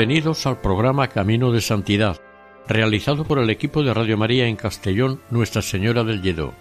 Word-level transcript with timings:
Bienvenidos 0.00 0.46
al 0.46 0.62
programa 0.62 1.08
Camino 1.08 1.52
de 1.52 1.60
Santidad, 1.60 2.18
realizado 2.66 3.24
por 3.24 3.38
el 3.38 3.50
equipo 3.50 3.82
de 3.82 3.92
Radio 3.92 4.16
María 4.16 4.46
en 4.46 4.56
Castellón, 4.56 5.20
Nuestra 5.28 5.60
Señora 5.60 6.04
del 6.04 6.22
Lledó. 6.22 6.54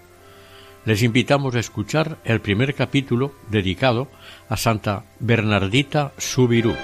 Les 0.84 1.04
invitamos 1.04 1.56
a 1.56 1.60
escuchar 1.60 2.18
el 2.26 2.42
primer 2.42 2.76
capítulo 2.76 3.34
dedicado 3.50 4.10
a 4.50 4.58
Santa 4.58 5.06
Bernardita 5.22 6.12
Subirú. 6.18 6.76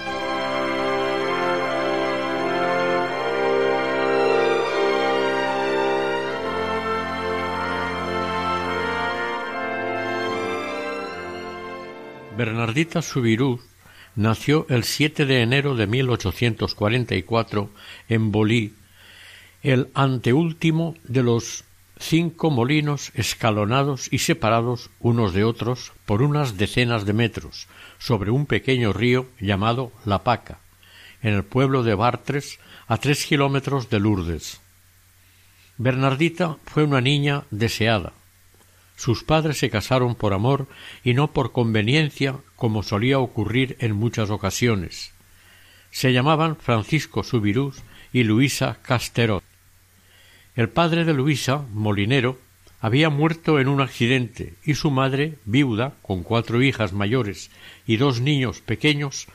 Bernardita 12.38 13.02
Subirú 13.02 13.60
nació 14.16 14.66
el 14.70 14.84
7 14.84 15.26
de 15.26 15.42
enero 15.42 15.76
de 15.76 15.88
1844 15.88 17.70
en 18.10 18.32
Bolí, 18.32 18.74
el 19.64 19.90
anteúltimo 19.94 20.96
de 21.04 21.24
los 21.24 21.66
cinco 21.98 22.52
molinos 22.52 23.12
escalonados 23.16 24.12
y 24.12 24.20
separados 24.20 24.90
unos 25.00 25.34
de 25.34 25.44
otros 25.44 25.94
por 26.06 26.22
unas 26.22 26.58
decenas 26.58 27.06
de 27.06 27.14
metros 27.14 27.68
sobre 27.98 28.32
un 28.32 28.46
pequeño 28.46 28.94
río 28.94 29.28
llamado 29.40 29.92
La 30.06 30.24
Paca, 30.24 30.60
en 31.22 31.34
el 31.34 31.44
pueblo 31.44 31.84
de 31.84 31.96
Bartres, 31.96 32.60
a 32.88 32.98
tres 32.98 33.26
kilómetros 33.26 33.90
de 33.90 34.00
Lourdes. 34.00 34.62
Bernardita 35.78 36.58
fue 36.66 36.84
una 36.84 37.02
niña 37.02 37.44
deseada, 37.52 38.14
sus 38.96 39.24
padres 39.24 39.58
se 39.58 39.70
casaron 39.70 40.16
por 40.16 40.34
amor 40.34 40.68
y 41.04 41.14
no 41.14 41.32
por 41.32 41.52
conveniencia, 41.52 42.38
como 42.56 42.82
solía 42.82 43.20
ocurrir 43.20 43.76
en 43.80 43.94
muchas 43.94 44.30
ocasiones. 44.30 45.14
Se 45.92 46.14
llamaban 46.14 46.56
Francisco 46.56 47.24
Subirús 47.24 47.84
y 48.14 48.24
Luisa 48.24 48.80
Casterot. 48.82 49.44
El 50.56 50.70
padre 50.70 51.04
de 51.04 51.14
Luisa, 51.14 51.66
molinero, 51.74 52.40
había 52.80 53.10
muerto 53.10 53.60
en 53.60 53.68
un 53.68 53.82
accidente 53.82 54.54
y 54.64 54.76
su 54.76 54.92
madre, 54.92 55.36
viuda, 55.46 55.94
con 56.02 56.24
cuatro 56.24 56.62
hijas 56.62 56.94
mayores 56.94 57.52
y 57.86 57.98
dos 57.98 58.22
niños 58.22 58.62
pequeños, 58.62 59.28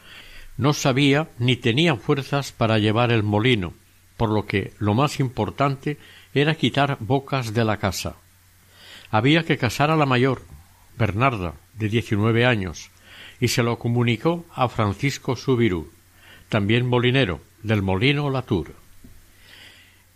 no 0.57 0.73
sabía 0.73 1.29
ni 1.39 1.57
tenía 1.57 1.97
fuerzas 1.97 2.53
para 2.53 2.79
llevar 2.79 3.13
el 3.13 3.23
molino, 3.23 3.75
por 4.17 4.31
lo 4.31 4.47
que 4.47 4.73
lo 4.79 4.95
más 4.95 5.21
importante 5.21 5.99
era 6.33 6.55
quitar 6.55 6.97
bocas 7.01 7.53
de 7.53 7.65
la 7.65 7.79
casa 7.79 8.17
había 9.11 9.45
que 9.45 9.59
casar 9.59 9.91
a 9.91 9.97
la 9.97 10.07
mayor, 10.07 10.43
Bernarda, 10.97 11.55
de 11.75 11.89
diecinueve 11.89 12.47
años, 12.47 12.91
y 13.41 13.49
se 13.49 13.63
lo 13.63 13.79
comunicó 13.79 14.45
a 14.55 14.69
Francisco 14.69 15.37
Subirú, 15.37 15.91
también 16.49 16.87
molinero, 16.87 17.41
del 17.63 17.83
molino 17.83 18.31
Latour. 18.31 18.75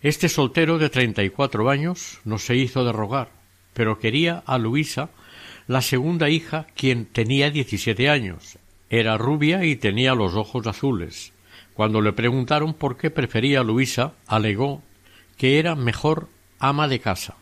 Este 0.03 0.29
soltero 0.29 0.79
de 0.79 0.91
treinta 0.91 1.23
y 1.23 1.31
cuatro 1.31 1.71
años 1.71 2.21
no 2.25 2.39
se 2.39 2.57
hizo 2.57 2.85
de 2.85 2.93
rogar, 2.93 3.31
pero 3.73 3.99
quería 3.99 4.43
a 4.47 4.59
Luisa, 4.59 5.11
la 5.67 5.81
segunda 5.81 6.29
hija, 6.29 6.67
quien 6.77 7.07
tenía 7.07 7.51
diecisiete 7.51 8.11
años. 8.11 8.59
Era 8.91 9.17
rubia 9.17 9.65
y 9.65 9.77
tenía 9.77 10.15
los 10.15 10.35
ojos 10.35 10.67
azules. 10.67 11.33
Cuando 11.73 12.01
le 12.03 12.13
preguntaron 12.13 12.75
por 12.75 12.97
qué 12.97 13.11
prefería 13.11 13.61
a 13.61 13.65
Luisa, 13.65 14.13
alegó 14.27 14.83
que 15.39 15.59
era 15.59 15.75
mejor 15.75 16.29
ama 16.59 16.87
de 16.87 17.01
casa, 17.01 17.35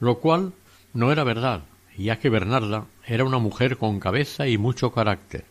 lo 0.00 0.18
cual 0.18 0.52
no 0.94 1.12
era 1.12 1.24
verdad, 1.24 1.64
ya 1.98 2.18
que 2.18 2.30
Bernarda 2.30 2.86
era 3.06 3.24
una 3.24 3.38
mujer 3.38 3.76
con 3.76 4.00
cabeza 4.00 4.48
y 4.48 4.56
mucho 4.56 4.92
carácter. 4.92 5.44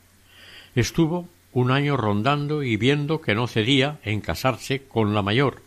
Estuvo 0.73 1.29
un 1.51 1.69
año 1.69 1.97
rondando 1.97 2.63
y 2.63 2.77
viendo 2.77 3.21
que 3.21 3.35
no 3.35 3.47
cedía 3.47 3.99
en 4.03 4.21
casarse 4.21 4.83
con 4.87 5.13
la 5.13 5.21
mayor. 5.21 5.61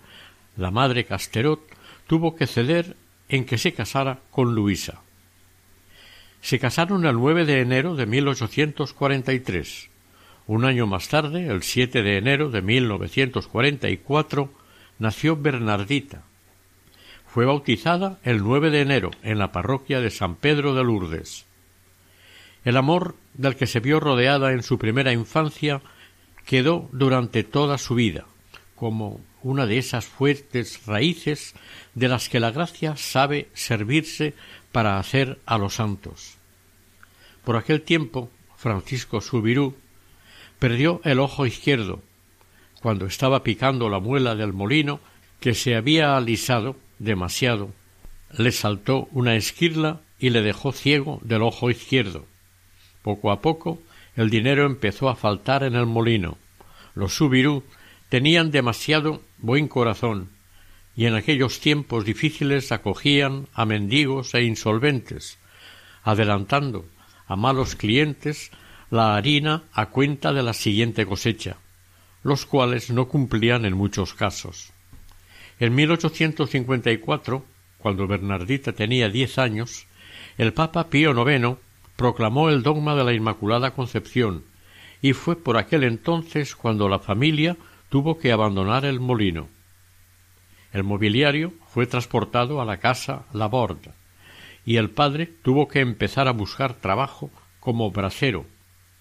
La 0.56 0.70
madre 0.70 1.04
Casterot 1.04 1.60
tuvo 2.06 2.34
que 2.34 2.47
ceder 2.47 2.97
en 3.28 3.44
que 3.44 3.59
se 3.59 3.72
casara 3.72 4.20
con 4.31 4.54
Luisa. 4.54 5.03
Se 6.41 6.59
casaron 6.59 7.06
el 7.06 7.15
9 7.15 7.44
de 7.44 7.60
enero 7.60 7.94
de 7.94 8.06
1843. 8.06 9.91
Un 10.47 10.65
año 10.65 10.86
más 10.86 11.09
tarde, 11.09 11.48
el 11.48 11.62
7 11.62 12.03
de 12.03 12.19
enero 12.19 12.50
de 12.50 12.62
1944, 12.62 14.53
nació 14.98 15.36
Bernardita, 15.36 16.22
fue 17.36 17.44
bautizada 17.44 18.19
el 18.22 18.42
9 18.42 18.70
de 18.70 18.80
enero 18.80 19.10
en 19.22 19.38
la 19.38 19.52
parroquia 19.52 20.00
de 20.00 20.08
San 20.08 20.36
Pedro 20.36 20.74
de 20.74 20.82
Lourdes. 20.82 21.44
El 22.64 22.78
amor 22.78 23.14
del 23.34 23.56
que 23.56 23.66
se 23.66 23.80
vio 23.80 24.00
rodeada 24.00 24.52
en 24.52 24.62
su 24.62 24.78
primera 24.78 25.12
infancia 25.12 25.82
quedó 26.47 26.88
durante 26.92 27.44
toda 27.44 27.76
su 27.76 27.94
vida, 27.94 28.24
como 28.74 29.20
una 29.42 29.66
de 29.66 29.76
esas 29.76 30.06
fuertes 30.06 30.86
raíces 30.86 31.54
de 31.94 32.08
las 32.08 32.30
que 32.30 32.41
la 32.41 32.52
gracia 32.52 32.97
sabe 32.97 33.50
servirse 33.53 34.32
para 34.72 34.98
hacer 34.98 35.38
a 35.44 35.58
los 35.58 35.74
santos. 35.74 36.38
Por 37.44 37.56
aquel 37.56 37.82
tiempo, 37.82 38.30
Francisco 38.56 39.20
Subirú 39.20 39.76
perdió 40.58 41.03
el 41.04 41.20
ojo 41.20 41.44
izquierdo, 41.44 42.03
cuando 42.80 43.04
estaba 43.04 43.42
picando 43.42 43.91
la 43.91 44.00
muela 44.00 44.34
del 44.36 44.54
molino 44.54 45.00
que 45.38 45.53
se 45.53 45.76
había 45.76 46.16
alisado 46.16 46.76
demasiado, 46.99 47.73
le 48.37 48.53
saltó 48.53 49.09
una 49.12 49.37
esquirla 49.37 50.01
y 50.19 50.31
le 50.31 50.43
dejó 50.43 50.73
ciego 50.73 51.21
del 51.23 51.43
ojo 51.43 51.71
izquierdo. 51.71 52.27
Poco 53.03 53.31
a 53.31 53.41
poco 53.41 53.81
el 54.17 54.31
dinero 54.31 54.67
empezó 54.67 55.09
a 55.09 55.17
faltar 55.17 55.62
en 55.62 55.75
el 55.75 55.87
molino. 55.87 56.39
Los 56.95 57.15
Subirú 57.15 57.62
tenían 58.09 58.51
demasiado 58.51 59.23
buen 59.39 59.69
corazón 59.69 60.31
y 60.97 61.05
en 61.05 61.15
aquellos 61.15 61.61
tiempos 61.61 62.05
difíciles 62.05 62.73
acogían 62.73 63.49
a 63.53 63.67
mendigos 63.67 64.34
e 64.34 64.43
insolventes, 64.43 65.39
adelantando 66.03 66.87
a 67.27 67.37
malos 67.37 67.77
clientes 67.77 68.51
la 68.91 69.17
harina 69.17 69.65
a 69.73 69.91
cuenta 69.91 70.33
de 70.33 70.43
la 70.43 70.55
siguiente 70.55 71.05
cosecha, 71.05 71.59
los 72.23 72.47
cuales 72.47 72.91
no 72.91 73.09
cumplían 73.09 73.67
en 73.67 73.75
muchos 73.75 74.15
casos. 74.15 74.73
En 75.58 75.74
1854, 75.74 77.44
cuando 77.78 78.06
Bernardita 78.06 78.72
tenía 78.72 79.08
diez 79.08 79.38
años, 79.38 79.86
el 80.36 80.53
Papa 80.53 80.91
Pío 80.91 81.12
IX 81.12 81.56
proclamó 81.97 82.50
el 82.50 82.62
dogma 82.62 82.94
de 82.94 83.04
la 83.04 83.14
Inmaculada 83.14 83.70
Concepción, 83.70 84.44
y 85.00 85.14
fue 85.14 85.34
por 85.34 85.56
aquel 85.56 85.84
entonces 85.84 86.54
cuando 86.54 86.91
la 86.91 86.98
familia 86.98 87.56
tuvo 87.88 88.18
que 88.18 88.32
abandonar 88.32 88.84
el 88.84 89.00
molino. 89.00 89.48
El 90.74 90.84
mobiliario 90.84 91.54
fue 91.68 91.86
transportado 91.86 92.60
a 92.60 92.66
la 92.66 92.76
casa 92.76 93.24
Laborde, 93.32 93.92
y 94.66 94.76
el 94.76 94.91
padre 94.91 95.24
tuvo 95.42 95.68
que 95.68 95.80
empezar 95.80 96.28
a 96.28 96.32
buscar 96.32 96.74
trabajo 96.74 97.30
como 97.60 97.91
brasero, 97.91 98.44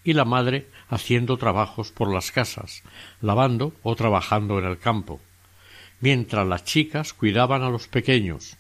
y 0.06 0.14
la 0.14 0.24
madre 0.24 0.68
haciendo 0.88 1.36
trabajos 1.36 1.92
por 1.92 2.14
las 2.14 2.32
casas, 2.32 2.84
lavando 3.20 3.74
o 3.84 3.94
trabajando 3.98 4.58
en 4.58 4.66
el 4.66 4.78
campo 4.78 5.20
mientras 6.06 6.46
las 6.46 6.64
chicas 6.64 7.14
cuidaban 7.14 7.64
a 7.64 7.72
los 7.72 7.88
pequeños. 7.88 8.58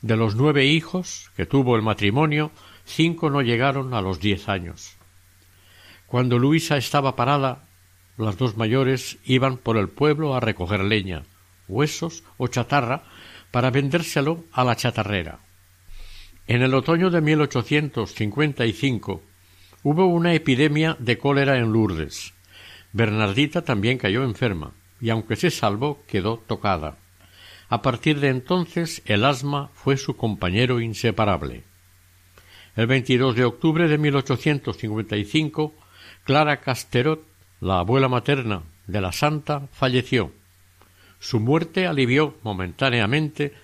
De 0.00 0.16
los 0.16 0.36
nueve 0.36 0.64
hijos 0.64 1.30
que 1.36 1.44
tuvo 1.44 1.76
el 1.76 1.82
matrimonio, 1.82 2.50
cinco 2.86 3.28
no 3.28 3.42
llegaron 3.42 3.92
a 3.92 4.00
los 4.00 4.20
diez 4.20 4.48
años. 4.48 4.96
Cuando 6.06 6.38
Luisa 6.38 6.78
estaba 6.78 7.14
parada, 7.14 7.68
las 8.16 8.38
dos 8.38 8.56
mayores 8.56 9.18
iban 9.26 9.58
por 9.58 9.76
el 9.76 9.90
pueblo 9.90 10.34
a 10.34 10.40
recoger 10.40 10.82
leña, 10.82 11.24
huesos 11.68 12.24
o 12.38 12.46
chatarra 12.46 13.02
para 13.50 13.70
vendérselo 13.70 14.42
a 14.50 14.64
la 14.64 14.76
chatarrera. 14.76 15.40
En 16.46 16.62
el 16.62 16.72
otoño 16.72 17.10
de 17.10 17.20
1855 17.20 19.22
hubo 19.82 20.06
una 20.06 20.32
epidemia 20.32 20.96
de 21.00 21.18
cólera 21.18 21.58
en 21.58 21.70
Lourdes. 21.70 22.32
Bernardita 22.94 23.60
también 23.60 23.98
cayó 23.98 24.24
enferma 24.24 24.72
y 25.00 25.10
aunque 25.10 25.36
se 25.36 25.50
salvó 25.50 26.02
quedó 26.06 26.38
tocada. 26.38 26.98
A 27.68 27.82
partir 27.82 28.20
de 28.20 28.28
entonces 28.28 29.02
el 29.06 29.24
asma 29.24 29.70
fue 29.74 29.96
su 29.96 30.16
compañero 30.16 30.80
inseparable. 30.80 31.64
El 32.76 32.86
22 32.86 33.34
de 33.34 33.44
octubre 33.44 33.88
de 33.88 33.98
1855, 33.98 35.74
Clara 36.24 36.60
Casterot, 36.60 37.26
la 37.60 37.80
abuela 37.80 38.08
materna 38.08 38.62
de 38.86 39.00
la 39.00 39.12
santa, 39.12 39.66
falleció. 39.72 40.32
Su 41.18 41.40
muerte 41.40 41.86
alivió 41.86 42.36
momentáneamente 42.42 43.54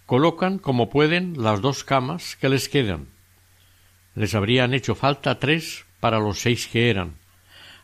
Colocan 0.06 0.58
como 0.58 0.88
pueden 0.88 1.42
las 1.42 1.60
dos 1.60 1.82
camas 1.82 2.36
que 2.36 2.48
les 2.48 2.68
quedan. 2.68 3.08
Les 4.14 4.36
habrían 4.36 4.72
hecho 4.72 4.94
falta 4.94 5.40
tres 5.40 5.84
para 5.98 6.20
los 6.20 6.38
seis 6.38 6.68
que 6.68 6.90
eran, 6.90 7.16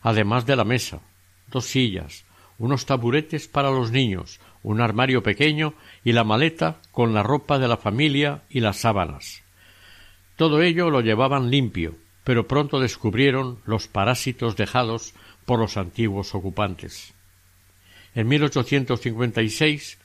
además 0.03 0.47
de 0.47 0.55
la 0.55 0.65
mesa, 0.65 1.01
dos 1.51 1.67
sillas, 1.67 2.25
unos 2.63 2.87
taburetes 2.87 3.49
para 3.49 3.73
los 3.73 3.91
niños, 3.91 4.39
un 4.63 4.81
armario 4.81 5.25
pequeño 5.25 5.75
y 6.05 6.13
la 6.13 6.23
maleta 6.23 6.77
con 6.93 7.13
la 7.13 7.25
ropa 7.25 7.59
de 7.59 7.67
la 7.67 7.77
familia 7.77 8.45
y 8.49 8.61
las 8.61 8.77
sábanas. 8.77 9.43
Todo 10.37 10.63
ello 10.63 10.89
lo 10.89 11.01
llevaban 11.01 11.51
limpio, 11.51 11.97
pero 12.23 12.47
pronto 12.47 12.79
descubrieron 12.79 13.59
los 13.67 13.89
parásitos 13.89 14.55
dejados 14.55 15.13
por 15.45 15.59
los 15.59 15.77
antiguos 15.77 16.37
ocupantes. 16.37 17.13
En 18.15 18.29
1856 18.29 19.99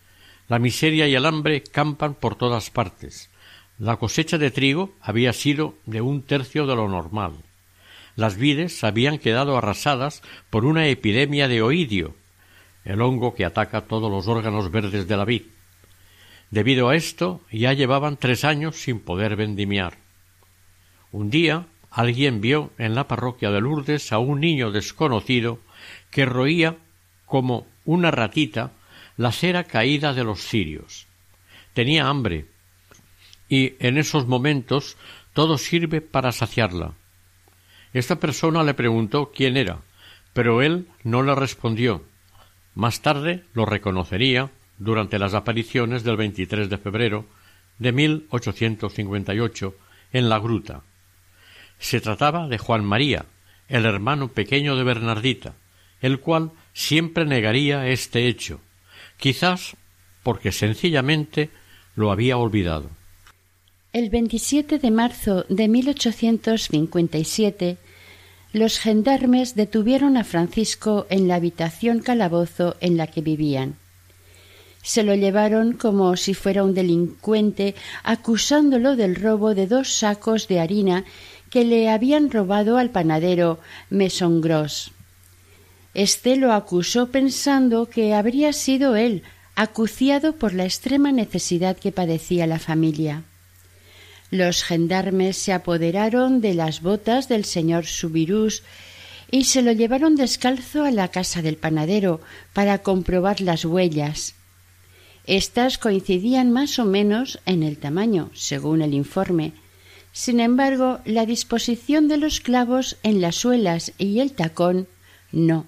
la 0.48 0.57
miseria 0.57 1.07
y 1.07 1.13
el 1.13 1.27
hambre 1.27 1.62
campan 1.62 2.15
por 2.15 2.38
todas 2.38 2.71
partes. 2.71 3.30
La 3.77 3.98
cosecha 3.98 4.39
de 4.39 4.50
trigo 4.50 4.95
había 5.00 5.31
sido 5.31 5.75
de 5.86 6.01
un 6.01 6.24
tercio 6.24 6.65
de 6.65 6.75
lo 6.75 6.88
normal. 6.88 7.33
Las 8.15 8.36
vides 8.36 8.83
habían 8.83 9.19
quedado 9.19 9.59
arrasadas 9.59 10.24
por 10.50 10.65
una 10.65 10.88
epidemia 10.88 11.48
de 11.48 11.62
oidio, 11.62 12.15
el 12.88 13.01
hongo 13.01 13.36
que 13.36 13.44
ataca 13.44 13.81
todos 13.81 14.10
los 14.10 14.30
órganos 14.30 14.72
verdes 14.72 15.07
de 15.10 15.18
la 15.18 15.25
vid. 15.25 15.44
Debido 16.51 16.88
a 16.88 16.95
esto, 16.95 17.42
ya 17.51 17.74
llevaban 17.74 18.16
tres 18.16 18.45
años 18.45 18.78
sin 18.78 19.01
poder 19.01 19.36
vendimiar. 19.36 19.98
Un 21.12 21.30
día, 21.30 21.68
alguien 21.92 22.39
vio 22.39 22.72
en 22.78 22.95
la 22.95 23.06
parroquia 23.10 23.51
de 23.51 23.60
Lourdes 23.60 24.13
a 24.13 24.19
un 24.19 24.39
niño 24.39 24.72
desconocido 24.72 25.60
que 26.12 26.25
roía 26.25 26.78
como 27.25 27.68
una 27.84 28.10
ratita 28.10 28.72
la 29.18 29.33
cera 29.33 29.66
caída 29.66 30.13
de 30.13 30.24
los 30.24 30.40
cirios. 30.40 31.07
Tenía 31.74 32.07
hambre, 32.07 32.45
y 33.50 33.74
en 33.80 33.98
esos 33.98 34.28
momentos 34.28 34.95
todo 35.33 35.57
sirve 35.57 36.00
para 36.00 36.31
saciarla. 36.31 36.94
Esta 37.92 38.18
persona 38.18 38.63
le 38.63 38.74
preguntó 38.74 39.33
quién 39.36 39.57
era, 39.57 39.80
pero 40.31 40.62
él 40.62 40.88
no 41.04 41.21
le 41.21 41.35
respondió. 41.35 42.04
Más 42.78 43.02
tarde 43.02 43.44
lo 43.56 43.66
reconocería 43.66 44.52
durante 44.78 45.18
las 45.18 45.34
apariciones 45.34 46.04
del 46.04 46.16
23 46.16 46.69
de 46.69 46.78
febrero 46.78 47.26
de 47.80 47.92
1858 47.92 49.76
en 50.14 50.30
la 50.30 50.38
gruta. 50.38 50.84
Se 51.80 52.00
trataba 52.02 52.48
de 52.48 52.60
Juan 52.60 52.86
María, 52.86 53.26
el 53.68 53.86
hermano 53.86 54.28
pequeño 54.28 54.76
de 54.76 54.84
Bernardita, 54.84 55.56
el 56.02 56.19
cual 56.19 56.52
siempre 56.72 57.26
negaría 57.26 57.88
este 57.88 58.28
hecho, 58.28 58.62
quizás 59.18 59.76
porque 60.22 60.52
sencillamente 60.52 61.50
lo 61.96 62.12
había 62.12 62.38
olvidado. 62.38 62.92
El 63.92 64.12
27 64.12 64.78
de 64.78 64.92
marzo 64.92 65.46
de 65.50 65.68
1857, 65.68 67.78
los 68.54 68.80
gendarmes 68.80 69.56
detuvieron 69.56 70.18
a 70.18 70.23
Francisco 70.23 71.06
en 71.09 71.27
la 71.27 71.35
habitación 71.35 71.99
calabozo 71.99 72.75
en 72.80 72.97
la 72.97 73.07
que 73.07 73.21
vivían. 73.21 73.75
Se 74.81 75.04
lo 75.04 75.16
llevaron 75.16 75.73
como 75.73 76.16
si 76.16 76.33
fuera 76.33 76.63
un 76.63 76.73
delincuente, 76.73 77.75
acusándolo 78.04 78.95
del 78.95 79.16
robo 79.16 79.54
de 79.54 79.68
dos 79.68 79.94
sacos 79.94 80.47
de 80.47 80.61
harina 80.61 81.04
que 81.49 81.66
le 81.66 81.89
habían 81.89 82.31
robado 82.31 82.77
al 82.77 82.89
panadero 82.89 83.59
Mesongros. 83.89 84.92
Este 85.94 86.35
lo 86.35 86.54
acusó 86.54 87.09
pensando 87.09 87.89
que 87.89 88.13
habría 88.13 88.54
sido 88.54 88.95
él, 88.95 89.23
acuciado 89.56 90.35
por 90.35 90.54
la 90.54 90.66
extrema 90.66 91.11
necesidad 91.11 91.75
que 91.75 91.92
padecía 91.92 92.45
la 92.47 92.59
familia. 92.59 93.23
Los 94.30 94.64
gendarmes 94.64 95.38
se 95.38 95.54
apoderaron 95.54 96.42
de 96.42 96.54
las 96.54 96.81
botas 96.81 97.30
del 97.30 97.46
señor 97.46 97.86
Subirús 97.86 98.64
y 99.31 99.46
se 99.46 99.62
lo 99.62 99.72
llevaron 99.72 100.16
descalzo 100.16 100.84
a 100.84 100.92
la 100.92 101.10
casa 101.10 101.42
del 101.42 101.57
panadero 101.57 102.22
para 102.54 102.80
comprobar 102.80 103.42
las 103.42 103.66
huellas. 103.66 104.36
Estas 105.26 105.78
coincidían 105.78 106.52
más 106.52 106.80
o 106.80 106.86
menos 106.86 107.40
en 107.46 107.62
el 107.64 107.78
tamaño, 107.78 108.31
según 108.34 108.81
el 108.81 108.94
informe. 108.94 109.52
Sin 110.14 110.40
embargo, 110.40 111.00
la 111.04 111.26
disposición 111.26 112.07
de 112.07 112.18
los 112.18 112.40
clavos 112.40 112.98
en 113.04 113.19
las 113.19 113.36
suelas 113.36 113.92
y 113.98 114.19
el 114.19 114.31
tacón 114.31 114.88
no. 115.31 115.66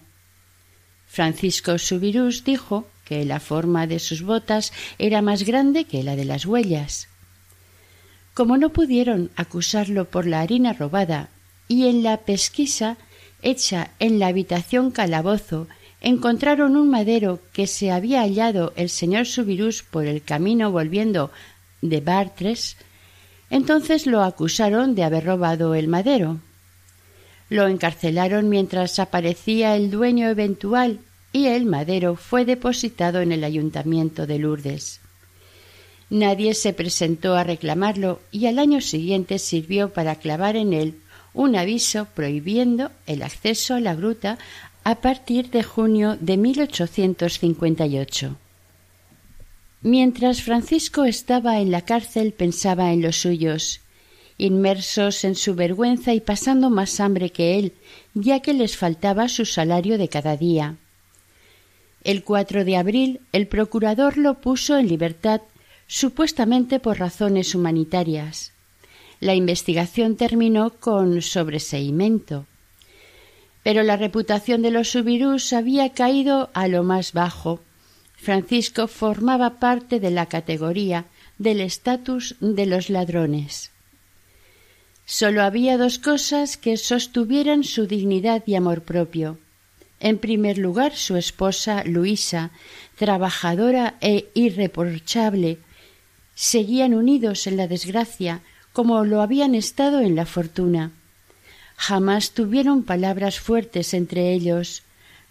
Francisco 1.08 1.78
Subirús 1.78 2.46
dijo 2.46 2.88
que 3.04 3.26
la 3.26 3.42
forma 3.42 3.88
de 3.88 4.00
sus 4.00 4.22
botas 4.22 4.72
era 4.98 5.22
más 5.22 5.44
grande 5.44 5.84
que 5.84 6.04
la 6.04 6.16
de 6.16 6.26
las 6.26 6.46
huellas. 6.46 7.09
Como 8.40 8.56
no 8.56 8.70
pudieron 8.70 9.32
acusarlo 9.36 10.06
por 10.06 10.26
la 10.26 10.40
harina 10.40 10.72
robada 10.72 11.28
y 11.68 11.88
en 11.90 12.04
la 12.04 12.16
pesquisa 12.20 12.96
hecha 13.42 13.92
en 14.00 14.18
la 14.18 14.28
habitación 14.28 14.92
calabozo 14.92 15.68
encontraron 16.00 16.78
un 16.78 16.90
madero 16.90 17.42
que 17.52 17.68
se 17.68 17.92
había 17.92 18.22
hallado 18.22 18.72
el 18.78 18.90
señor 18.90 19.26
Subirús 19.26 19.84
por 19.84 20.06
el 20.06 20.24
camino 20.24 20.72
volviendo 20.72 21.32
de 21.82 22.00
Bartres, 22.00 22.78
entonces 23.50 24.08
lo 24.08 24.24
acusaron 24.24 24.96
de 24.96 25.04
haber 25.04 25.26
robado 25.26 25.76
el 25.76 25.90
madero. 25.90 26.40
Lo 27.50 27.68
encarcelaron 27.68 28.48
mientras 28.48 29.00
aparecía 29.00 29.76
el 29.76 29.92
dueño 29.92 30.30
eventual 30.30 31.02
y 31.34 31.48
el 31.48 31.66
madero 31.66 32.16
fue 32.16 32.46
depositado 32.46 33.20
en 33.20 33.34
el 33.34 33.44
ayuntamiento 33.44 34.26
de 34.26 34.40
Lourdes. 34.40 35.02
Nadie 36.10 36.56
se 36.56 36.74
presentó 36.74 37.36
a 37.36 37.44
reclamarlo 37.44 38.20
y 38.32 38.48
al 38.48 38.58
año 38.58 38.82
siguiente 38.82 39.38
sirvió 39.38 39.94
para 39.94 40.16
clavar 40.16 40.56
en 40.56 40.74
él 40.74 40.96
un 41.34 41.56
aviso 41.56 42.08
prohibiendo 42.16 42.92
el 43.06 43.22
acceso 43.22 43.76
a 43.76 43.80
la 43.80 43.94
gruta 43.94 44.40
a 44.84 44.96
partir 44.96 45.52
de 45.52 45.62
junio 45.62 46.18
de 46.20 46.38
1858. 46.38 48.36
Mientras 49.82 50.42
Francisco 50.42 51.06
estaba 51.06 51.60
en 51.60 51.72
la 51.72 51.82
cárcel 51.82 52.34
pensaba 52.34 52.92
en 52.92 53.02
los 53.02 53.18
suyos, 53.18 53.82
inmersos 54.38 55.24
en 55.24 55.36
su 55.36 55.54
vergüenza 55.54 56.14
y 56.14 56.22
pasando 56.22 56.70
más 56.70 57.00
hambre 57.00 57.30
que 57.30 57.60
él, 57.60 57.74
ya 58.14 58.40
que 58.40 58.54
les 58.54 58.76
faltaba 58.76 59.30
su 59.30 59.46
salario 59.46 59.98
de 59.98 60.10
cada 60.10 60.36
día. 60.38 60.76
El 62.04 62.24
4 62.24 62.66
de 62.66 62.78
abril 62.78 63.22
el 63.32 63.48
procurador 63.48 64.18
lo 64.18 64.42
puso 64.42 64.78
en 64.78 64.88
libertad 64.88 65.42
supuestamente 65.90 66.80
por 66.80 67.00
razones 67.00 67.56
humanitarias. 67.56 68.54
La 69.20 69.34
investigación 69.34 70.16
terminó 70.16 70.70
con 70.70 71.22
sobreseimiento. 71.22 72.46
Pero 73.64 73.82
la 73.82 73.98
reputación 73.98 74.62
de 74.62 74.70
los 74.72 74.92
Subirús 74.92 75.52
había 75.52 75.90
caído 75.94 76.52
a 76.54 76.68
lo 76.68 76.84
más 76.84 77.12
bajo. 77.12 77.60
Francisco 78.16 78.88
formaba 78.88 79.60
parte 79.60 80.00
de 80.00 80.12
la 80.12 80.28
categoría 80.28 81.06
del 81.40 81.60
estatus 81.60 82.36
de 82.40 82.68
los 82.68 82.90
ladrones. 82.90 83.72
Sólo 85.06 85.42
había 85.42 85.78
dos 85.78 85.98
cosas 85.98 86.56
que 86.56 86.78
sostuvieran 86.78 87.64
su 87.64 87.88
dignidad 87.88 88.44
y 88.46 88.54
amor 88.54 88.84
propio. 88.84 89.40
En 90.00 90.20
primer 90.20 90.60
lugar, 90.60 90.96
su 90.96 91.18
esposa 91.18 91.84
Luisa, 91.84 92.52
trabajadora 92.96 93.96
e 94.02 94.30
irreprochable, 94.36 95.58
seguían 96.42 96.94
unidos 96.94 97.48
en 97.48 97.58
la 97.58 97.68
desgracia 97.68 98.40
como 98.72 99.04
lo 99.04 99.22
habían 99.22 99.56
estado 99.56 100.00
en 100.00 100.16
la 100.16 100.26
fortuna. 100.26 100.94
Jamás 101.76 102.32
tuvieron 102.32 102.84
palabras 102.84 103.42
fuertes 103.42 103.94
entre 103.94 104.32
ellos, 104.32 104.84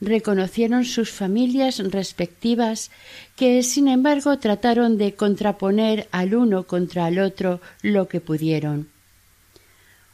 reconocieron 0.03 0.85
sus 0.85 1.11
familias 1.11 1.79
respectivas 1.79 2.91
que, 3.37 3.63
sin 3.63 3.89
embargo, 3.89 4.39
trataron 4.39 4.99
de 4.99 5.15
contraponer 5.15 6.09
al 6.13 6.35
uno 6.35 6.65
contra 6.65 7.09
el 7.09 7.21
otro 7.21 7.63
lo 7.81 8.07
que 8.07 8.21
pudieron. 8.21 8.89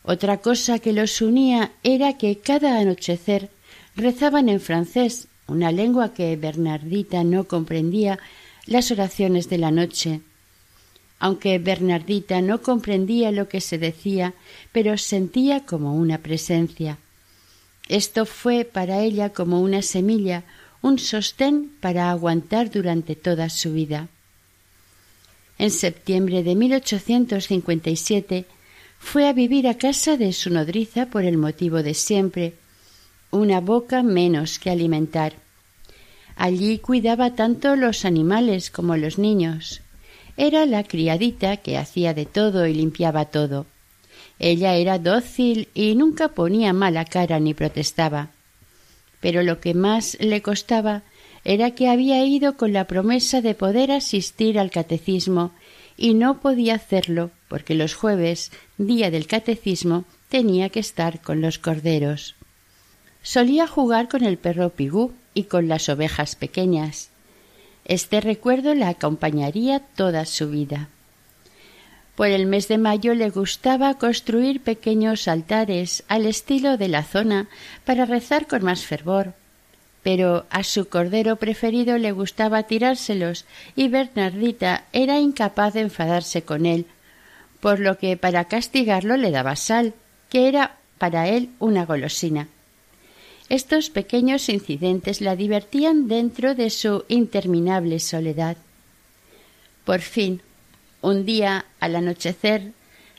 Otra 0.04 0.36
cosa 0.36 0.78
que 0.78 0.92
los 0.92 1.20
unía 1.20 1.72
era 1.82 2.18
que 2.18 2.38
cada 2.38 2.78
anochecer 2.78 3.50
rezaban 3.96 4.48
en 4.48 4.60
francés, 4.60 5.26
una 5.48 5.72
lengua 5.72 6.14
que 6.14 6.36
Bernardita 6.36 7.24
no 7.24 7.48
comprendía, 7.48 8.20
las 8.66 8.92
oraciones 8.92 9.48
de 9.48 9.58
la 9.58 9.72
noche 9.72 10.20
aunque 11.24 11.58
Bernardita 11.58 12.42
no 12.42 12.60
comprendía 12.60 13.32
lo 13.32 13.48
que 13.48 13.62
se 13.62 13.78
decía, 13.78 14.34
pero 14.72 14.98
sentía 14.98 15.64
como 15.64 15.94
una 15.94 16.18
presencia. 16.18 16.98
Esto 17.88 18.26
fue 18.26 18.66
para 18.66 19.00
ella 19.00 19.30
como 19.30 19.62
una 19.62 19.80
semilla, 19.80 20.44
un 20.82 20.98
sostén 20.98 21.70
para 21.80 22.10
aguantar 22.10 22.70
durante 22.70 23.16
toda 23.16 23.48
su 23.48 23.72
vida. 23.72 24.08
En 25.56 25.70
septiembre 25.70 26.42
de 26.42 26.56
1857 26.56 28.44
fue 28.98 29.26
a 29.26 29.32
vivir 29.32 29.66
a 29.66 29.78
casa 29.78 30.18
de 30.18 30.30
su 30.34 30.50
nodriza 30.50 31.06
por 31.06 31.24
el 31.24 31.38
motivo 31.38 31.82
de 31.82 31.94
siempre, 31.94 32.52
una 33.30 33.62
boca 33.62 34.02
menos 34.02 34.58
que 34.58 34.68
alimentar. 34.68 35.32
Allí 36.36 36.80
cuidaba 36.80 37.34
tanto 37.34 37.76
los 37.76 38.04
animales 38.04 38.70
como 38.70 38.98
los 38.98 39.16
niños. 39.16 39.80
Era 40.36 40.66
la 40.66 40.84
criadita 40.84 41.58
que 41.58 41.78
hacía 41.78 42.14
de 42.14 42.26
todo 42.26 42.66
y 42.66 42.74
limpiaba 42.74 43.26
todo. 43.26 43.66
Ella 44.38 44.74
era 44.74 44.98
dócil 44.98 45.68
y 45.74 45.94
nunca 45.94 46.28
ponía 46.28 46.72
mala 46.72 47.04
cara 47.04 47.38
ni 47.38 47.54
protestaba. 47.54 48.30
Pero 49.20 49.42
lo 49.42 49.60
que 49.60 49.74
más 49.74 50.16
le 50.20 50.42
costaba 50.42 51.02
era 51.44 51.72
que 51.72 51.88
había 51.88 52.24
ido 52.24 52.56
con 52.56 52.72
la 52.72 52.86
promesa 52.86 53.40
de 53.40 53.54
poder 53.54 53.92
asistir 53.92 54.58
al 54.58 54.70
catecismo 54.70 55.52
y 55.96 56.14
no 56.14 56.40
podía 56.40 56.74
hacerlo 56.74 57.30
porque 57.48 57.74
los 57.74 57.94
jueves, 57.94 58.50
día 58.78 59.10
del 59.10 59.26
catecismo, 59.26 60.04
tenía 60.28 60.68
que 60.68 60.80
estar 60.80 61.20
con 61.20 61.40
los 61.40 61.58
corderos. 61.58 62.34
Solía 63.22 63.66
jugar 63.66 64.08
con 64.08 64.24
el 64.24 64.36
perro 64.36 64.70
Pigú 64.70 65.12
y 65.32 65.44
con 65.44 65.68
las 65.68 65.88
ovejas 65.88 66.34
pequeñas. 66.34 67.10
Este 67.84 68.20
recuerdo 68.20 68.74
la 68.74 68.88
acompañaría 68.88 69.80
toda 69.80 70.24
su 70.24 70.48
vida. 70.50 70.88
Por 72.16 72.28
el 72.28 72.46
mes 72.46 72.68
de 72.68 72.78
mayo 72.78 73.14
le 73.14 73.28
gustaba 73.30 73.94
construir 73.94 74.62
pequeños 74.62 75.26
altares 75.26 76.04
al 76.08 76.26
estilo 76.26 76.76
de 76.76 76.88
la 76.88 77.02
zona 77.02 77.48
para 77.84 78.04
rezar 78.04 78.46
con 78.46 78.62
más 78.62 78.84
fervor, 78.84 79.34
pero 80.04 80.46
a 80.50 80.62
su 80.62 80.88
cordero 80.88 81.36
preferido 81.36 81.98
le 81.98 82.12
gustaba 82.12 82.62
tirárselos 82.62 83.46
y 83.74 83.88
Bernardita 83.88 84.84
era 84.92 85.18
incapaz 85.18 85.74
de 85.74 85.80
enfadarse 85.80 86.42
con 86.42 86.66
él, 86.66 86.86
por 87.60 87.80
lo 87.80 87.98
que 87.98 88.16
para 88.16 88.44
castigarlo 88.44 89.16
le 89.16 89.30
daba 89.30 89.56
sal, 89.56 89.94
que 90.30 90.46
era 90.46 90.76
para 90.98 91.28
él 91.28 91.50
una 91.58 91.84
golosina. 91.84 92.48
Estos 93.48 93.90
pequeños 93.90 94.48
incidentes 94.48 95.20
la 95.20 95.36
divertían 95.36 96.08
dentro 96.08 96.54
de 96.54 96.70
su 96.70 97.04
interminable 97.08 98.00
soledad. 98.00 98.56
Por 99.84 100.00
fin, 100.00 100.40
un 101.02 101.26
día, 101.26 101.66
al 101.78 101.96
anochecer, 101.96 102.72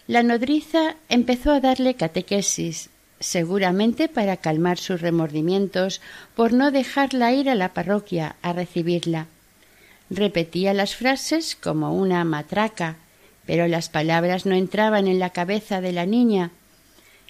la 0.08 0.24
nodriza 0.24 0.96
empezó 1.10 1.51
a 1.51 1.60
darle 1.60 1.94
catequesis, 1.94 2.89
seguramente 3.20 4.08
para 4.08 4.38
calmar 4.38 4.79
sus 4.79 5.01
remordimientos 5.01 6.01
por 6.36 6.53
no 6.53 6.72
dejarla 6.72 7.34
ir 7.34 7.50
a 7.50 7.55
la 7.55 7.74
parroquia 7.74 8.36
a 8.41 8.53
recibirla. 8.53 9.27
Repetía 10.10 10.74
las 10.74 10.96
frases 10.96 11.55
como 11.55 11.96
una 11.96 12.24
matraca, 12.24 12.98
pero 13.46 13.67
las 13.67 13.89
palabras 13.89 14.46
no 14.46 14.55
entraban 14.55 15.08
en 15.08 15.20
la 15.20 15.29
cabeza 15.29 15.82
de 15.82 15.91
la 15.91 16.05
niña. 16.05 16.51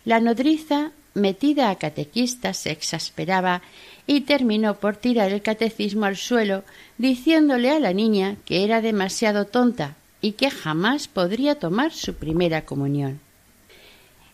La 0.05 0.19
nodriza 0.19 0.91
metida 1.15 1.72
a 1.72 1.75
catequista, 1.75 2.53
se 2.53 2.72
exasperaba 2.72 3.63
y 4.05 4.22
terminó 4.22 4.75
por 4.75 4.98
tirar 4.98 5.31
el 5.31 5.41
catecismo 5.41 6.05
al 6.05 6.17
suelo, 6.17 6.63
diciéndole 7.00 7.72
a 7.72 7.79
la 7.79 7.93
niña 7.93 8.36
que 8.45 8.63
era 8.63 8.81
demasiado 8.81 9.45
tonta 9.45 9.95
y 10.22 10.34
que 10.34 10.51
jamás 10.51 11.07
podría 11.07 11.55
tomar 11.55 11.91
su 11.91 12.13
primera 12.13 12.65
comunión. 12.65 13.19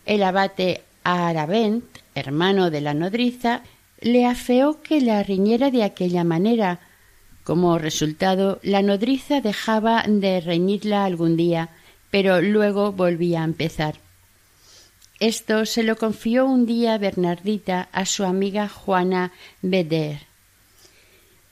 El 0.04 0.22
abate 0.22 0.82
Aravent, 1.04 1.84
hermano 2.14 2.70
de 2.70 2.80
la 2.80 2.92
nodriza, 2.92 3.62
le 4.00 4.26
afeó 4.26 4.82
que 4.82 5.00
la 5.00 5.22
riñera 5.22 5.70
de 5.70 5.84
aquella 5.84 6.24
manera. 6.24 6.80
Como 7.44 7.78
resultado, 7.78 8.58
la 8.62 8.82
nodriza 8.82 9.40
dejaba 9.40 10.04
de 10.06 10.40
reñirla 10.40 11.04
algún 11.04 11.36
día, 11.36 11.70
pero 12.10 12.40
luego 12.40 12.92
volvía 12.92 13.42
a 13.42 13.44
empezar. 13.44 13.96
Esto 15.22 15.66
se 15.66 15.84
lo 15.84 15.94
confió 15.94 16.46
un 16.46 16.66
día 16.66 16.98
Bernardita 16.98 17.88
a 17.92 18.06
su 18.06 18.24
amiga 18.24 18.68
Juana 18.68 19.30
Beder. 19.62 20.18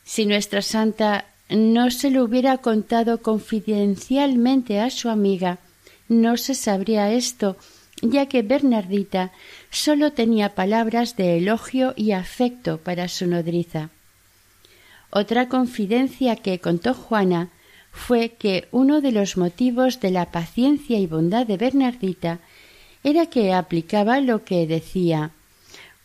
Si 0.02 0.26
nuestra 0.26 0.60
santa 0.60 1.26
no 1.48 1.92
se 1.92 2.10
lo 2.10 2.24
hubiera 2.24 2.58
contado 2.58 3.22
confidencialmente 3.22 4.80
a 4.80 4.90
su 4.90 5.08
amiga, 5.08 5.58
no 6.08 6.36
se 6.36 6.56
sabría 6.56 7.12
esto, 7.12 7.56
ya 8.02 8.26
que 8.26 8.42
Bernardita 8.42 9.30
sólo 9.70 10.14
tenía 10.14 10.56
palabras 10.56 11.14
de 11.14 11.38
elogio 11.38 11.94
y 11.94 12.10
afecto 12.10 12.78
para 12.78 13.06
su 13.06 13.28
nodriza. 13.28 13.90
Otra 15.10 15.48
confidencia 15.48 16.34
que 16.34 16.58
contó 16.58 16.92
Juana 16.92 17.50
fue 17.92 18.30
que 18.30 18.66
uno 18.72 19.00
de 19.00 19.12
los 19.12 19.36
motivos 19.36 20.00
de 20.00 20.10
la 20.10 20.32
paciencia 20.32 20.98
y 20.98 21.06
bondad 21.06 21.46
de 21.46 21.56
Bernardita 21.56 22.40
era 23.02 23.26
que 23.26 23.52
aplicaba 23.52 24.20
lo 24.20 24.44
que 24.44 24.66
decía 24.66 25.32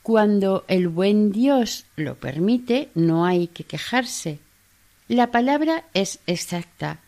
cuando 0.05 0.65
el 0.67 0.87
buen 0.87 1.31
Dios 1.31 1.85
lo 1.95 2.13
permite, 2.13 2.89
no 2.93 3.25
hay 3.25 3.47
que 3.47 3.63
quejarse. 3.63 4.37
La 5.07 5.31
palabra 5.31 5.85
es 5.95 6.19
exacta. 6.27 6.99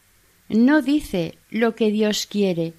No 0.49 0.81
dice 0.81 1.37
lo 1.51 1.75
que 1.75 1.91
Dios 1.91 2.25
quiere 2.25 2.73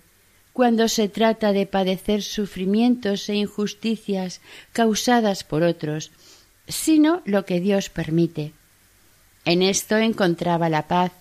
cuando 0.52 0.88
se 0.88 1.08
trata 1.08 1.52
de 1.52 1.66
padecer 1.66 2.22
sufrimientos 2.22 3.28
e 3.28 3.36
injusticias 3.36 4.40
causadas 4.72 5.44
por 5.44 5.62
otros, 5.62 6.10
sino 6.66 7.22
lo 7.24 7.44
que 7.44 7.60
Dios 7.60 7.88
permite. 7.88 8.50
En 9.44 9.62
esto 9.62 9.98
encontraba 9.98 10.68
la 10.68 10.88
paz, 10.88 11.12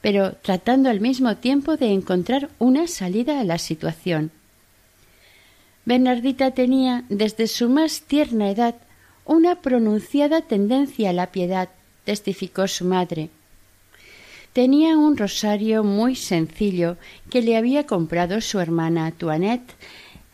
pero 0.00 0.34
tratando 0.34 0.90
al 0.90 1.00
mismo 1.00 1.38
tiempo 1.38 1.76
de 1.76 1.92
encontrar 1.92 2.50
una 2.60 2.86
salida 2.86 3.40
a 3.40 3.44
la 3.44 3.58
situación. 3.58 4.30
Bernardita 5.88 6.50
tenía 6.50 7.04
desde 7.08 7.46
su 7.46 7.70
más 7.70 8.02
tierna 8.02 8.50
edad 8.50 8.74
una 9.24 9.62
pronunciada 9.62 10.42
tendencia 10.42 11.08
a 11.08 11.12
la 11.14 11.32
piedad, 11.32 11.70
testificó 12.04 12.68
su 12.68 12.84
madre. 12.84 13.30
Tenía 14.52 14.98
un 14.98 15.16
rosario 15.16 15.84
muy 15.84 16.14
sencillo 16.14 16.98
que 17.30 17.40
le 17.40 17.56
había 17.56 17.86
comprado 17.86 18.42
su 18.42 18.60
hermana 18.60 19.12
Toinette 19.12 19.72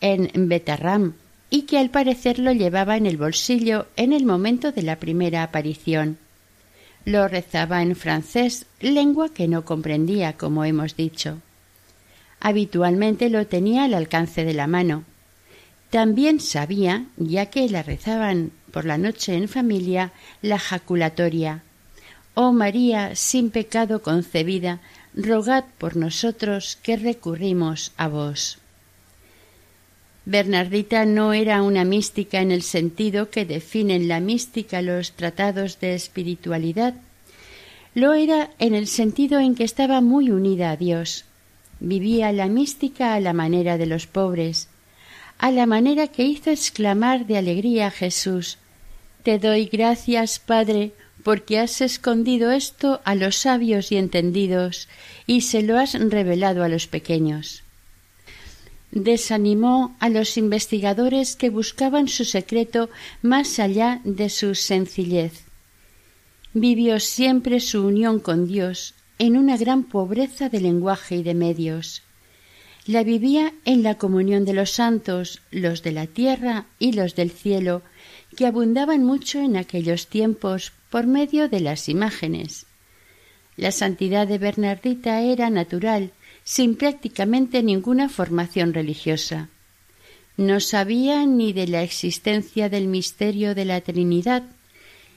en 0.01 0.49
Betarram 0.49 1.13
y 1.49 1.61
que 1.61 1.79
al 1.79 1.89
parecer 1.89 2.37
lo 2.37 2.51
llevaba 2.51 2.97
en 2.97 3.05
el 3.05 3.15
bolsillo 3.15 3.87
en 3.95 4.11
el 4.11 4.25
momento 4.25 4.73
de 4.73 4.81
la 4.81 4.97
primera 4.97 5.41
aparición. 5.41 6.17
Lo 7.05 7.29
rezaba 7.29 7.81
en 7.81 7.95
francés, 7.95 8.65
lengua 8.81 9.29
que 9.29 9.47
no 9.47 9.63
comprendía, 9.63 10.33
como 10.33 10.65
hemos 10.65 10.97
dicho. 10.97 11.37
Habitualmente 12.41 13.29
lo 13.29 13.47
tenía 13.47 13.85
al 13.85 13.93
alcance 13.93 14.43
de 14.43 14.53
la 14.53 14.67
mano. 14.67 15.05
También 15.95 16.41
sabía, 16.41 17.05
ya 17.15 17.45
que 17.45 17.69
la 17.69 17.81
rezaban 17.81 18.51
por 18.73 18.83
la 18.83 18.97
noche 18.97 19.33
en 19.33 19.47
familia, 19.47 20.11
la 20.41 20.59
jaculatoria. 20.59 21.63
Oh 22.33 22.51
María, 22.51 23.15
sin 23.15 23.49
pecado 23.49 24.01
concebida, 24.01 24.81
rogad 25.13 25.63
por 25.77 25.95
nosotros 25.95 26.77
que 26.83 26.97
recurrimos 26.97 27.93
a 27.95 28.09
vos. 28.09 28.57
Bernardita 30.25 31.05
no 31.05 31.31
era 31.31 31.61
una 31.61 31.85
mística 31.85 32.41
en 32.41 32.51
el 32.51 32.63
sentido 32.63 33.29
que 33.29 33.45
definen 33.45 34.09
la 34.09 34.19
mística 34.19 34.81
los 34.81 35.13
tratados 35.13 35.79
de 35.79 35.95
espiritualidad. 35.95 36.95
Lo 37.93 38.11
era 38.11 38.49
en 38.59 38.75
el 38.75 38.87
sentido 38.87 39.39
en 39.39 39.55
que 39.55 39.63
estaba 39.63 40.01
muy 40.01 40.29
unida 40.29 40.71
a 40.71 40.75
Dios. 40.75 41.23
Vivía 41.79 42.33
la 42.33 42.47
mística 42.47 43.13
a 43.13 43.21
la 43.21 43.31
manera 43.31 43.77
de 43.77 43.85
los 43.85 44.07
pobres, 44.07 44.67
a 45.37 45.51
la 45.51 45.65
manera 45.65 46.07
que 46.07 46.23
hizo 46.23 46.49
exclamar 46.49 47.25
de 47.25 47.37
alegría 47.37 47.87
a 47.87 47.91
Jesús 47.91 48.57
Te 49.23 49.39
doy 49.39 49.65
gracias, 49.65 50.39
Padre, 50.39 50.91
porque 51.23 51.59
has 51.59 51.81
escondido 51.81 52.51
esto 52.51 53.01
a 53.03 53.15
los 53.15 53.37
sabios 53.37 53.91
y 53.91 53.97
entendidos, 53.97 54.87
y 55.25 55.41
se 55.41 55.63
lo 55.63 55.79
has 55.79 55.93
revelado 55.93 56.63
a 56.63 56.69
los 56.69 56.85
pequeños 56.85 57.65
desanimó 58.95 59.95
a 59.99 60.09
los 60.09 60.37
investigadores 60.37 61.35
que 61.35 61.49
buscaban 61.49 62.07
su 62.07 62.23
secreto 62.23 62.89
más 63.21 63.59
allá 63.59 64.01
de 64.05 64.29
su 64.29 64.55
sencillez. 64.55 65.43
Vivió 66.53 66.99
siempre 67.01 67.59
su 67.59 67.85
unión 67.85 68.19
con 68.19 68.47
Dios 68.47 68.95
en 69.19 69.37
una 69.37 69.57
gran 69.57 69.83
pobreza 69.83 70.47
de 70.49 70.61
lenguaje 70.61 71.17
y 71.17 71.23
de 71.23 71.33
medios. 71.33 72.03
La 72.87 73.03
vivía 73.03 73.53
en 73.65 73.81
la 73.81 73.95
comunión 73.95 74.45
de 74.45 74.53
los 74.53 74.71
santos, 74.71 75.41
los 75.49 75.81
de 75.81 75.91
la 75.91 76.05
tierra 76.05 76.65
y 76.77 76.91
los 76.91 77.15
del 77.15 77.31
cielo, 77.31 77.81
que 78.35 78.45
abundaban 78.45 79.03
mucho 79.03 79.39
en 79.39 79.57
aquellos 79.57 80.07
tiempos 80.07 80.71
por 80.91 81.07
medio 81.07 81.49
de 81.49 81.61
las 81.61 81.89
imágenes. 81.89 82.67
La 83.57 83.71
santidad 83.71 84.27
de 84.27 84.37
Bernardita 84.37 85.21
era 85.21 85.49
natural, 85.49 86.11
sin 86.43 86.75
prácticamente 86.75 87.63
ninguna 87.63 88.07
formación 88.07 88.73
religiosa. 88.73 89.49
No 90.37 90.59
sabía 90.59 91.25
ni 91.25 91.53
de 91.53 91.67
la 91.67 91.81
existencia 91.81 92.69
del 92.69 92.87
misterio 92.87 93.55
de 93.55 93.65
la 93.65 93.81
Trinidad. 93.81 94.43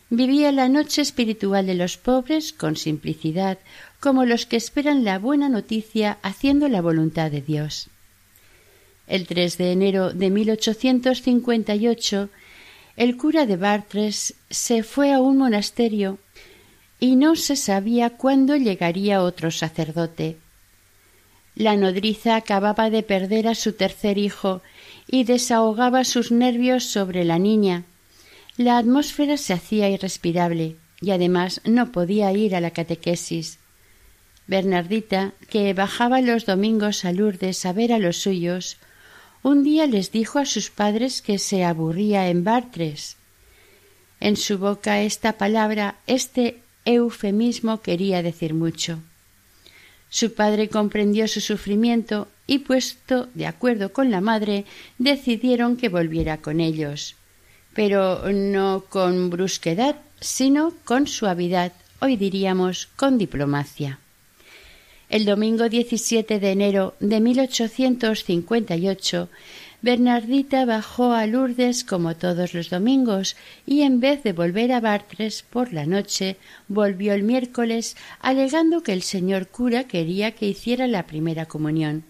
Vivía 0.09 0.53
la 0.53 0.69
noche 0.69 1.03
espiritual 1.03 1.67
de 1.67 1.75
los 1.75 1.99
pobres 1.99 2.55
con 2.55 2.77
simplicidad, 2.77 3.59
como 4.01 4.25
los 4.25 4.47
que 4.47 4.57
esperan 4.57 5.05
la 5.05 5.19
buena 5.19 5.49
noticia 5.49 6.19
haciendo 6.23 6.69
la 6.69 6.81
voluntad 6.81 7.31
de 7.31 7.43
Dios. 7.43 7.89
El 9.07 9.27
3 9.27 9.59
de 9.59 9.73
enero 9.73 10.13
de 10.13 10.31
1858, 10.31 12.29
el 12.97 13.17
cura 13.17 13.47
de 13.47 13.57
Bartres 13.57 14.35
se 14.51 14.83
fue 14.83 15.13
a 15.13 15.21
un 15.21 15.39
monasterio 15.39 16.19
y 17.01 17.17
no 17.17 17.37
se 17.37 17.57
sabía 17.57 18.11
cuándo 18.11 18.57
llegaría 18.57 19.23
otro 19.23 19.51
sacerdote. 19.51 20.37
La 21.55 21.77
nodriza 21.77 22.37
acababa 22.37 22.91
de 22.91 23.03
perder 23.03 23.49
a 23.49 23.55
su 23.55 23.73
tercer 23.73 24.19
hijo 24.19 24.63
y 25.09 25.25
desahogaba 25.25 26.05
sus 26.05 26.31
nervios 26.31 26.85
sobre 26.85 27.25
la 27.25 27.39
niña. 27.39 27.85
La 28.57 28.79
atmósfera 28.79 29.37
se 29.37 29.55
hacía 29.55 29.89
irrespirable 29.89 30.77
y 31.01 31.11
además 31.11 31.61
no 31.65 31.91
podía 31.93 32.31
ir 32.33 32.55
a 32.55 32.61
la 32.61 32.71
catequesis. 32.71 33.58
Bernardita, 34.49 35.35
que 35.49 35.73
bajaba 35.75 36.21
los 36.23 36.47
domingos 36.47 37.05
a 37.05 37.13
Lourdes 37.13 37.65
a 37.67 37.73
ver 37.73 37.93
a 37.93 37.99
los 37.99 38.17
suyos, 38.17 38.79
un 39.43 39.63
día 39.63 39.87
les 39.87 40.11
dijo 40.11 40.39
a 40.39 40.47
sus 40.47 40.71
padres 40.71 41.23
que 41.23 41.39
se 41.39 41.65
aburría 41.65 42.29
en 42.29 42.43
Bartres. 42.43 43.17
En 44.21 44.37
su 44.37 44.59
boca 44.59 45.01
esta 45.03 45.35
palabra, 45.35 45.97
este 46.07 46.61
eufemismo 46.87 47.83
quería 47.83 48.23
decir 48.23 48.55
mucho. 48.55 48.99
Su 50.09 50.33
padre 50.33 50.71
comprendió 50.71 51.29
su 51.29 51.41
sufrimiento 51.41 52.29
y, 52.47 52.61
puesto 52.61 53.29
de 53.35 53.47
acuerdo 53.47 53.93
con 53.93 54.11
la 54.11 54.23
madre, 54.23 54.65
decidieron 54.97 55.77
que 55.77 55.91
volviera 55.91 56.39
con 56.39 56.61
ellos. 56.61 57.17
Pero 57.75 58.33
no 58.33 58.85
con 58.89 59.29
brusquedad, 59.29 59.97
sino 60.21 60.73
con 60.85 61.07
suavidad, 61.07 61.73
hoy 62.01 62.17
diríamos 62.17 62.89
con 62.97 63.19
diplomacia. 63.19 63.99
El 65.09 65.25
domingo 65.25 65.71
17 65.71 66.39
de 66.39 66.53
enero 66.53 66.95
de 67.01 67.21
1858 67.21 69.31
Bernardita 69.81 70.65
bajó 70.65 71.13
a 71.13 71.27
Lourdes 71.27 71.85
como 71.85 72.17
todos 72.17 72.53
los 72.53 72.69
domingos 72.69 73.37
y 73.65 73.83
en 73.83 74.01
vez 74.01 74.23
de 74.23 74.33
volver 74.33 74.73
a 74.73 74.81
Bartres 74.81 75.45
por 75.49 75.73
la 75.73 75.87
noche, 75.87 76.37
volvió 76.67 77.15
el 77.15 77.23
miércoles 77.23 77.97
alegando 78.21 78.83
que 78.83 78.93
el 78.93 79.03
señor 79.03 79.47
cura 79.47 79.85
quería 79.85 80.33
que 80.33 80.49
hiciera 80.49 80.89
la 80.89 81.07
primera 81.07 81.47
comunión. 81.47 82.03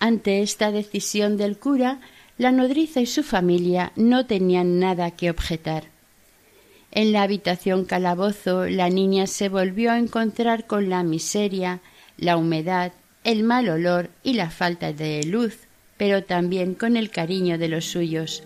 Ante 0.00 0.40
esta 0.40 0.72
decisión 0.72 1.36
del 1.36 1.58
cura, 1.58 2.00
la 2.38 2.52
nodriza 2.52 3.00
y 3.00 3.06
su 3.06 3.22
familia 3.22 3.92
no 3.96 4.24
tenían 4.24 4.80
nada 4.80 5.10
que 5.10 5.30
objetar. 5.30 5.84
En 6.92 7.12
la 7.12 7.22
habitación 7.22 7.84
calabozo 7.84 8.66
la 8.66 8.88
niña 8.88 9.26
se 9.26 9.48
volvió 9.48 9.92
a 9.92 9.98
encontrar 9.98 10.66
con 10.66 10.88
la 10.88 11.02
miseria, 11.02 11.80
la 12.16 12.36
humedad, 12.36 12.92
el 13.24 13.44
mal 13.44 13.68
olor 13.68 14.10
y 14.22 14.34
la 14.34 14.50
falta 14.50 14.92
de 14.92 15.22
luz 15.24 15.66
pero 16.00 16.24
también 16.24 16.72
con 16.72 16.96
el 16.96 17.10
cariño 17.10 17.58
de 17.58 17.68
los 17.68 17.84
suyos. 17.84 18.42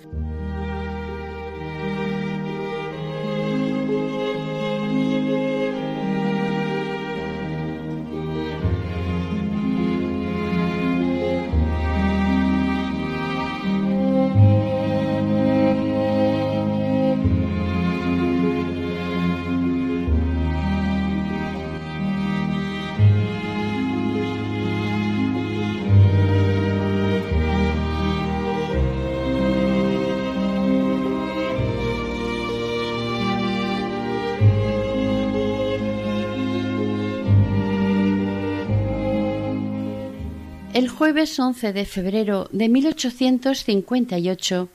El 40.85 40.90
jueves 40.90 41.40
11 41.40 41.73
de 41.73 41.87
febrero 41.87 42.47
de 42.53 42.68
1858 42.68 44.68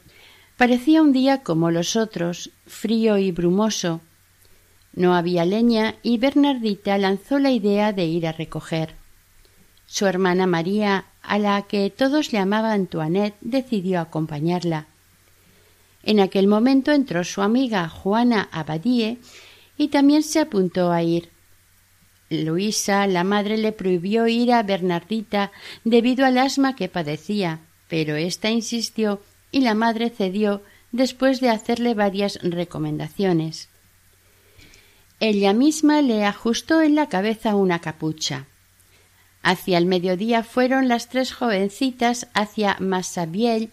parecía 0.57 1.03
un 1.03 1.13
día 1.13 1.43
como 1.43 1.69
los 1.69 1.95
otros, 1.95 2.49
frío 2.65 3.19
y 3.19 3.31
brumoso. 3.31 4.01
No 4.91 5.13
había 5.13 5.45
leña 5.45 5.97
y 6.01 6.17
Bernardita 6.17 6.97
lanzó 6.97 7.37
la 7.37 7.51
idea 7.51 7.93
de 7.93 8.05
ir 8.05 8.25
a 8.25 8.31
recoger. 8.31 8.95
Su 9.85 10.07
hermana 10.07 10.47
María, 10.47 11.05
a 11.21 11.37
la 11.37 11.61
que 11.61 11.91
todos 11.91 12.31
llamaban 12.31 12.71
Antoinette, 12.71 13.37
decidió 13.41 13.99
acompañarla. 13.99 14.87
En 16.01 16.21
aquel 16.21 16.47
momento 16.47 16.91
entró 16.91 17.23
su 17.23 17.43
amiga 17.43 17.87
Juana 17.87 18.49
Abadie 18.51 19.19
y 19.77 19.89
también 19.89 20.23
se 20.23 20.39
apuntó 20.39 20.91
a 20.91 21.03
ir. 21.03 21.29
Luisa, 22.29 23.07
la 23.07 23.23
madre, 23.23 23.57
le 23.57 23.71
prohibió 23.71 24.27
ir 24.27 24.53
a 24.53 24.61
Bernardita 24.63 25.51
debido 25.83 26.25
al 26.25 26.37
asma 26.37 26.75
que 26.75 26.87
padecía, 26.87 27.59
pero 27.87 28.15
ésta 28.15 28.49
insistió 28.49 29.21
y 29.51 29.61
la 29.61 29.73
madre 29.73 30.09
cedió 30.09 30.61
después 30.91 31.39
de 31.39 31.49
hacerle 31.49 31.93
varias 31.93 32.39
recomendaciones. 32.41 33.69
Ella 35.19 35.53
misma 35.53 36.01
le 36.01 36.23
ajustó 36.23 36.81
en 36.81 36.95
la 36.95 37.09
cabeza 37.09 37.55
una 37.55 37.79
capucha. 37.79 38.45
Hacia 39.41 39.77
el 39.77 39.85
mediodía 39.85 40.43
fueron 40.43 40.87
las 40.87 41.09
tres 41.09 41.33
jovencitas 41.33 42.27
hacia 42.33 42.77
Massabielle 42.79 43.69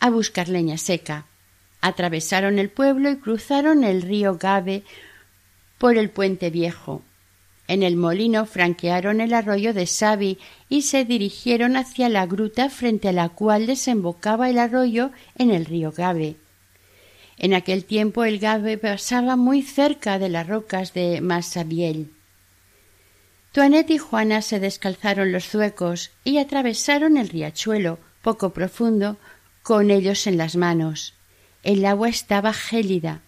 a 0.00 0.10
buscar 0.10 0.48
leña 0.48 0.78
seca. 0.78 1.26
Atravesaron 1.80 2.58
el 2.58 2.70
pueblo 2.70 3.10
y 3.10 3.16
cruzaron 3.16 3.84
el 3.84 4.02
río 4.02 4.36
Gabe 4.38 4.84
por 5.78 5.96
el 5.96 6.10
puente 6.10 6.50
viejo. 6.50 7.02
En 7.68 7.82
el 7.82 7.96
molino 7.96 8.46
franquearon 8.46 9.20
el 9.20 9.34
arroyo 9.34 9.74
de 9.74 9.86
Sabi 9.86 10.38
y 10.68 10.82
se 10.82 11.04
dirigieron 11.04 11.76
hacia 11.76 12.08
la 12.08 12.26
gruta 12.26 12.70
frente 12.70 13.08
a 13.08 13.12
la 13.12 13.28
cual 13.28 13.66
desembocaba 13.66 14.48
el 14.48 14.58
arroyo 14.58 15.10
en 15.36 15.50
el 15.50 15.64
río 15.64 15.92
Gabe. 15.92 16.36
En 17.38 17.54
aquel 17.54 17.84
tiempo 17.84 18.24
el 18.24 18.38
Gabe 18.38 18.78
pasaba 18.78 19.36
muy 19.36 19.62
cerca 19.62 20.18
de 20.18 20.28
las 20.28 20.46
rocas 20.46 20.94
de 20.94 21.20
Massabielle. 21.20 22.06
Tuanet 23.52 23.90
y 23.90 23.98
Juana 23.98 24.42
se 24.42 24.60
descalzaron 24.60 25.32
los 25.32 25.48
zuecos 25.48 26.10
y 26.24 26.38
atravesaron 26.38 27.16
el 27.16 27.28
riachuelo, 27.28 27.98
poco 28.22 28.50
profundo, 28.50 29.16
con 29.62 29.90
ellos 29.90 30.26
en 30.26 30.36
las 30.36 30.56
manos. 30.56 31.14
El 31.62 31.84
agua 31.84 32.08
estaba 32.08 32.52
gélida. 32.52 33.22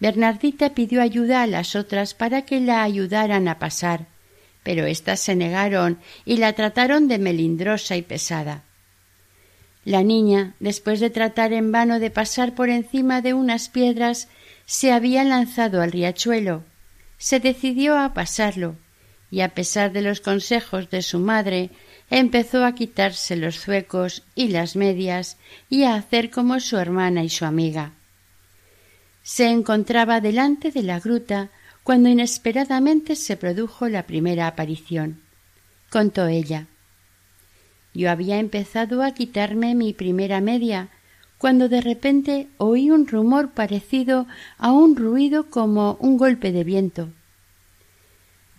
Bernardita 0.00 0.70
pidió 0.70 1.00
ayuda 1.00 1.42
a 1.42 1.46
las 1.46 1.76
otras 1.76 2.14
para 2.14 2.42
que 2.42 2.60
la 2.60 2.82
ayudaran 2.82 3.48
a 3.48 3.58
pasar, 3.58 4.06
pero 4.62 4.86
éstas 4.86 5.20
se 5.20 5.36
negaron 5.36 5.98
y 6.24 6.38
la 6.38 6.52
trataron 6.52 7.08
de 7.08 7.18
melindrosa 7.18 7.96
y 7.96 8.02
pesada. 8.02 8.62
La 9.84 10.02
niña, 10.02 10.54
después 10.60 10.98
de 10.98 11.10
tratar 11.10 11.52
en 11.52 11.70
vano 11.70 12.00
de 12.00 12.10
pasar 12.10 12.54
por 12.54 12.70
encima 12.70 13.20
de 13.20 13.34
unas 13.34 13.68
piedras, 13.68 14.28
se 14.64 14.92
había 14.92 15.24
lanzado 15.24 15.82
al 15.82 15.92
riachuelo. 15.92 16.64
Se 17.18 17.38
decidió 17.38 17.98
a 17.98 18.14
pasarlo, 18.14 18.76
y 19.30 19.42
a 19.42 19.50
pesar 19.50 19.92
de 19.92 20.00
los 20.00 20.20
consejos 20.20 20.88
de 20.90 21.02
su 21.02 21.18
madre, 21.18 21.70
empezó 22.08 22.64
a 22.64 22.74
quitarse 22.74 23.36
los 23.36 23.58
zuecos 23.60 24.22
y 24.34 24.48
las 24.48 24.74
medias 24.74 25.36
y 25.68 25.84
a 25.84 25.96
hacer 25.96 26.30
como 26.30 26.60
su 26.60 26.78
hermana 26.78 27.22
y 27.22 27.28
su 27.28 27.44
amiga. 27.44 27.92
Se 29.24 29.48
encontraba 29.48 30.20
delante 30.20 30.70
de 30.70 30.82
la 30.82 31.00
gruta 31.00 31.48
cuando 31.82 32.10
inesperadamente 32.10 33.16
se 33.16 33.38
produjo 33.38 33.88
la 33.88 34.04
primera 34.04 34.46
aparición. 34.46 35.22
Contó 35.90 36.26
ella. 36.26 36.66
Yo 37.94 38.10
había 38.10 38.38
empezado 38.38 39.02
a 39.02 39.12
quitarme 39.12 39.74
mi 39.74 39.94
primera 39.94 40.42
media 40.42 40.90
cuando 41.38 41.70
de 41.70 41.80
repente 41.80 42.48
oí 42.58 42.90
un 42.90 43.06
rumor 43.06 43.52
parecido 43.52 44.26
a 44.58 44.72
un 44.72 44.94
ruido 44.94 45.48
como 45.48 45.96
un 46.00 46.18
golpe 46.18 46.52
de 46.52 46.64
viento. 46.64 47.08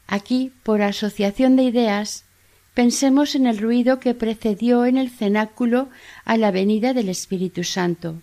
Aquí, 0.07 0.51
por 0.63 0.81
asociación 0.81 1.55
de 1.57 1.63
ideas, 1.63 2.25
pensemos 2.73 3.35
en 3.35 3.45
el 3.45 3.59
ruido 3.59 3.99
que 3.99 4.15
precedió 4.15 4.85
en 4.85 4.97
el 4.97 5.11
cenáculo 5.11 5.89
a 6.25 6.37
la 6.37 6.49
venida 6.49 6.93
del 6.93 7.09
Espíritu 7.09 7.63
Santo. 7.63 8.19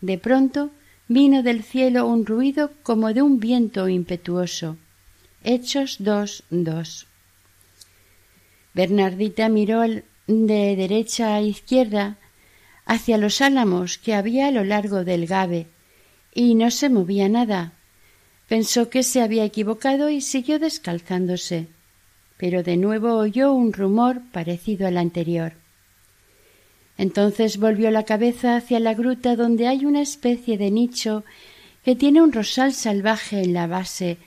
De 0.00 0.18
pronto 0.18 0.70
vino 1.12 1.42
del 1.42 1.62
cielo 1.62 2.06
un 2.06 2.26
ruido 2.26 2.72
como 2.82 3.12
de 3.12 3.22
un 3.22 3.38
viento 3.38 3.88
impetuoso. 3.88 4.76
Hechos 5.44 5.96
2, 5.98 6.44
2. 6.50 7.06
Bernardita 8.74 9.48
miró 9.48 9.82
de 9.82 10.02
derecha 10.76 11.34
a 11.34 11.42
izquierda 11.42 12.16
hacia 12.86 13.18
los 13.18 13.40
álamos 13.40 13.98
que 13.98 14.14
había 14.14 14.48
a 14.48 14.50
lo 14.50 14.64
largo 14.64 15.04
del 15.04 15.26
Gabe 15.26 15.66
y 16.34 16.54
no 16.54 16.70
se 16.70 16.88
movía 16.88 17.28
nada, 17.28 17.74
Pensó 18.52 18.90
que 18.90 19.02
se 19.02 19.22
había 19.22 19.46
equivocado 19.46 20.10
y 20.10 20.20
siguió 20.20 20.58
descalzándose, 20.58 21.68
pero 22.36 22.62
de 22.62 22.76
nuevo 22.76 23.14
oyó 23.14 23.50
un 23.54 23.72
rumor 23.72 24.20
parecido 24.30 24.86
al 24.86 24.98
anterior. 24.98 25.54
Entonces 27.02 27.56
volvió 27.56 27.90
la 27.90 28.04
cabeza 28.04 28.54
hacia 28.54 28.78
la 28.78 28.94
gruta 28.94 29.34
donde 29.34 29.66
hay 29.66 29.86
una 29.86 30.00
especie 30.00 30.56
de 30.56 30.70
nicho 30.70 31.24
que 31.84 31.96
tiene 31.96 32.22
un 32.22 32.32
rosal 32.32 32.72
salvaje 32.72 33.42
en 33.42 33.54
la 33.54 33.66
base 33.66 34.18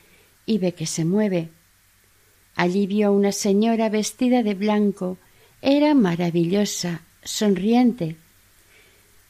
y 0.44 0.58
ve 0.58 0.72
que 0.72 0.84
se 0.84 1.06
mueve. 1.06 1.48
Allí 2.54 2.86
vio 2.86 3.14
una 3.14 3.32
señora 3.32 3.88
vestida 3.88 4.42
de 4.42 4.52
blanco. 4.52 5.16
Era 5.62 5.94
maravillosa, 5.94 7.00
sonriente. 7.24 8.16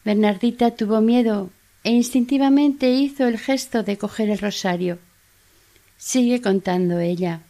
Bernardita 0.04 0.72
tuvo 0.72 1.00
miedo 1.00 1.50
e 1.84 1.92
instintivamente 1.92 2.90
hizo 2.90 3.28
el 3.28 3.38
gesto 3.38 3.84
de 3.84 3.96
coger 3.96 4.28
el 4.28 4.38
rosario. 4.38 4.98
Sigue 5.96 6.42
contando 6.42 6.98
ella. 6.98 7.42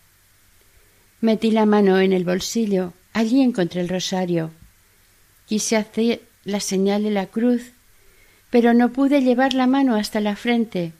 Metí 1.22 1.52
la 1.52 1.64
mano 1.64 1.98
en 1.98 2.12
el 2.12 2.26
bolsillo, 2.26 2.92
allí 3.14 3.40
encontré 3.40 3.80
el 3.80 3.88
rosario. 3.88 4.50
Quise 5.46 5.76
hacer 5.76 6.22
la 6.44 6.60
señal 6.60 7.02
de 7.02 7.10
la 7.10 7.26
cruz, 7.26 7.72
pero 8.50 8.74
no 8.74 8.92
pude 8.92 9.22
llevar 9.22 9.54
la 9.54 9.66
mano 9.66 9.96
hasta 9.96 10.20
la 10.20 10.36
frente. 10.36 10.92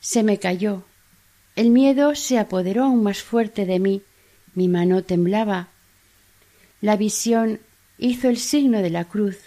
Se 0.00 0.22
me 0.22 0.38
cayó. 0.38 0.84
El 1.54 1.70
miedo 1.70 2.14
se 2.14 2.38
apoderó 2.38 2.84
aún 2.84 3.02
más 3.02 3.22
fuerte 3.22 3.66
de 3.66 3.78
mí. 3.78 4.02
Mi 4.54 4.68
mano 4.68 5.02
temblaba. 5.02 5.68
La 6.80 6.96
visión 6.96 7.60
hizo 7.98 8.28
el 8.28 8.38
signo 8.38 8.82
de 8.82 8.90
la 8.90 9.04
cruz. 9.04 9.38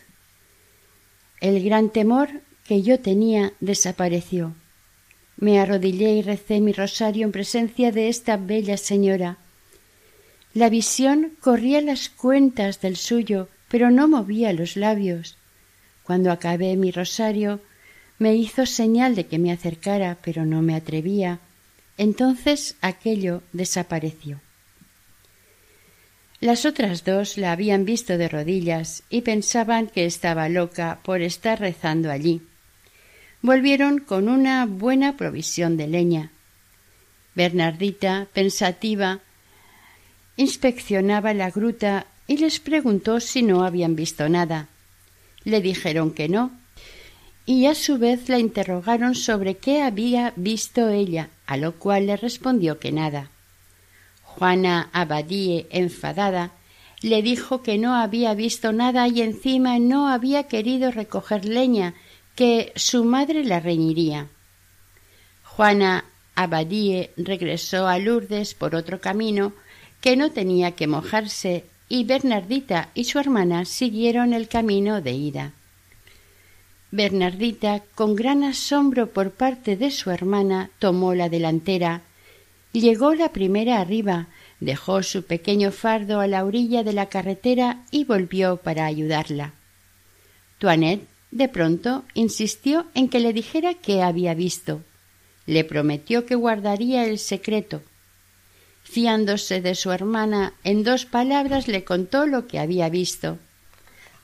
El 1.39 1.63
gran 1.63 1.89
temor 1.89 2.29
que 2.65 2.81
yo 2.81 2.99
tenía 2.99 3.53
desapareció. 3.59 4.53
Me 5.37 5.59
arrodillé 5.59 6.11
y 6.11 6.21
recé 6.21 6.59
mi 6.59 6.73
rosario 6.73 7.25
en 7.25 7.31
presencia 7.31 7.91
de 7.91 8.09
esta 8.09 8.37
bella 8.37 8.75
señora. 8.77 9.37
La 10.53 10.69
visión 10.69 11.31
corría 11.39 11.79
las 11.81 12.09
cuentas 12.09 12.81
del 12.81 12.97
suyo, 12.97 13.47
pero 13.69 13.91
no 13.91 14.07
movía 14.07 14.51
los 14.53 14.75
labios. 14.75 15.37
Cuando 16.03 16.31
acabé 16.31 16.75
mi 16.75 16.91
rosario, 16.91 17.61
me 18.17 18.35
hizo 18.35 18.65
señal 18.65 19.15
de 19.15 19.27
que 19.27 19.39
me 19.39 19.51
acercara, 19.51 20.17
pero 20.23 20.45
no 20.45 20.61
me 20.61 20.75
atrevía. 20.75 21.39
Entonces 21.97 22.75
aquello 22.81 23.41
desapareció. 23.53 24.41
Las 26.41 26.65
otras 26.65 27.03
dos 27.03 27.37
la 27.37 27.51
habían 27.51 27.85
visto 27.85 28.17
de 28.17 28.29
rodillas 28.29 29.03
y 29.09 29.21
pensaban 29.21 29.87
que 29.87 30.05
estaba 30.05 30.49
loca 30.49 30.99
por 31.03 31.21
estar 31.21 31.59
rezando 31.59 32.11
allí 32.11 32.41
volvieron 33.41 33.99
con 33.99 34.27
una 34.27 34.65
buena 34.65 35.15
provisión 35.15 35.77
de 35.77 35.87
leña. 35.87 36.31
Bernardita, 37.35 38.27
pensativa, 38.33 39.19
inspeccionaba 40.35 41.33
la 41.33 41.49
gruta 41.49 42.05
y 42.29 42.37
les 42.37 42.59
preguntó 42.59 43.19
si 43.19 43.41
no 43.41 43.63
habían 43.63 43.95
visto 43.95 44.29
nada. 44.29 44.67
Le 45.45 45.61
dijeron 45.61 46.11
que 46.11 46.29
no, 46.29 46.51
y 47.47 47.65
a 47.65 47.73
su 47.73 47.97
vez 47.97 48.29
la 48.29 48.37
interrogaron 48.37 49.15
sobre 49.15 49.57
qué 49.57 49.81
había 49.81 50.33
visto 50.35 50.89
ella, 50.89 51.31
a 51.47 51.57
lo 51.57 51.79
cual 51.79 52.05
le 52.05 52.17
respondió 52.17 52.77
que 52.77 52.91
nada. 52.91 53.31
Juana 54.21 54.91
Abadie, 54.93 55.65
enfadada, 55.71 56.51
le 57.01 57.23
dijo 57.23 57.63
que 57.63 57.79
no 57.79 57.95
había 57.95 58.35
visto 58.35 58.73
nada 58.73 59.07
y 59.07 59.23
encima 59.23 59.79
no 59.79 60.07
había 60.07 60.43
querido 60.43 60.91
recoger 60.91 61.45
leña, 61.45 61.95
que 62.35 62.71
su 62.75 63.05
madre 63.05 63.43
la 63.43 63.59
reñiría. 63.59 64.27
Juana 65.43 66.05
Abadie 66.35 67.09
regresó 67.17 67.87
a 67.87 67.97
Lourdes 67.97 68.53
por 68.53 68.75
otro 68.75 69.01
camino 69.01 69.53
que 69.99 70.15
no 70.15 70.29
tenía 70.29 70.73
que 70.73 70.85
mojarse 70.85 71.65
y 71.89 72.03
Bernardita 72.03 72.89
y 72.93 73.05
su 73.05 73.19
hermana 73.19 73.65
siguieron 73.65 74.33
el 74.33 74.47
camino 74.47 75.01
de 75.01 75.11
ida. 75.11 75.53
Bernardita, 76.91 77.83
con 77.95 78.15
gran 78.15 78.43
asombro 78.43 79.07
por 79.07 79.31
parte 79.31 79.75
de 79.75 79.91
su 79.91 80.11
hermana, 80.11 80.69
tomó 80.79 81.13
la 81.13 81.29
delantera, 81.29 82.01
llegó 82.71 83.13
la 83.15 83.29
primera 83.31 83.81
arriba, 83.81 84.27
dejó 84.59 85.03
su 85.03 85.23
pequeño 85.23 85.71
fardo 85.71 86.19
a 86.19 86.27
la 86.27 86.45
orilla 86.45 86.83
de 86.83 86.93
la 86.93 87.07
carretera 87.07 87.83
y 87.91 88.05
volvió 88.05 88.57
para 88.57 88.85
ayudarla. 88.85 89.53
Toinette 90.59 91.07
de 91.31 91.47
pronto 91.47 92.05
insistió 92.13 92.85
en 92.93 93.07
que 93.07 93.19
le 93.19 93.33
dijera 93.33 93.73
qué 93.75 94.01
había 94.01 94.33
visto. 94.33 94.81
Le 95.45 95.63
prometió 95.63 96.25
que 96.25 96.35
guardaría 96.35 97.05
el 97.05 97.17
secreto. 97.19 97.81
Fiándose 98.89 99.61
de 99.61 99.75
su 99.75 99.91
hermana, 99.91 100.53
en 100.63 100.83
dos 100.83 101.05
palabras 101.05 101.67
le 101.67 101.83
contó 101.83 102.25
lo 102.25 102.47
que 102.47 102.57
había 102.57 102.89
visto. 102.89 103.37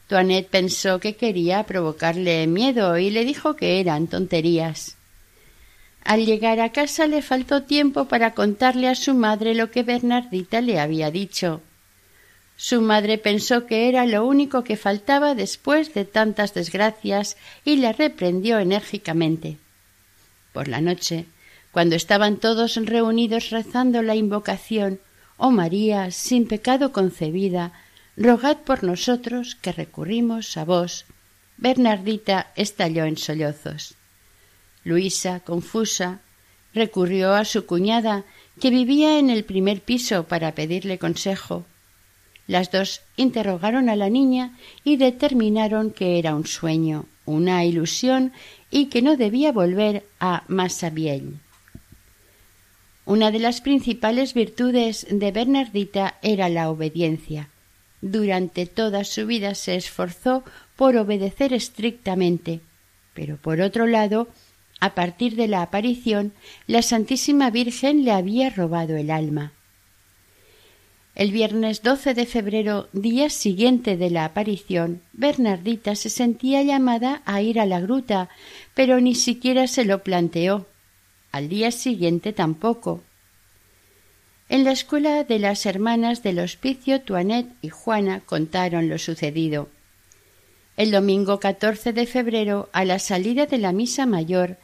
Toinette 0.08 0.50
pensó 0.50 1.00
que 1.00 1.16
quería 1.16 1.64
provocarle 1.66 2.48
miedo 2.48 2.98
y 2.98 3.12
le 3.12 3.26
dijo 3.26 3.56
que 3.56 3.80
eran 3.80 4.08
tonterías. 4.08 4.98
Al 6.04 6.26
llegar 6.26 6.60
a 6.62 6.72
casa 6.72 7.06
le 7.06 7.22
faltó 7.22 7.62
tiempo 7.62 8.06
para 8.06 8.34
contarle 8.34 8.88
a 8.88 8.96
su 8.96 9.14
madre 9.14 9.54
lo 9.54 9.70
que 9.70 9.84
Bernardita 9.84 10.62
le 10.62 10.80
había 10.80 11.12
dicho. 11.12 11.62
Su 12.58 12.82
madre 12.82 13.20
pensó 13.20 13.68
que 13.68 13.88
era 13.88 14.08
lo 14.08 14.26
único 14.26 14.64
que 14.64 14.78
faltaba 14.78 15.36
después 15.36 15.94
de 15.94 16.06
tantas 16.06 16.56
desgracias 16.56 17.38
y 17.66 17.76
le 17.76 17.94
reprendió 17.94 18.58
enérgicamente. 18.58 19.58
Por 20.54 20.68
la 20.68 20.82
noche, 20.82 21.26
cuando 21.76 21.98
estaban 21.98 22.38
todos 22.38 22.78
reunidos 22.78 23.50
rezando 23.50 24.02
la 24.02 24.16
invocación, 24.16 25.02
Oh 25.36 25.52
María, 25.52 26.10
sin 26.10 26.48
pecado 26.48 26.94
concebida, 26.94 27.74
rogad 28.16 28.60
por 28.60 28.86
nosotros 28.86 29.56
que 29.56 29.74
recurrimos 29.74 30.56
a 30.56 30.64
vos. 30.64 31.04
Bernardita 31.58 32.54
estalló 32.56 33.04
en 33.04 33.18
sollozos. 33.18 33.96
Luisa, 34.86 35.42
confusa, 35.42 36.22
recurrió 36.74 37.34
a 37.34 37.44
su 37.44 37.66
cuñada, 37.66 38.24
que 38.62 38.70
vivía 38.70 39.20
en 39.20 39.30
el 39.30 39.44
primer 39.44 39.82
piso, 39.82 40.24
para 40.24 40.56
pedirle 40.56 40.98
consejo. 40.98 41.66
Las 42.48 42.72
dos 42.72 43.02
interrogaron 43.18 43.90
a 43.90 43.98
la 43.98 44.10
niña 44.10 44.58
y 44.86 44.96
determinaron 44.96 45.92
que 45.92 46.20
era 46.20 46.36
un 46.36 46.48
sueño, 46.48 47.08
una 47.26 47.66
ilusión 47.66 48.32
y 48.72 48.86
que 48.86 49.02
no 49.02 49.18
debía 49.18 49.52
volver 49.52 50.06
a 50.22 50.46
Massabielle. 50.48 51.44
Una 53.06 53.30
de 53.30 53.38
las 53.38 53.62
principales 53.62 54.34
virtudes 54.34 55.06
de 55.10 55.32
Bernardita 55.32 56.18
era 56.24 56.50
la 56.50 56.72
obediencia. 56.72 57.50
Durante 58.02 58.66
toda 58.66 59.04
su 59.04 59.28
vida 59.28 59.54
se 59.54 59.76
esforzó 59.76 60.44
por 60.76 60.98
obedecer 60.98 61.54
estrictamente, 61.54 62.62
pero 63.14 63.38
por 63.38 63.62
otro 63.62 63.86
lado, 63.86 64.28
a 64.80 64.96
partir 64.96 65.36
de 65.36 65.48
la 65.48 65.62
aparición, 65.62 66.34
la 66.66 66.82
Santísima 66.82 67.52
Virgen 67.52 68.06
le 68.06 68.12
había 68.12 68.50
robado 68.50 68.98
el 68.98 69.12
alma. 69.12 69.54
El 71.14 71.32
viernes 71.32 71.82
12 71.84 72.14
de 72.14 72.26
febrero, 72.26 72.90
día 72.92 73.30
siguiente 73.30 73.98
de 73.98 74.10
la 74.10 74.26
aparición, 74.26 75.02
Bernardita 75.14 75.96
se 75.96 76.10
sentía 76.10 76.62
llamada 76.64 77.22
a 77.26 77.42
ir 77.42 77.60
a 77.60 77.66
la 77.66 77.80
gruta, 77.80 78.30
pero 78.74 79.00
ni 79.00 79.16
siquiera 79.16 79.68
se 79.68 79.86
lo 79.86 80.04
planteó. 80.04 80.68
Al 81.36 81.50
día 81.50 81.72
siguiente 81.72 82.32
tampoco. 82.32 83.04
En 84.48 84.64
la 84.64 84.72
escuela 84.72 85.26
de 85.26 85.38
las 85.38 85.66
hermanas 85.66 86.24
del 86.24 86.40
hospicio, 86.40 87.02
Tuanet 87.02 87.48
y 87.62 87.68
Juana 87.68 88.22
contaron 88.22 88.88
lo 88.88 88.98
sucedido. 88.98 89.68
El 90.78 90.92
domingo 90.92 91.42
14 91.42 91.92
de 91.92 92.06
febrero, 92.06 92.70
a 92.72 92.86
la 92.86 93.00
salida 93.00 93.48
de 93.48 93.58
la 93.58 93.74
misa 93.74 94.06
mayor, 94.06 94.56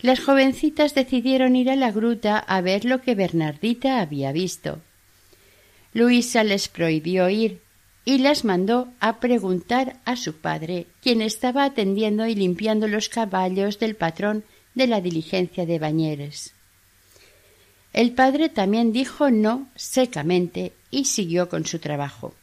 las 0.00 0.20
jovencitas 0.20 0.94
decidieron 0.94 1.56
ir 1.56 1.68
a 1.68 1.74
la 1.74 1.90
gruta 1.90 2.38
a 2.38 2.60
ver 2.60 2.84
lo 2.84 3.00
que 3.00 3.16
Bernardita 3.16 3.98
había 3.98 4.30
visto. 4.30 4.78
Luisa 5.92 6.44
les 6.44 6.68
prohibió 6.68 7.28
ir 7.28 7.60
y 8.04 8.18
las 8.18 8.44
mandó 8.44 8.86
a 9.00 9.18
preguntar 9.18 9.96
a 10.04 10.14
su 10.14 10.34
padre, 10.34 10.86
quien 11.02 11.22
estaba 11.22 11.64
atendiendo 11.64 12.28
y 12.28 12.36
limpiando 12.36 12.86
los 12.86 13.08
caballos 13.08 13.80
del 13.80 13.96
patrón 13.96 14.44
de 14.74 14.86
la 14.86 15.00
diligencia 15.00 15.66
de 15.66 15.78
Bañeres. 15.78 16.54
El 17.92 18.12
padre 18.12 18.48
también 18.48 18.92
dijo 18.92 19.30
no 19.30 19.68
secamente 19.74 20.72
y 20.90 21.06
siguió 21.06 21.48
con 21.48 21.66
su 21.66 21.78
trabajo. 21.78 22.34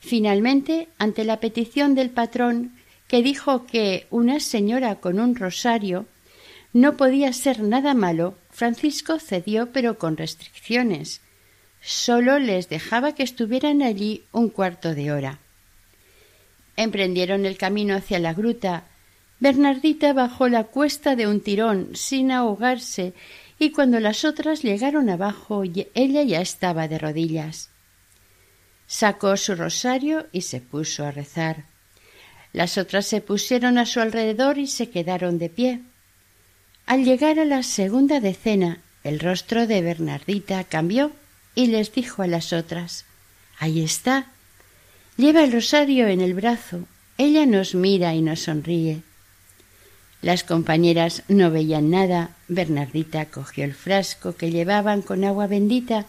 Finalmente, 0.00 0.88
ante 0.98 1.24
la 1.24 1.40
petición 1.40 1.94
del 1.94 2.10
patrón, 2.10 2.72
que 3.06 3.22
dijo 3.22 3.66
que 3.66 4.06
una 4.10 4.40
señora 4.40 4.96
con 4.96 5.20
un 5.20 5.36
rosario 5.36 6.06
no 6.72 6.96
podía 6.96 7.32
ser 7.32 7.60
nada 7.60 7.94
malo, 7.94 8.36
Francisco 8.50 9.18
cedió 9.18 9.72
pero 9.72 9.98
con 9.98 10.16
restricciones. 10.16 11.20
Sólo 11.82 12.38
les 12.38 12.68
dejaba 12.68 13.14
que 13.14 13.22
estuvieran 13.22 13.82
allí 13.82 14.24
un 14.32 14.48
cuarto 14.48 14.94
de 14.94 15.12
hora. 15.12 15.38
Emprendieron 16.76 17.46
el 17.46 17.56
camino 17.56 17.96
hacia 17.96 18.18
la 18.18 18.32
gruta. 18.32 18.84
Bernardita 19.40 20.12
bajó 20.12 20.48
la 20.48 20.64
cuesta 20.64 21.16
de 21.16 21.26
un 21.26 21.40
tirón 21.40 21.90
sin 21.94 22.30
ahogarse 22.30 23.14
y 23.58 23.72
cuando 23.72 23.98
las 23.98 24.24
otras 24.24 24.62
llegaron 24.62 25.08
abajo 25.08 25.64
ella 25.64 26.22
ya 26.22 26.40
estaba 26.40 26.88
de 26.88 26.98
rodillas. 26.98 27.70
Sacó 28.86 29.36
su 29.36 29.54
rosario 29.54 30.26
y 30.32 30.42
se 30.42 30.60
puso 30.60 31.04
a 31.04 31.10
rezar. 31.10 31.64
Las 32.52 32.76
otras 32.76 33.06
se 33.06 33.20
pusieron 33.20 33.78
a 33.78 33.86
su 33.86 34.00
alrededor 34.00 34.58
y 34.58 34.66
se 34.66 34.90
quedaron 34.90 35.38
de 35.38 35.48
pie. 35.48 35.80
Al 36.86 37.04
llegar 37.04 37.38
a 37.38 37.44
la 37.44 37.62
segunda 37.62 38.20
decena, 38.20 38.80
el 39.04 39.20
rostro 39.20 39.66
de 39.66 39.80
Bernardita 39.80 40.64
cambió 40.64 41.12
y 41.54 41.68
les 41.68 41.92
dijo 41.92 42.22
a 42.22 42.26
las 42.26 42.52
otras 42.52 43.04
Ahí 43.58 43.82
está. 43.82 44.26
Lleva 45.16 45.44
el 45.44 45.52
rosario 45.52 46.08
en 46.08 46.20
el 46.20 46.34
brazo. 46.34 46.86
Ella 47.18 47.46
nos 47.46 47.74
mira 47.74 48.14
y 48.14 48.22
nos 48.22 48.40
sonríe. 48.40 49.02
Las 50.22 50.44
compañeras 50.44 51.22
no 51.28 51.50
veían 51.50 51.90
nada. 51.90 52.36
Bernardita 52.48 53.26
cogió 53.26 53.64
el 53.64 53.74
frasco 53.74 54.34
que 54.36 54.50
llevaban 54.50 55.02
con 55.02 55.24
agua 55.24 55.46
bendita 55.46 56.06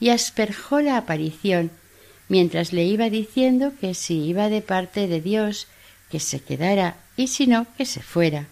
y 0.00 0.08
asperjó 0.08 0.80
la 0.80 0.96
aparición, 0.96 1.70
mientras 2.28 2.72
le 2.72 2.84
iba 2.84 3.10
diciendo 3.10 3.72
que 3.80 3.94
si 3.94 4.24
iba 4.24 4.48
de 4.48 4.60
parte 4.60 5.06
de 5.06 5.20
Dios, 5.20 5.68
que 6.10 6.20
se 6.20 6.40
quedara 6.40 6.96
y 7.16 7.28
si 7.28 7.46
no, 7.46 7.66
que 7.76 7.86
se 7.86 8.02
fuera. 8.02 8.48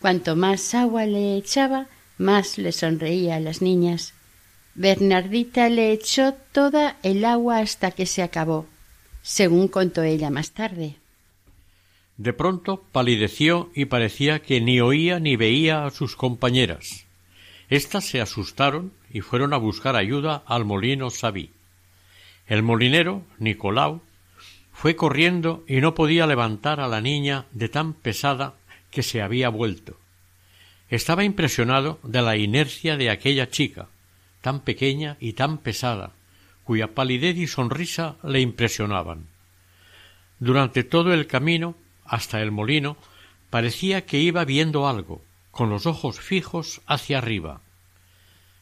Cuanto 0.00 0.36
más 0.36 0.74
agua 0.74 1.06
le 1.06 1.36
echaba, 1.36 1.86
más 2.18 2.58
le 2.58 2.72
sonreía 2.72 3.36
a 3.36 3.40
las 3.40 3.62
niñas. 3.62 4.12
Bernardita 4.74 5.68
le 5.68 5.92
echó 5.92 6.34
toda 6.52 6.96
el 7.02 7.24
agua 7.24 7.58
hasta 7.58 7.90
que 7.90 8.06
se 8.06 8.22
acabó, 8.22 8.66
según 9.22 9.68
contó 9.68 10.02
ella 10.02 10.30
más 10.30 10.52
tarde. 10.52 10.96
De 12.16 12.32
pronto 12.32 12.84
palideció 12.92 13.70
y 13.74 13.86
parecía 13.86 14.40
que 14.40 14.60
ni 14.60 14.80
oía 14.80 15.18
ni 15.18 15.36
veía 15.36 15.84
a 15.84 15.90
sus 15.90 16.14
compañeras. 16.14 17.06
Estas 17.68 18.04
se 18.04 18.20
asustaron 18.20 18.92
y 19.10 19.20
fueron 19.20 19.52
a 19.52 19.56
buscar 19.56 19.96
ayuda 19.96 20.42
al 20.46 20.64
molino 20.64 21.10
Sabí. 21.10 21.50
El 22.46 22.62
molinero, 22.62 23.24
Nicolau, 23.38 24.02
fue 24.72 24.96
corriendo 24.96 25.64
y 25.66 25.80
no 25.80 25.94
podía 25.94 26.26
levantar 26.26 26.80
a 26.80 26.88
la 26.88 27.00
niña 27.00 27.46
de 27.52 27.68
tan 27.68 27.94
pesada 27.94 28.54
que 28.90 29.02
se 29.02 29.22
había 29.22 29.48
vuelto. 29.48 29.98
Estaba 30.90 31.24
impresionado 31.24 31.98
de 32.02 32.22
la 32.22 32.36
inercia 32.36 32.96
de 32.96 33.10
aquella 33.10 33.50
chica, 33.50 33.88
tan 34.42 34.60
pequeña 34.60 35.16
y 35.20 35.32
tan 35.32 35.58
pesada, 35.58 36.12
cuya 36.64 36.88
palidez 36.94 37.36
y 37.38 37.46
sonrisa 37.46 38.16
le 38.22 38.40
impresionaban. 38.40 39.26
Durante 40.38 40.84
todo 40.84 41.14
el 41.14 41.26
camino 41.26 41.74
hasta 42.04 42.40
el 42.40 42.50
molino, 42.50 42.96
parecía 43.50 44.04
que 44.06 44.18
iba 44.18 44.44
viendo 44.44 44.88
algo, 44.88 45.22
con 45.50 45.70
los 45.70 45.86
ojos 45.86 46.20
fijos 46.20 46.80
hacia 46.86 47.18
arriba. 47.18 47.60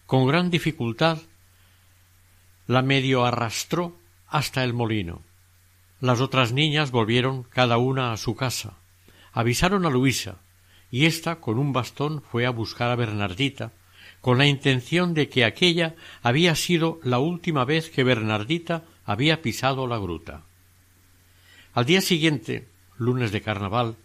Con 0.07 0.27
gran 0.27 0.51
dificultad 0.51 1.19
la 2.67 2.83
medio 2.83 3.25
arrastró 3.25 3.97
hasta 4.29 4.63
el 4.65 4.73
molino. 4.73 5.23
Las 6.01 6.21
otras 6.21 6.53
niñas 6.53 6.91
volvieron 6.91 7.45
cada 7.45 7.79
una 7.79 8.13
a 8.13 8.17
su 8.17 8.35
casa. 8.35 8.75
Avisaron 9.33 9.87
a 9.87 9.91
Luisa, 9.91 10.37
y 10.91 11.07
ésta 11.07 11.37
con 11.37 11.59
un 11.59 11.73
bastón 11.73 12.23
fue 12.23 12.45
a 12.45 12.51
buscar 12.51 12.91
a 12.91 12.97
Bernardita, 12.97 13.73
con 14.21 14.39
la 14.39 14.47
intención 14.47 15.15
de 15.15 15.29
que 15.29 15.45
aquella 15.45 15.95
había 16.23 16.55
sido 16.55 17.01
la 17.03 17.19
última 17.19 17.65
vez 17.65 17.91
que 17.91 18.05
Bernardita 18.05 18.85
había 19.05 19.43
pisado 19.43 19.87
la 19.87 19.99
gruta. 19.99 20.43
Al 21.75 21.87
día 21.87 22.01
siguiente 22.01 22.69
lunes 22.97 23.33
de 23.33 23.43
carnaval, 23.43 23.97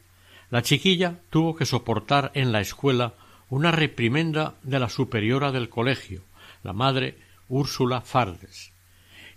la 0.50 0.62
chiquilla 0.62 1.20
tuvo 1.30 1.56
que 1.56 1.66
soportar 1.66 2.32
en 2.34 2.52
la 2.52 2.62
escuela 2.62 3.14
una 3.50 3.72
reprimenda 3.72 4.56
de 4.64 4.80
la 4.80 4.90
superiora 4.90 5.52
del 5.52 5.70
colegio, 5.70 6.24
la 6.64 6.74
madre 6.74 7.18
Úrsula 7.50 8.02
Fardes, 8.02 8.72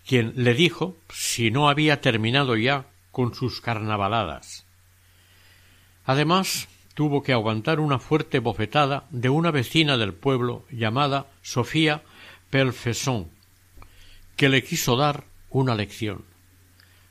quien 0.07 0.33
le 0.37 0.55
dijo 0.55 0.97
si 1.13 1.51
no 1.51 1.69
había 1.69 2.01
terminado 2.01 2.57
ya 2.57 2.87
con 3.13 3.35
sus 3.35 3.61
carnavaladas. 3.61 4.67
Además, 6.05 6.69
tuvo 6.95 7.23
que 7.23 7.33
aguantar 7.33 7.81
una 7.81 7.99
fuerte 7.99 8.41
bofetada 8.41 9.07
de 9.11 9.31
una 9.31 9.51
vecina 9.51 9.97
del 9.97 10.13
pueblo 10.13 10.65
llamada 10.71 11.27
Sofía 11.43 12.03
Pelfesson, 12.51 13.31
que 14.37 14.49
le 14.49 14.65
quiso 14.65 14.97
dar 14.97 15.25
una 15.51 15.75
lección. 15.75 16.25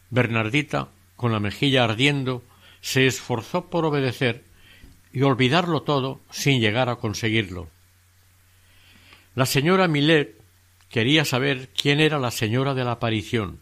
Bernardita 0.10 0.89
con 1.19 1.34
la 1.34 1.41
mejilla 1.41 1.84
ardiendo, 1.84 2.43
se 2.79 3.05
esforzó 3.05 3.69
por 3.69 3.84
obedecer 3.84 4.45
y 5.12 5.23
olvidarlo 5.23 5.82
todo 5.82 6.21
sin 6.32 6.62
llegar 6.62 6.88
a 6.88 6.95
conseguirlo. 6.95 7.67
La 9.36 9.45
señora 9.45 9.89
Millet 9.89 10.39
quería 10.88 11.25
saber 11.25 11.71
quién 11.75 11.99
era 11.99 12.19
la 12.19 12.32
señora 12.32 12.73
de 12.73 12.86
la 12.86 12.93
aparición. 12.93 13.60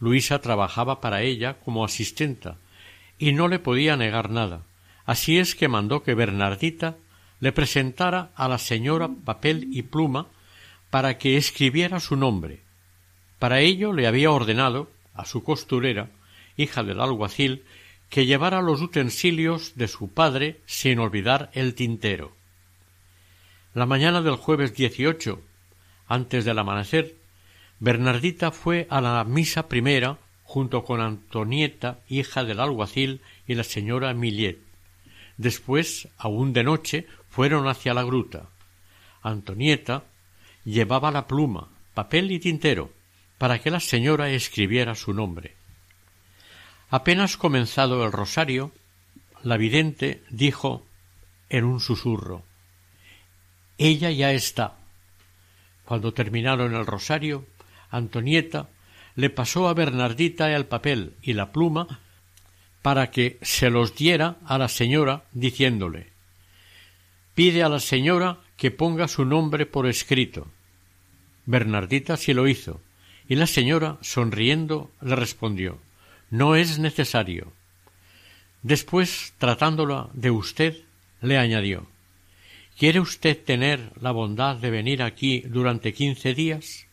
Luisa 0.00 0.40
trabajaba 0.40 1.00
para 1.00 1.22
ella 1.22 1.60
como 1.64 1.84
asistenta 1.84 2.56
y 3.20 3.34
no 3.34 3.46
le 3.46 3.60
podía 3.60 3.96
negar 3.96 4.28
nada. 4.28 4.62
Así 5.06 5.38
es 5.38 5.54
que 5.54 5.68
mandó 5.68 6.02
que 6.02 6.14
Bernardita 6.14 6.96
le 7.38 7.52
presentara 7.52 8.32
a 8.34 8.48
la 8.48 8.58
señora 8.58 9.08
papel 9.24 9.68
y 9.70 9.82
pluma 9.82 10.26
para 10.90 11.18
que 11.18 11.36
escribiera 11.36 12.00
su 12.00 12.16
nombre. 12.16 12.62
Para 13.38 13.60
ello 13.60 13.92
le 13.92 14.08
había 14.08 14.32
ordenado 14.32 14.90
a 15.14 15.24
su 15.24 15.44
costurera 15.44 16.10
hija 16.56 16.82
del 16.82 17.00
alguacil, 17.00 17.64
que 18.08 18.26
llevara 18.26 18.60
los 18.60 18.80
utensilios 18.82 19.76
de 19.76 19.88
su 19.88 20.08
padre 20.08 20.60
sin 20.66 20.98
olvidar 20.98 21.50
el 21.54 21.74
tintero. 21.74 22.32
La 23.72 23.86
mañana 23.86 24.20
del 24.20 24.34
jueves 24.34 24.74
dieciocho, 24.74 25.40
antes 26.08 26.44
del 26.44 26.58
amanecer, 26.58 27.14
Bernardita 27.78 28.50
fue 28.50 28.86
a 28.90 29.00
la 29.00 29.22
misa 29.24 29.68
primera 29.68 30.18
junto 30.42 30.82
con 30.82 31.00
Antonieta, 31.00 32.00
hija 32.08 32.42
del 32.42 32.58
alguacil, 32.58 33.20
y 33.46 33.54
la 33.54 33.62
señora 33.62 34.12
Millet. 34.14 34.58
Después, 35.36 36.08
aún 36.18 36.52
de 36.52 36.64
noche, 36.64 37.06
fueron 37.28 37.68
hacia 37.68 37.94
la 37.94 38.02
gruta. 38.02 38.48
Antonieta 39.22 40.02
llevaba 40.64 41.12
la 41.12 41.28
pluma, 41.28 41.68
papel 41.94 42.32
y 42.32 42.40
tintero, 42.40 42.90
para 43.38 43.60
que 43.60 43.70
la 43.70 43.78
señora 43.78 44.30
escribiera 44.30 44.96
su 44.96 45.14
nombre. 45.14 45.54
Apenas 46.90 47.36
comenzado 47.36 48.04
el 48.04 48.10
rosario, 48.10 48.72
la 49.44 49.56
vidente 49.56 50.24
dijo 50.28 50.84
en 51.48 51.64
un 51.64 51.78
susurro 51.78 52.42
Ella 53.78 54.10
ya 54.10 54.32
está. 54.32 54.76
Cuando 55.84 56.12
terminaron 56.12 56.74
el 56.74 56.84
rosario, 56.84 57.46
Antonieta 57.90 58.68
le 59.14 59.30
pasó 59.30 59.68
a 59.68 59.74
Bernardita 59.74 60.50
el 60.50 60.66
papel 60.66 61.14
y 61.22 61.34
la 61.34 61.52
pluma 61.52 62.00
para 62.82 63.12
que 63.12 63.38
se 63.42 63.70
los 63.70 63.94
diera 63.94 64.38
a 64.44 64.58
la 64.58 64.68
señora, 64.68 65.24
diciéndole 65.30 66.08
Pide 67.34 67.62
a 67.62 67.68
la 67.68 67.80
señora 67.80 68.40
que 68.56 68.72
ponga 68.72 69.06
su 69.06 69.24
nombre 69.24 69.64
por 69.64 69.86
escrito. 69.86 70.48
Bernardita 71.46 72.16
sí 72.16 72.34
lo 72.34 72.48
hizo, 72.48 72.80
y 73.28 73.36
la 73.36 73.46
señora, 73.46 73.98
sonriendo, 74.00 74.90
le 75.00 75.14
respondió 75.14 75.78
No 76.30 76.54
es 76.54 76.78
necesario. 76.78 77.52
Después, 78.62 79.34
tratándola 79.38 80.08
de 80.12 80.30
usted, 80.30 80.76
le 81.20 81.38
añadió 81.38 81.86
¿Quiere 82.78 83.00
usted 83.00 83.38
tener 83.44 83.92
la 84.00 84.10
bondad 84.10 84.56
de 84.56 84.70
venir 84.70 85.02
aquí 85.02 85.40
durante 85.40 85.92
quince 85.92 86.32
días? 86.32 86.86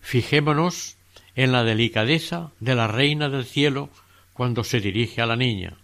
Fijémonos 0.00 0.96
en 1.34 1.50
la 1.50 1.64
delicadeza 1.64 2.52
de 2.60 2.76
la 2.76 2.86
reina 2.86 3.28
del 3.28 3.46
cielo 3.46 3.90
cuando 4.32 4.62
se 4.62 4.80
dirige 4.80 5.22
a 5.22 5.26
la 5.26 5.34
niña. 5.34 5.76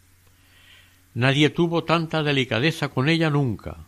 Nadie 1.15 1.51
tuvo 1.51 1.83
tanta 1.83 2.23
delicadeza 2.23 2.91
con 2.91 3.09
ella 3.09 3.29
nunca. 3.29 3.79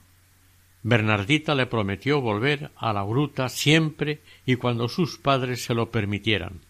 Bernardita 0.82 1.54
le 1.54 1.66
prometió 1.66 2.20
volver 2.20 2.70
a 2.76 2.92
la 2.92 3.04
gruta 3.04 3.48
siempre 3.48 4.20
y 4.46 4.56
cuando 4.56 4.88
sus 4.88 5.18
padres 5.18 5.62
se 5.62 5.74
lo 5.74 5.90
permitieran. 5.90 6.60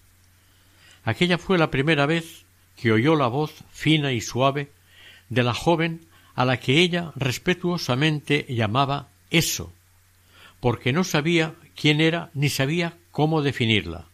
Aquella 1.09 1.38
fue 1.38 1.57
la 1.57 1.71
primera 1.71 2.05
vez 2.05 2.44
que 2.77 2.92
oyó 2.92 3.16
la 3.16 3.29
voz 3.29 3.64
fina 3.71 4.12
y 4.12 4.21
suave 4.21 4.71
de 5.31 5.42
la 5.42 5.55
joven 5.55 6.07
a 6.35 6.44
la 6.44 6.61
que 6.61 6.81
ella 6.83 7.12
respetuosamente 7.16 8.44
llamaba 8.51 9.09
eso, 9.31 9.73
porque 10.61 10.92
no 10.92 11.05
sabía 11.05 11.55
quién 11.75 12.03
era 12.03 12.31
ni 12.35 12.51
sabía 12.51 12.99
cómo 13.11 13.40
definirla. 13.40 14.05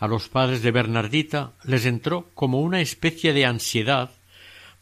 A 0.00 0.08
los 0.08 0.28
padres 0.28 0.62
de 0.62 0.72
Bernardita 0.72 1.52
les 1.62 1.86
entró 1.86 2.28
como 2.34 2.60
una 2.60 2.80
especie 2.80 3.32
de 3.32 3.46
ansiedad 3.46 4.10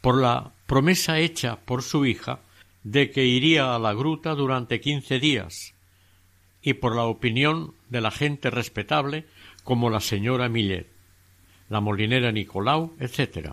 por 0.01 0.19
la 0.19 0.51
promesa 0.65 1.19
hecha 1.19 1.57
por 1.57 1.83
su 1.83 2.07
hija 2.07 2.39
de 2.81 3.11
que 3.11 3.23
iría 3.23 3.75
a 3.75 3.77
la 3.77 3.93
gruta 3.93 4.33
durante 4.33 4.81
quince 4.81 5.19
días, 5.19 5.75
y 6.63 6.73
por 6.73 6.95
la 6.95 7.03
opinión 7.03 7.75
de 7.89 8.01
la 8.01 8.09
gente 8.09 8.49
respetable 8.49 9.27
como 9.69 9.91
la 9.91 9.99
señora 9.99 10.49
Millet, 10.49 10.87
la 11.69 11.79
molinera 11.79 12.31
Nicolau, 12.31 12.95
etc., 12.99 13.51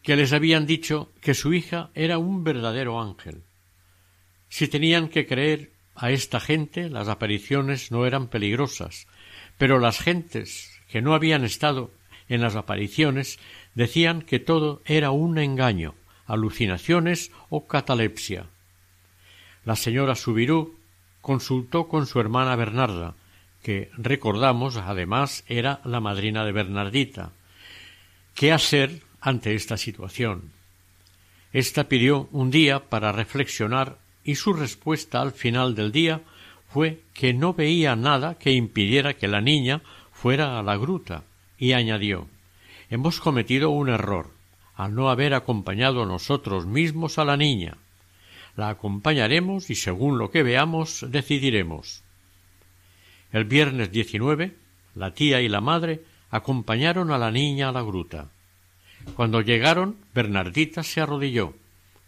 que 0.00 0.14
les 0.14 0.32
habían 0.32 0.64
dicho 0.64 1.10
que 1.20 1.34
su 1.34 1.52
hija 1.54 1.90
era 1.92 2.18
un 2.18 2.44
verdadero 2.44 3.02
ángel. 3.02 3.42
Si 4.48 4.68
tenían 4.68 5.08
que 5.08 5.26
creer 5.26 5.72
a 5.96 6.12
esta 6.12 6.38
gente, 6.38 6.88
las 6.88 7.08
apariciones 7.08 7.90
no 7.90 8.06
eran 8.06 8.28
peligrosas, 8.28 9.08
pero 9.58 9.80
las 9.80 9.98
gentes 9.98 10.70
que 10.88 11.02
no 11.02 11.14
habían 11.14 11.42
estado 11.42 11.90
en 12.28 12.40
las 12.40 12.54
apariciones 12.54 13.40
decían 13.74 14.22
que 14.22 14.38
todo 14.38 14.82
era 14.84 15.10
un 15.10 15.36
engaño, 15.38 15.96
alucinaciones 16.26 17.32
o 17.50 17.66
catalepsia. 17.66 18.46
La 19.64 19.74
señora 19.74 20.14
Subirú 20.14 20.78
consultó 21.22 21.88
con 21.88 22.06
su 22.06 22.20
hermana 22.20 22.54
Bernarda, 22.54 23.16
que 23.64 23.90
recordamos 23.96 24.76
además 24.76 25.42
era 25.48 25.80
la 25.84 25.98
madrina 25.98 26.44
de 26.44 26.52
Bernardita. 26.52 27.32
¿Qué 28.34 28.52
hacer 28.52 29.00
ante 29.22 29.54
esta 29.54 29.78
situación? 29.78 30.52
Esta 31.50 31.88
pidió 31.88 32.28
un 32.30 32.50
día 32.50 32.90
para 32.90 33.10
reflexionar 33.10 33.96
y 34.22 34.34
su 34.34 34.52
respuesta 34.52 35.22
al 35.22 35.32
final 35.32 35.74
del 35.74 35.92
día 35.92 36.20
fue 36.68 37.00
que 37.14 37.32
no 37.32 37.54
veía 37.54 37.96
nada 37.96 38.34
que 38.38 38.52
impidiera 38.52 39.14
que 39.14 39.28
la 39.28 39.40
niña 39.40 39.80
fuera 40.12 40.58
a 40.58 40.62
la 40.62 40.76
gruta, 40.76 41.24
y 41.56 41.72
añadió 41.72 42.28
Hemos 42.90 43.18
cometido 43.18 43.70
un 43.70 43.88
error 43.88 44.30
al 44.76 44.94
no 44.94 45.08
haber 45.08 45.32
acompañado 45.32 46.04
nosotros 46.04 46.66
mismos 46.66 47.18
a 47.18 47.24
la 47.24 47.38
niña. 47.38 47.78
La 48.56 48.68
acompañaremos 48.68 49.70
y 49.70 49.74
según 49.74 50.18
lo 50.18 50.30
que 50.30 50.42
veamos 50.42 51.06
decidiremos. 51.08 52.03
El 53.34 53.46
viernes 53.46 53.90
diecinueve 53.90 54.54
la 54.94 55.12
tía 55.12 55.40
y 55.40 55.48
la 55.48 55.60
madre 55.60 56.04
acompañaron 56.30 57.10
a 57.10 57.18
la 57.18 57.32
niña 57.32 57.68
a 57.68 57.72
la 57.72 57.82
gruta. 57.82 58.30
Cuando 59.16 59.40
llegaron, 59.40 59.96
Bernardita 60.14 60.84
se 60.84 61.00
arrodilló, 61.00 61.52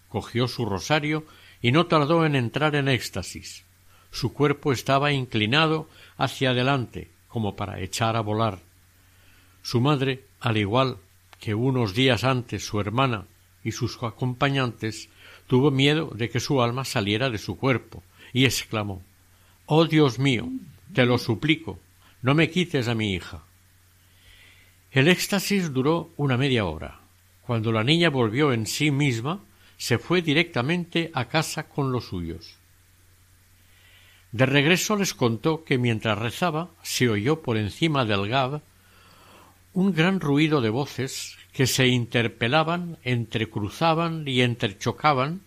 cogió 0.08 0.46
su 0.46 0.64
rosario 0.64 1.26
y 1.60 1.72
no 1.72 1.86
tardó 1.86 2.24
en 2.24 2.36
entrar 2.36 2.76
en 2.76 2.86
éxtasis. 2.86 3.64
Su 4.12 4.32
cuerpo 4.32 4.72
estaba 4.72 5.10
inclinado 5.10 5.88
hacia 6.16 6.50
adelante, 6.50 7.10
como 7.26 7.56
para 7.56 7.80
echar 7.80 8.14
a 8.14 8.20
volar. 8.20 8.60
Su 9.62 9.80
madre, 9.80 10.22
al 10.38 10.56
igual 10.58 10.98
que 11.40 11.56
unos 11.56 11.92
días 11.92 12.22
antes 12.22 12.64
su 12.64 12.78
hermana 12.78 13.24
y 13.64 13.72
sus 13.72 14.00
acompañantes, 14.00 15.08
tuvo 15.48 15.72
miedo 15.72 16.08
de 16.14 16.30
que 16.30 16.38
su 16.38 16.62
alma 16.62 16.84
saliera 16.84 17.30
de 17.30 17.38
su 17.38 17.56
cuerpo, 17.56 18.04
y 18.32 18.44
exclamó 18.44 19.02
Oh 19.66 19.86
Dios 19.86 20.20
mío, 20.20 20.48
te 20.92 21.06
lo 21.06 21.18
suplico, 21.18 21.78
no 22.22 22.34
me 22.34 22.50
quites 22.50 22.88
a 22.88 22.94
mi 22.94 23.12
hija. 23.14 23.42
El 24.90 25.08
éxtasis 25.08 25.72
duró 25.72 26.10
una 26.16 26.36
media 26.36 26.64
hora. 26.64 27.00
Cuando 27.42 27.70
la 27.70 27.84
niña 27.84 28.08
volvió 28.08 28.52
en 28.52 28.66
sí 28.66 28.90
misma, 28.90 29.40
se 29.76 29.98
fue 29.98 30.22
directamente 30.22 31.10
a 31.14 31.26
casa 31.26 31.68
con 31.68 31.92
los 31.92 32.06
suyos. 32.06 32.56
De 34.32 34.46
regreso 34.46 34.96
les 34.96 35.14
contó 35.14 35.64
que 35.64 35.78
mientras 35.78 36.18
rezaba 36.18 36.70
se 36.82 37.08
oyó 37.08 37.42
por 37.42 37.56
encima 37.56 38.04
del 38.04 38.28
gab 38.28 38.62
un 39.72 39.92
gran 39.92 40.20
ruido 40.20 40.60
de 40.60 40.70
voces 40.70 41.36
que 41.52 41.66
se 41.66 41.86
interpelaban, 41.86 42.98
entrecruzaban 43.02 44.26
y 44.26 44.40
entrechocaban. 44.40 45.42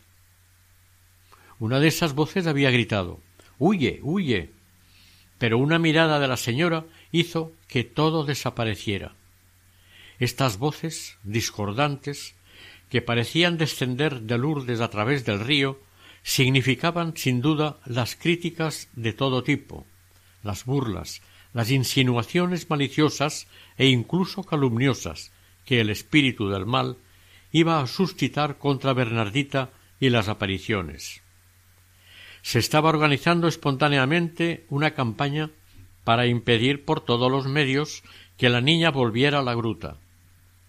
Una 1.60 1.80
de 1.80 1.88
esas 1.88 2.14
voces 2.14 2.46
había 2.48 2.72
gritado 2.72 3.20
Huye, 3.58 4.00
huye. 4.04 4.52
Pero 5.40 5.58
una 5.58 5.80
mirada 5.80 6.20
de 6.20 6.28
la 6.28 6.38
señora 6.38 6.86
hizo 7.12 7.52
que 7.68 7.84
todo 7.84 8.24
desapareciera. 8.24 9.16
Estas 10.20 10.58
voces 10.58 11.18
discordantes, 11.24 12.36
que 12.90 13.02
parecían 13.02 13.58
descender 13.58 14.22
de 14.22 14.38
Lourdes 14.38 14.82
a 14.82 14.90
través 14.90 15.26
del 15.26 15.40
río, 15.40 15.80
significaban 16.24 17.16
sin 17.16 17.42
duda 17.42 17.78
las 17.86 18.16
críticas 18.16 18.90
de 18.94 19.14
todo 19.14 19.44
tipo, 19.44 19.86
las 20.44 20.66
burlas, 20.66 21.22
las 21.54 21.72
insinuaciones 21.72 22.70
maliciosas 22.70 23.48
e 23.78 23.88
incluso 23.88 24.44
calumniosas 24.44 25.32
que 25.66 25.80
el 25.80 25.90
espíritu 25.90 26.50
del 26.50 26.66
mal 26.66 26.98
iba 27.52 27.82
a 27.82 27.88
suscitar 27.88 28.58
contra 28.58 28.94
Bernardita 28.94 29.70
y 30.00 30.10
las 30.10 30.28
apariciones. 30.28 31.22
Se 32.50 32.58
estaba 32.58 32.90
organizando 32.90 33.48
espontáneamente 33.48 34.66
una 34.70 34.96
campaña 34.96 35.52
para 36.04 36.26
impedir 36.26 36.84
por 36.84 37.00
todos 37.00 37.30
los 37.30 37.46
medios 37.46 38.02
que 38.40 38.50
la 38.50 38.60
niña 38.60 38.90
volviera 38.90 39.38
a 39.38 39.44
la 39.44 39.54
gruta. 39.54 39.98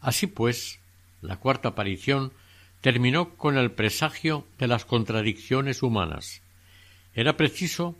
Así 0.02 0.26
pues, 0.26 0.78
la 1.22 1.38
cuarta 1.38 1.70
aparición 1.70 2.34
terminó 2.82 3.30
con 3.30 3.56
el 3.56 3.70
presagio 3.70 4.46
de 4.58 4.66
las 4.66 4.84
contradicciones 4.84 5.82
humanas. 5.82 6.42
Era 7.14 7.38
preciso 7.38 7.96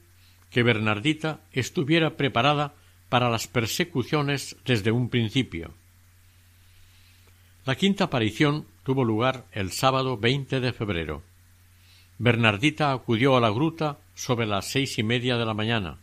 que 0.50 0.62
Bernardita 0.62 1.40
estuviera 1.50 2.18
preparada 2.18 2.74
para 3.08 3.30
las 3.30 3.46
persecuciones 3.46 4.56
desde 4.66 4.92
un 4.92 5.08
principio. 5.08 5.72
La 7.64 7.76
quinta 7.76 8.04
aparición 8.04 8.66
tuvo 8.82 9.04
lugar 9.04 9.46
el 9.52 9.72
sábado 9.72 10.18
veinte 10.18 10.60
de 10.60 10.74
febrero. 10.74 11.29
Bernardita 12.20 12.92
acudió 12.92 13.34
a 13.34 13.40
la 13.40 13.48
gruta 13.48 13.96
sobre 14.14 14.46
las 14.46 14.66
seis 14.66 14.98
y 14.98 15.02
media 15.02 15.38
de 15.38 15.46
la 15.46 15.54
mañana. 15.54 15.96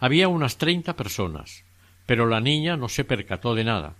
Había 0.00 0.26
unas 0.26 0.58
treinta 0.58 0.96
personas, 0.96 1.62
pero 2.04 2.26
la 2.26 2.40
niña 2.40 2.76
no 2.76 2.88
se 2.88 3.04
percató 3.04 3.54
de 3.54 3.62
nada. 3.62 3.94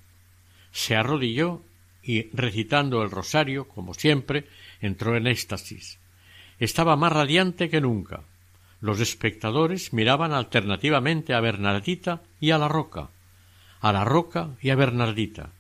Se 0.73 0.97
arrodilló 0.97 1.63
y 2.03 2.29
recitando 2.37 3.05
el 3.05 3.13
rosario, 3.13 3.69
como 3.69 3.95
siempre, 3.95 4.49
entró 4.81 5.17
en 5.17 5.29
éxtasis. 5.29 6.01
Estaba 6.59 6.97
más 6.97 7.13
radiante 7.13 7.71
que 7.71 7.81
nunca. 7.81 8.25
Los 8.81 8.99
espectadores 8.99 9.93
miraban 9.93 10.33
alternativamente 10.33 11.33
a 11.33 11.41
Bernardita 11.41 12.23
y 12.41 12.51
a 12.51 12.59
la 12.59 12.67
roca, 12.67 13.11
a 13.81 13.93
la 13.93 14.05
roca 14.05 14.57
y 14.61 14.71
a 14.71 14.75
Bernardita, 14.75 15.51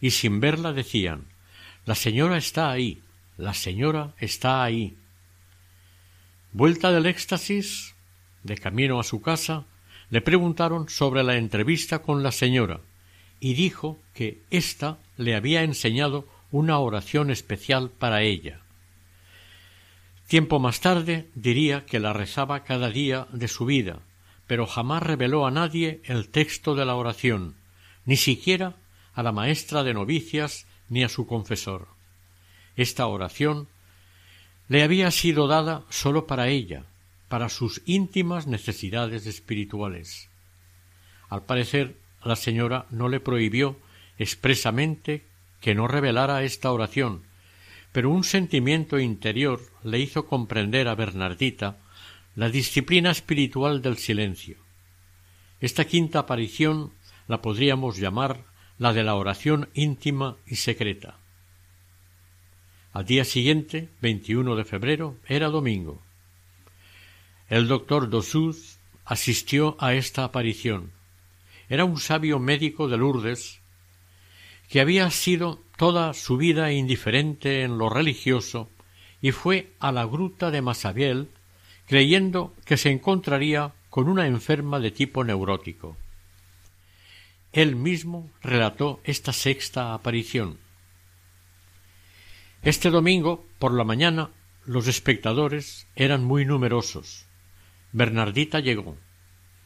y 0.00 0.10
sin 0.10 0.40
verla 0.40 0.72
decían 0.72 1.26
La 1.86 1.94
señora 1.94 2.38
está 2.38 2.72
ahí, 2.72 3.02
la 3.36 3.54
señora 3.54 4.14
está 4.18 4.64
ahí. 4.64 4.96
Vuelta 6.54 6.92
del 6.92 7.06
éxtasis, 7.06 7.94
de 8.42 8.58
camino 8.58 9.00
a 9.00 9.04
su 9.04 9.22
casa, 9.22 9.64
le 10.10 10.20
preguntaron 10.20 10.90
sobre 10.90 11.22
la 11.22 11.36
entrevista 11.36 12.00
con 12.00 12.22
la 12.22 12.30
señora, 12.30 12.80
y 13.40 13.54
dijo 13.54 13.98
que 14.12 14.42
ésta 14.50 14.98
le 15.16 15.34
había 15.34 15.62
enseñado 15.62 16.28
una 16.50 16.78
oración 16.78 17.30
especial 17.30 17.88
para 17.88 18.20
ella. 18.20 18.60
Tiempo 20.26 20.58
más 20.58 20.80
tarde 20.80 21.30
diría 21.34 21.86
que 21.86 22.00
la 22.00 22.12
rezaba 22.12 22.64
cada 22.64 22.90
día 22.90 23.26
de 23.32 23.48
su 23.48 23.64
vida, 23.64 24.00
pero 24.46 24.66
jamás 24.66 25.02
reveló 25.02 25.46
a 25.46 25.50
nadie 25.50 26.02
el 26.04 26.28
texto 26.28 26.74
de 26.74 26.84
la 26.84 26.96
oración, 26.96 27.54
ni 28.04 28.18
siquiera 28.18 28.76
a 29.14 29.22
la 29.22 29.32
maestra 29.32 29.84
de 29.84 29.94
novicias 29.94 30.66
ni 30.90 31.02
a 31.02 31.08
su 31.08 31.26
confesor. 31.26 31.88
Esta 32.76 33.06
oración 33.06 33.68
le 34.72 34.82
había 34.82 35.10
sido 35.10 35.48
dada 35.48 35.84
sólo 35.90 36.26
para 36.26 36.48
ella, 36.48 36.86
para 37.28 37.50
sus 37.50 37.82
íntimas 37.84 38.46
necesidades 38.46 39.26
espirituales. 39.26 40.30
Al 41.28 41.44
parecer, 41.44 41.98
la 42.24 42.36
señora 42.36 42.86
no 42.88 43.10
le 43.10 43.20
prohibió 43.20 43.78
expresamente 44.16 45.26
que 45.60 45.74
no 45.74 45.88
revelara 45.88 46.42
esta 46.42 46.72
oración, 46.72 47.24
pero 47.92 48.08
un 48.08 48.24
sentimiento 48.24 48.98
interior 48.98 49.60
le 49.82 49.98
hizo 49.98 50.24
comprender 50.24 50.88
a 50.88 50.94
Bernardita 50.94 51.76
la 52.34 52.48
disciplina 52.48 53.10
espiritual 53.10 53.82
del 53.82 53.98
silencio. 53.98 54.56
Esta 55.60 55.84
quinta 55.84 56.20
aparición 56.20 56.94
la 57.28 57.42
podríamos 57.42 57.98
llamar 57.98 58.46
la 58.78 58.94
de 58.94 59.04
la 59.04 59.16
oración 59.16 59.68
íntima 59.74 60.38
y 60.46 60.56
secreta. 60.56 61.18
Al 62.92 63.06
día 63.06 63.24
siguiente, 63.24 63.88
21 64.02 64.54
de 64.54 64.64
febrero, 64.64 65.16
era 65.26 65.48
domingo. 65.48 66.02
El 67.48 67.66
doctor 67.66 68.10
Dossuz 68.10 68.78
asistió 69.04 69.76
a 69.78 69.94
esta 69.94 70.24
aparición. 70.24 70.92
Era 71.68 71.84
un 71.84 71.98
sabio 71.98 72.38
médico 72.38 72.88
de 72.88 72.98
Lourdes 72.98 73.60
que 74.68 74.80
había 74.80 75.10
sido 75.10 75.62
toda 75.76 76.12
su 76.14 76.36
vida 76.36 76.72
indiferente 76.72 77.62
en 77.62 77.78
lo 77.78 77.88
religioso 77.88 78.68
y 79.20 79.32
fue 79.32 79.72
a 79.80 79.90
la 79.90 80.04
gruta 80.04 80.50
de 80.50 80.62
Masabiel 80.62 81.28
creyendo 81.86 82.54
que 82.64 82.76
se 82.76 82.90
encontraría 82.90 83.72
con 83.88 84.08
una 84.08 84.26
enferma 84.26 84.80
de 84.80 84.90
tipo 84.90 85.24
neurótico. 85.24 85.96
Él 87.52 87.76
mismo 87.76 88.30
relató 88.42 89.00
esta 89.04 89.32
sexta 89.32 89.92
aparición. 89.92 90.58
Este 92.62 92.90
domingo, 92.90 93.44
por 93.58 93.74
la 93.74 93.82
mañana, 93.82 94.30
los 94.64 94.86
espectadores 94.86 95.88
eran 95.96 96.22
muy 96.22 96.44
numerosos. 96.44 97.26
Bernardita 97.90 98.60
llegó. 98.60 98.96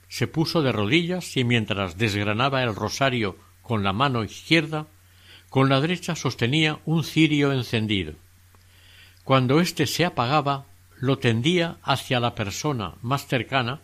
Se 0.09 0.27
puso 0.27 0.63
de 0.63 0.73
rodillas 0.73 1.37
y 1.37 1.45
mientras 1.45 1.99
desgranaba 1.99 2.63
el 2.63 2.75
rosario 2.75 3.37
con 3.61 3.85
la 3.85 3.93
mano 3.93 4.25
izquierda, 4.25 4.87
con 5.51 5.69
la 5.69 5.83
derecha 5.83 6.17
sostenía 6.17 6.81
un 6.87 7.05
cirio 7.05 7.53
encendido. 7.53 8.15
Cuando 9.25 9.61
éste 9.61 9.87
se 9.87 10.07
apagaba, 10.07 10.65
lo 10.99 11.19
tendía 11.19 11.77
hacia 11.83 12.19
la 12.19 12.35
persona 12.35 12.95
más 13.03 13.27
cercana 13.27 13.83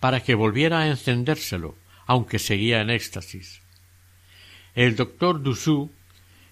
para 0.00 0.20
que 0.20 0.34
volviera 0.34 0.80
a 0.80 0.88
encendérselo, 0.88 1.76
aunque 2.06 2.38
seguía 2.38 2.80
en 2.80 2.88
éxtasis. 2.88 3.60
El 4.74 4.96
doctor 4.96 5.42
Dussou, 5.42 5.90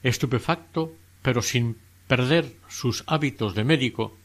estupefacto, 0.03 0.93
pero 1.23 1.41
sin 1.41 1.79
perder 2.13 2.53
sus 2.69 3.05
hábitos 3.07 3.55
de 3.55 3.65
médico, 3.65 4.19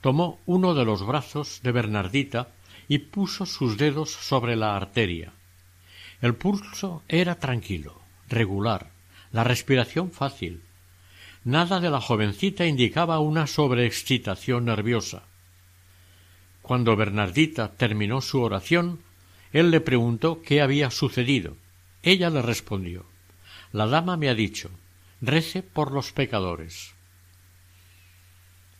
tomó 0.00 0.40
uno 0.44 0.74
de 0.74 0.84
los 0.84 1.06
brazos 1.06 1.60
de 1.62 1.70
Bernardita 1.70 2.48
y 2.88 2.98
puso 2.98 3.46
sus 3.46 3.78
dedos 3.78 4.10
sobre 4.10 4.56
la 4.56 4.74
arteria. 4.74 5.30
El 6.20 6.34
pulso 6.34 7.04
era 7.06 7.36
tranquilo, 7.36 8.02
regular, 8.28 8.90
la 9.30 9.44
respiración 9.44 10.10
fácil. 10.10 10.62
Nada 11.44 11.78
de 11.78 11.90
la 11.90 12.00
jovencita 12.00 12.66
indicaba 12.66 13.20
una 13.20 13.46
sobreexcitación 13.46 14.64
nerviosa. 14.64 15.22
Cuando 16.60 16.96
Bernardita 16.96 17.70
terminó 17.70 18.20
su 18.20 18.42
oración, 18.42 18.98
él 19.52 19.70
le 19.70 19.80
preguntó 19.80 20.42
qué 20.42 20.60
había 20.60 20.90
sucedido. 20.90 21.56
Ella 22.02 22.30
le 22.30 22.42
respondió 22.42 23.06
La 23.70 23.86
dama 23.86 24.16
me 24.16 24.28
ha 24.28 24.34
dicho 24.34 24.70
rece 25.20 25.62
por 25.62 25.92
los 25.92 26.10
pecadores. 26.10 26.97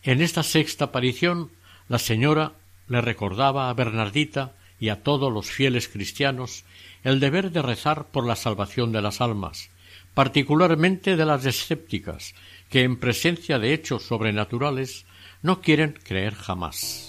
En 0.08 0.22
esta 0.22 0.42
sexta 0.42 0.86
aparición 0.86 1.50
la 1.86 1.98
señora 1.98 2.52
le 2.86 3.02
recordaba 3.02 3.68
a 3.68 3.74
Bernardita 3.74 4.54
y 4.80 4.88
a 4.88 5.02
todos 5.02 5.30
los 5.30 5.50
fieles 5.50 5.86
cristianos 5.86 6.64
el 7.04 7.20
deber 7.20 7.50
de 7.50 7.60
rezar 7.60 8.06
por 8.06 8.26
la 8.26 8.34
salvación 8.34 8.90
de 8.90 9.02
las 9.02 9.20
almas, 9.20 9.68
particularmente 10.14 11.14
de 11.14 11.26
las 11.26 11.44
escépticas, 11.44 12.34
que 12.70 12.84
en 12.84 12.98
presencia 12.98 13.58
de 13.58 13.74
hechos 13.74 14.02
sobrenaturales 14.02 15.04
no 15.42 15.60
quieren 15.60 15.98
creer 16.02 16.34
jamás. 16.34 17.07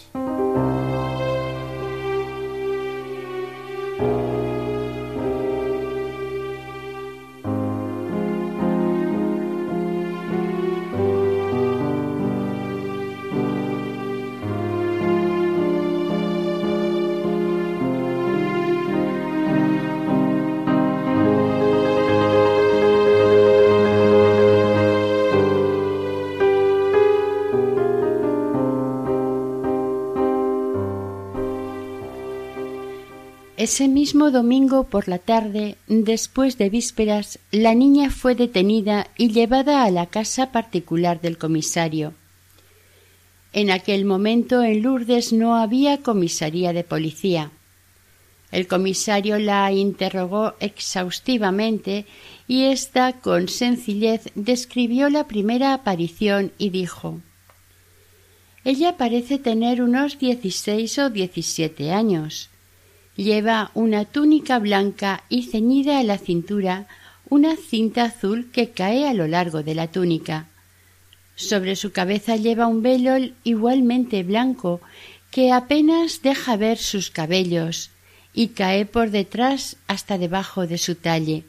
Ese 33.70 33.88
mismo 33.88 34.32
domingo 34.32 34.86
por 34.86 35.08
la 35.08 35.20
tarde, 35.20 35.76
después 35.88 36.58
de 36.58 36.72
vísperas, 36.72 37.38
la 37.52 37.76
niña 37.76 38.10
fue 38.10 38.34
detenida 38.34 39.06
y 39.16 39.30
llevada 39.30 39.84
a 39.84 39.92
la 39.92 40.08
casa 40.08 40.52
particular 40.52 41.22
del 41.22 41.38
comisario. 41.38 42.16
En 43.54 43.70
aquel 43.70 44.06
momento 44.06 44.64
en 44.64 44.82
Lourdes 44.82 45.34
no 45.34 45.56
había 45.56 46.00
comisaría 46.00 46.74
de 46.74 46.84
policía. 46.84 47.52
El 48.52 48.66
comisario 48.66 49.38
la 49.38 49.72
interrogó 49.72 50.56
exhaustivamente 50.60 52.08
y 52.48 52.64
ésta 52.64 53.14
con 53.22 53.50
sencillez 53.50 54.32
describió 54.34 55.12
la 55.12 55.28
primera 55.28 55.76
aparición 55.76 56.54
y 56.58 56.72
dijo 56.72 57.20
Ella 58.66 58.98
parece 58.98 59.38
tener 59.38 59.84
unos 59.84 60.18
dieciséis 60.18 60.98
o 60.98 61.12
diecisiete 61.12 61.92
años 61.92 62.50
Lleva 63.20 63.70
una 63.74 64.06
túnica 64.06 64.60
blanca 64.60 65.26
y 65.28 65.44
ceñida 65.44 66.00
a 66.00 66.04
la 66.04 66.18
cintura 66.18 66.88
una 67.28 67.58
cinta 67.58 68.06
azul 68.06 68.50
que 68.50 68.70
cae 68.70 69.10
a 69.10 69.14
lo 69.14 69.28
largo 69.28 69.62
de 69.62 69.76
la 69.76 69.88
túnica. 69.88 70.48
Sobre 71.36 71.76
su 71.76 71.92
cabeza 71.92 72.38
lleva 72.38 72.68
un 72.68 72.82
velo 72.82 73.18
igualmente 73.44 74.24
blanco 74.24 74.80
que 75.32 75.52
apenas 75.52 76.22
deja 76.22 76.56
ver 76.56 76.78
sus 76.78 77.12
cabellos 77.12 77.90
y 78.34 78.56
cae 78.60 78.86
por 78.86 79.12
detrás 79.12 79.76
hasta 79.88 80.18
debajo 80.18 80.66
de 80.66 80.78
su 80.78 80.96
talle. 80.96 81.44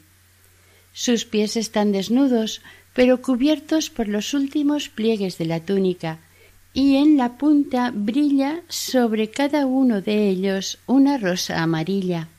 Sus 0.91 1.23
pies 1.23 1.55
están 1.55 1.93
desnudos, 1.93 2.59
pero 2.93 3.21
cubiertos 3.21 3.89
por 3.89 4.09
los 4.09 4.33
últimos 4.33 4.89
pliegues 4.89 5.37
de 5.37 5.45
la 5.45 5.61
túnica, 5.61 6.19
y 6.73 6.95
en 6.95 7.17
la 7.17 7.37
punta 7.37 7.91
brilla 7.93 8.61
sobre 8.69 9.29
cada 9.29 9.65
uno 9.65 10.01
de 10.01 10.29
ellos 10.29 10.79
una 10.87 11.17
rosa 11.17 11.61
amarilla. 11.61 12.29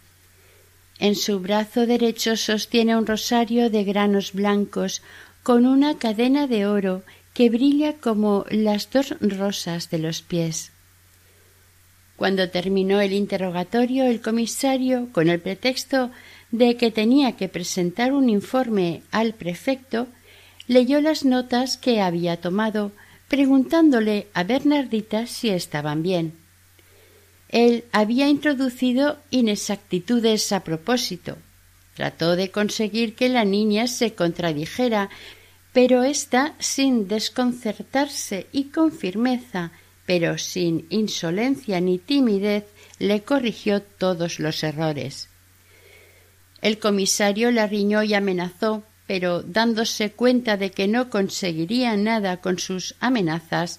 En 0.99 1.17
su 1.17 1.41
brazo 1.41 1.87
derecho 1.87 2.37
sostiene 2.37 2.97
un 2.97 3.07
rosario 3.07 3.71
de 3.71 3.85
granos 3.85 4.33
blancos 4.33 5.03
con 5.43 5.67
una 5.67 5.99
cadena 5.99 6.47
de 6.47 6.67
oro 6.67 7.03
que 7.35 7.51
brilla 7.51 7.95
como 7.95 8.45
las 8.51 8.91
dos 8.91 9.15
rosas 9.21 9.91
de 9.91 9.99
los 9.99 10.23
pies. 10.23 10.71
Cuando 12.17 12.51
terminó 12.51 13.01
el 13.01 13.13
interrogatorio, 13.13 14.05
el 14.05 14.21
comisario, 14.21 15.09
con 15.13 15.29
el 15.29 15.41
pretexto 15.41 16.11
de 16.53 16.77
que 16.77 16.91
tenía 16.91 17.33
que 17.33 17.49
presentar 17.49 18.13
un 18.13 18.29
informe 18.29 19.03
al 19.11 19.35
prefecto, 19.35 20.07
leyó 20.69 21.01
las 21.01 21.25
notas 21.25 21.77
que 21.77 22.01
había 22.01 22.37
tomado 22.37 22.93
preguntándole 23.33 24.27
a 24.35 24.45
Bernardita 24.45 25.27
si 25.27 25.49
estaban 25.49 26.03
bien. 26.03 26.35
él 27.49 27.85
había 27.91 28.29
introducido 28.29 29.17
inexactitudes 29.31 30.53
a 30.53 30.61
propósito. 30.61 31.39
Trató 31.95 32.37
de 32.37 32.51
conseguir 32.51 33.15
que 33.15 33.31
la 33.31 33.47
niña 33.47 33.87
se 33.87 34.13
contradijera, 34.13 35.09
pero 35.73 36.03
ésta, 36.03 36.55
sin 36.59 37.09
desconcertarse 37.09 38.49
y 38.53 38.65
con 38.65 38.93
firmeza, 38.93 39.73
pero 40.05 40.37
sin 40.37 40.85
insolencia 40.91 41.81
ni 41.81 41.97
timidez, 41.97 42.65
le 42.99 43.23
corrigió 43.23 43.81
todos 43.81 44.41
los 44.41 44.63
errores. 44.63 45.31
El 46.61 46.79
comisario 46.79 47.51
la 47.51 47.67
riñó 47.67 48.03
y 48.03 48.13
amenazó, 48.13 48.83
pero 49.13 49.43
dándose 49.43 50.13
cuenta 50.13 50.57
de 50.57 50.71
que 50.71 50.89
no 50.89 51.11
conseguiría 51.11 51.99
nada 51.99 52.39
con 52.39 52.59
sus 52.59 52.95
amenazas, 52.99 53.79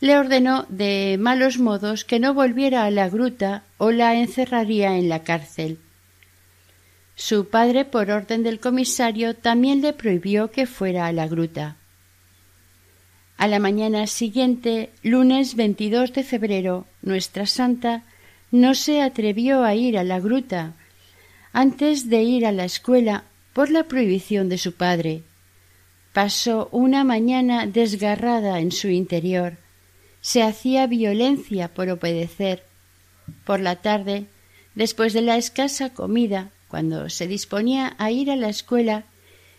le 0.00 0.16
ordenó 0.16 0.64
de 0.70 1.18
malos 1.20 1.58
modos 1.58 2.06
que 2.06 2.18
no 2.18 2.32
volviera 2.32 2.86
a 2.86 2.90
la 2.90 3.10
gruta 3.10 3.62
o 3.76 3.90
la 3.90 4.14
encerraría 4.14 4.96
en 4.96 5.10
la 5.10 5.22
cárcel. 5.22 5.76
Su 7.14 7.50
padre, 7.50 7.84
por 7.84 8.10
orden 8.10 8.42
del 8.42 8.58
comisario, 8.58 9.36
también 9.36 9.82
le 9.82 9.92
prohibió 9.92 10.50
que 10.50 10.64
fuera 10.64 11.06
a 11.06 11.12
la 11.12 11.28
gruta. 11.28 11.76
A 13.36 13.48
la 13.48 13.58
mañana 13.58 14.06
siguiente, 14.06 14.88
lunes 15.02 15.56
22 15.56 16.14
de 16.14 16.24
febrero, 16.24 16.86
nuestra 17.02 17.44
santa 17.44 18.04
no 18.50 18.74
se 18.74 19.02
atrevió 19.02 19.62
a 19.62 19.74
ir 19.74 19.98
a 19.98 20.04
la 20.04 20.20
gruta 20.20 20.72
antes 21.52 22.08
de 22.08 22.22
ir 22.22 22.46
a 22.46 22.52
la 22.52 22.64
escuela 22.64 23.24
por 23.60 23.68
la 23.68 23.84
prohibición 23.84 24.48
de 24.48 24.56
su 24.56 24.72
padre. 24.72 25.22
Pasó 26.14 26.70
una 26.72 27.04
mañana 27.04 27.66
desgarrada 27.66 28.58
en 28.58 28.72
su 28.72 28.88
interior. 28.88 29.58
Se 30.22 30.42
hacía 30.42 30.86
violencia 30.86 31.68
por 31.68 31.90
obedecer. 31.90 32.62
Por 33.44 33.60
la 33.60 33.76
tarde, 33.76 34.24
después 34.74 35.12
de 35.12 35.20
la 35.20 35.36
escasa 35.36 35.92
comida, 35.92 36.52
cuando 36.68 37.10
se 37.10 37.26
disponía 37.26 37.96
a 37.98 38.10
ir 38.10 38.30
a 38.30 38.36
la 38.36 38.48
escuela, 38.48 39.04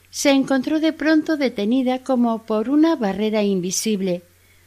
se 0.10 0.32
encontró 0.32 0.80
de 0.80 0.94
pronto 0.94 1.38
detenida 1.38 2.00
como 2.00 2.42
por 2.48 2.70
una 2.70 2.96
barrera 2.96 3.44
invisible. 3.44 4.24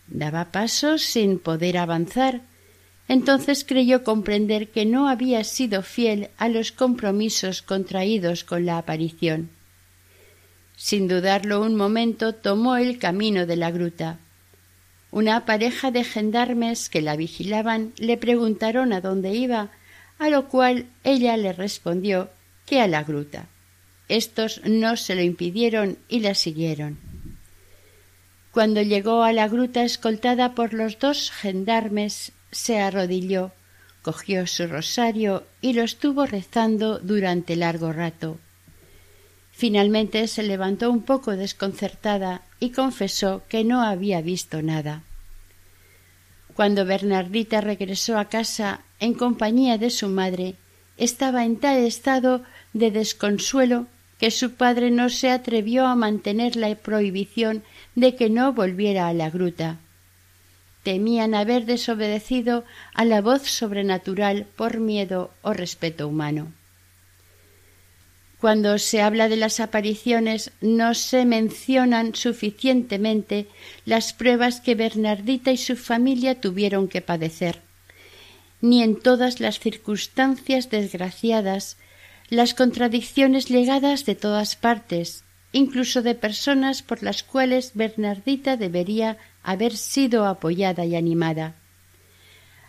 Daba 0.07 0.53
pasos 0.53 1.03
sin 1.03 1.41
poder 1.41 1.78
avanzar. 1.78 2.43
Entonces 3.07 3.65
creyó 3.65 4.03
comprender 4.03 4.71
que 4.71 4.87
no 4.87 5.09
había 5.09 5.45
sido 5.45 5.83
fiel 5.83 6.31
a 6.39 6.49
los 6.49 6.73
compromisos 6.73 7.63
contraídos 7.63 8.45
con 8.45 8.65
la 8.65 8.79
aparición. 8.79 9.51
Sin 10.77 11.07
dudarlo 11.07 11.61
un 11.61 11.77
momento 11.77 12.35
tomó 12.35 12.77
el 12.77 12.99
camino 12.99 13.47
de 13.47 13.57
la 13.57 13.71
gruta. 13.71 14.19
Una 15.11 15.45
pareja 15.45 15.91
de 15.91 16.03
gendarmes 16.03 16.89
que 16.89 17.03
la 17.03 17.15
vigilaban 17.15 17.93
le 17.99 18.17
preguntaron 18.17 18.93
a 18.93 19.01
dónde 19.01 19.35
iba, 19.35 19.71
a 20.19 20.29
lo 20.29 20.49
cual 20.49 20.87
ella 21.05 21.37
le 21.37 21.53
respondió 21.53 22.31
que 22.67 22.81
a 22.81 22.89
la 22.89 23.05
gruta. 23.05 23.47
Estos 24.09 24.61
no 24.65 24.97
se 24.97 25.15
lo 25.15 25.23
impidieron 25.23 25.99
y 26.09 26.21
la 26.21 26.35
siguieron. 26.35 26.99
Cuando 28.51 28.83
llegó 28.83 29.23
a 29.23 29.33
la 29.33 29.49
gruta 29.49 29.83
escoltada 29.83 30.55
por 30.55 30.75
los 30.75 30.99
dos 30.99 31.31
gendarmes, 31.31 32.33
se 32.55 32.79
arrodilló, 32.79 33.53
cogió 34.03 34.47
su 34.47 34.67
rosario 34.67 35.45
y 35.61 35.73
lo 35.73 35.83
estuvo 35.83 36.25
rezando 36.25 36.99
durante 36.99 37.57
largo 37.57 37.93
rato. 37.93 38.39
Finalmente 39.51 40.27
se 40.29 40.43
levantó 40.43 40.91
un 40.91 41.03
poco 41.03 41.33
desconcertada 41.37 42.43
y 42.61 42.71
confesó 42.71 43.43
que 43.49 43.65
no 43.65 43.83
había 43.83 44.21
visto 44.21 44.63
nada. 44.63 45.03
Cuando 46.55 46.85
Bernardita 46.85 47.61
regresó 47.61 48.19
a 48.19 48.27
casa 48.27 48.83
en 49.01 49.15
compañía 49.15 49.77
de 49.79 49.91
su 49.91 50.09
madre, 50.09 50.55
estaba 50.97 51.45
en 51.45 51.57
tal 51.57 51.79
estado 51.79 52.43
de 52.73 52.91
desconsuelo 52.91 53.87
que 54.19 54.31
su 54.31 54.53
padre 54.53 54.91
no 54.91 55.09
se 55.09 55.31
atrevió 55.31 55.87
a 55.87 55.97
mantener 55.97 56.57
la 56.57 56.73
prohibición 56.77 57.65
de 57.97 58.15
que 58.15 58.31
no 58.31 58.53
volviera 58.53 59.09
a 59.09 59.13
la 59.13 59.31
gruta. 59.31 59.79
Temían 60.85 61.35
haber 61.35 61.64
desobedecido 61.64 62.64
a 62.95 63.05
la 63.05 63.20
voz 63.20 63.43
sobrenatural 63.43 64.47
por 64.55 64.78
miedo 64.78 65.32
o 65.43 65.53
respeto 65.53 66.07
humano. 66.07 66.53
Cuando 68.39 68.76
se 68.78 69.01
habla 69.01 69.30
de 69.30 69.37
las 69.37 69.59
apariciones 69.59 70.51
no 70.61 70.93
se 70.95 71.24
mencionan 71.24 72.14
suficientemente 72.14 73.47
las 73.87 74.12
pruebas 74.12 74.61
que 74.61 74.74
Bernardita 74.74 75.51
y 75.51 75.57
su 75.57 75.76
familia 75.76 76.39
tuvieron 76.39 76.87
que 76.87 77.01
padecer, 77.01 77.62
ni 78.61 78.82
en 78.82 79.01
todas 79.01 79.41
las 79.41 79.59
circunstancias 79.61 80.68
desgraciadas 80.68 81.78
las 82.28 82.53
contradicciones 82.53 83.49
llegadas 83.49 84.05
de 84.05 84.14
todas 84.14 84.57
partes, 84.57 85.24
incluso 85.53 86.03
de 86.03 86.14
personas 86.14 86.82
por 86.82 87.03
las 87.03 87.22
cuales 87.22 87.72
Bernardita 87.72 88.59
debería 88.59 89.16
haber 89.45 89.76
sido 89.76 90.26
apoyada 90.26 90.84
y 90.84 90.97
animada. 90.97 91.55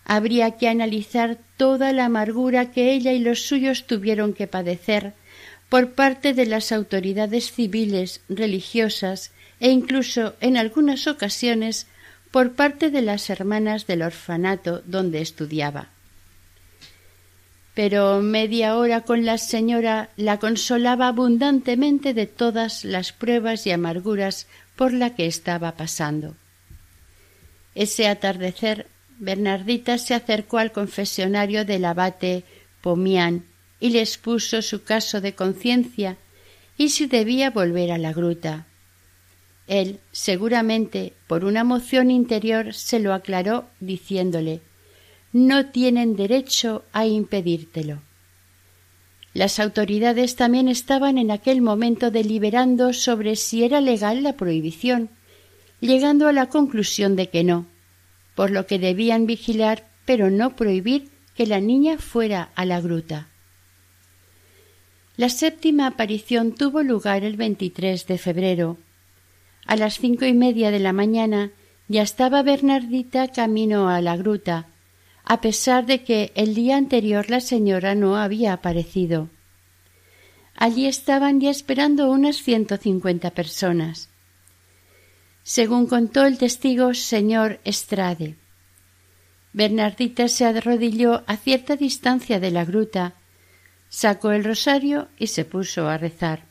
Habría 0.04 0.52
que 0.52 0.68
analizar 0.68 1.40
toda 1.58 1.92
la 1.92 2.06
amargura 2.06 2.72
que 2.72 2.94
ella 2.94 3.14
y 3.14 3.20
los 3.20 3.48
suyos 3.48 3.88
tuvieron 3.88 4.34
que 4.34 4.46
padecer 4.46 5.14
por 5.70 5.94
parte 5.94 6.34
de 6.34 6.46
las 6.46 6.72
autoridades 6.72 7.52
civiles, 7.52 8.22
religiosas 8.30 9.32
e 9.60 9.72
incluso 9.72 10.36
en 10.42 10.58
algunas 10.58 11.08
ocasiones 11.08 11.88
por 12.30 12.54
parte 12.54 12.92
de 12.92 13.02
las 13.02 13.30
hermanas 13.32 13.88
del 13.88 14.04
orfanato 14.04 14.84
donde 14.86 15.22
estudiaba 15.22 15.90
pero 17.76 18.22
media 18.22 18.78
hora 18.78 19.02
con 19.02 19.26
la 19.26 19.38
señora 19.38 20.10
la 20.16 20.40
consolaba 20.40 21.10
abundantemente 21.10 22.14
de 22.14 22.26
todas 22.26 22.86
las 22.86 23.12
pruebas 23.12 23.68
y 23.68 23.72
amarguras 23.72 24.48
por 24.78 24.94
la 24.94 25.14
que 25.14 25.28
estaba 25.28 25.74
pasando. 25.74 26.36
Ese 27.76 28.08
atardecer 28.08 28.88
Bernardita 29.20 29.98
se 29.98 30.14
acercó 30.14 30.58
al 30.58 30.72
confesionario 30.72 31.66
del 31.66 31.86
abate 31.86 32.44
Pomián 32.82 33.46
y 33.80 33.90
le 33.90 34.00
expuso 34.00 34.62
su 34.62 34.84
caso 34.84 35.22
de 35.22 35.36
conciencia 35.36 36.18
y 36.78 36.90
si 36.90 37.06
debía 37.06 37.52
volver 37.52 37.92
a 37.92 37.98
la 37.98 38.12
gruta. 38.12 38.66
Él, 39.68 40.00
seguramente, 40.12 41.14
por 41.28 41.46
una 41.46 41.64
moción 41.64 42.12
interior, 42.12 42.74
se 42.74 43.00
lo 43.00 43.14
aclaró 43.14 43.66
diciéndole 43.80 44.62
no 45.36 45.66
tienen 45.66 46.16
derecho 46.16 46.86
a 46.94 47.08
impedírtelo. 47.08 48.02
Las 49.34 49.60
autoridades 49.60 50.38
también 50.38 50.70
estaban 50.70 51.18
en 51.18 51.30
aquel 51.30 51.62
momento 51.62 52.10
deliberando 52.10 52.94
sobre 52.94 53.36
si 53.36 53.66
era 53.66 53.82
legal 53.82 54.24
la 54.24 54.38
prohibición, 54.38 55.10
llegando 55.80 56.28
a 56.28 56.34
la 56.34 56.48
conclusión 56.48 57.16
de 57.16 57.30
que 57.30 57.44
no, 57.44 57.66
por 58.36 58.52
lo 58.52 58.66
que 58.66 58.80
debían 58.80 59.26
vigilar 59.26 59.88
pero 60.06 60.30
no 60.30 60.56
prohibir 60.56 61.10
que 61.36 61.46
la 61.46 61.60
niña 61.60 61.98
fuera 61.98 62.50
a 62.56 62.66
la 62.66 62.80
gruta. 62.80 63.28
La 65.18 65.30
séptima 65.30 65.88
aparición 65.88 66.54
tuvo 66.54 66.84
lugar 66.84 67.24
el 67.24 67.38
23 67.38 68.06
de 68.06 68.18
febrero. 68.18 68.78
A 69.66 69.76
las 69.76 70.00
cinco 70.00 70.26
y 70.26 70.34
media 70.34 70.72
de 70.72 70.80
la 70.80 70.94
mañana 70.94 71.52
ya 71.88 72.02
estaba 72.02 72.44
Bernardita 72.44 73.30
camino 73.30 73.90
a 73.90 74.02
la 74.02 74.18
gruta, 74.18 74.68
a 75.24 75.42
pesar 75.42 75.86
de 75.86 76.04
que 76.04 76.32
el 76.36 76.54
día 76.54 76.78
anterior 76.78 77.30
la 77.30 77.40
señora 77.40 77.96
no 77.96 78.18
había 78.18 78.54
aparecido. 78.54 79.30
Allí 80.56 80.86
estaban 80.86 81.42
ya 81.42 81.50
esperando 81.50 82.10
unas 82.12 82.38
ciento 82.38 82.78
cincuenta 82.78 83.32
personas. 83.32 84.10
Según 85.48 85.86
contó 85.86 86.26
el 86.26 86.40
testigo 86.40 86.96
señor 86.96 87.60
Estrade. 87.66 88.36
Bernardita 89.54 90.28
se 90.28 90.44
arrodilló 90.44 91.24
a 91.28 91.38
cierta 91.38 91.76
distancia 91.76 92.40
de 92.40 92.50
la 92.50 92.66
gruta, 92.66 93.14
sacó 93.88 94.32
el 94.32 94.44
rosario 94.44 95.08
y 95.20 95.28
se 95.28 95.46
puso 95.46 95.88
a 95.88 96.00
rezar. 96.00 96.46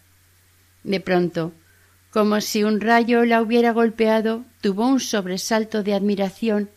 De 0.84 1.00
pronto, 1.00 1.52
como 2.12 2.40
si 2.40 2.62
un 2.62 2.80
rayo 2.80 3.24
la 3.24 3.42
hubiera 3.42 3.72
golpeado, 3.72 4.44
tuvo 4.60 4.86
un 4.86 5.00
sobresalto 5.00 5.82
de 5.82 5.94
admiración 5.94 6.70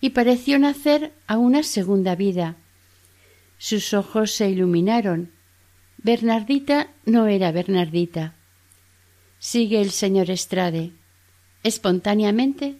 y 0.00 0.10
pareció 0.10 0.58
nacer 0.58 1.12
a 1.28 1.38
una 1.38 1.62
segunda 1.62 2.16
vida. 2.16 2.56
Sus 3.58 3.94
ojos 3.94 4.32
se 4.32 4.50
iluminaron. 4.50 5.30
Bernardita 5.98 6.88
no 7.06 7.28
era 7.28 7.52
Bernardita. 7.52 8.34
Sigue 9.38 9.80
el 9.80 9.92
señor 9.92 10.30
Estrade. 10.32 10.90
Espontáneamente, 11.64 12.76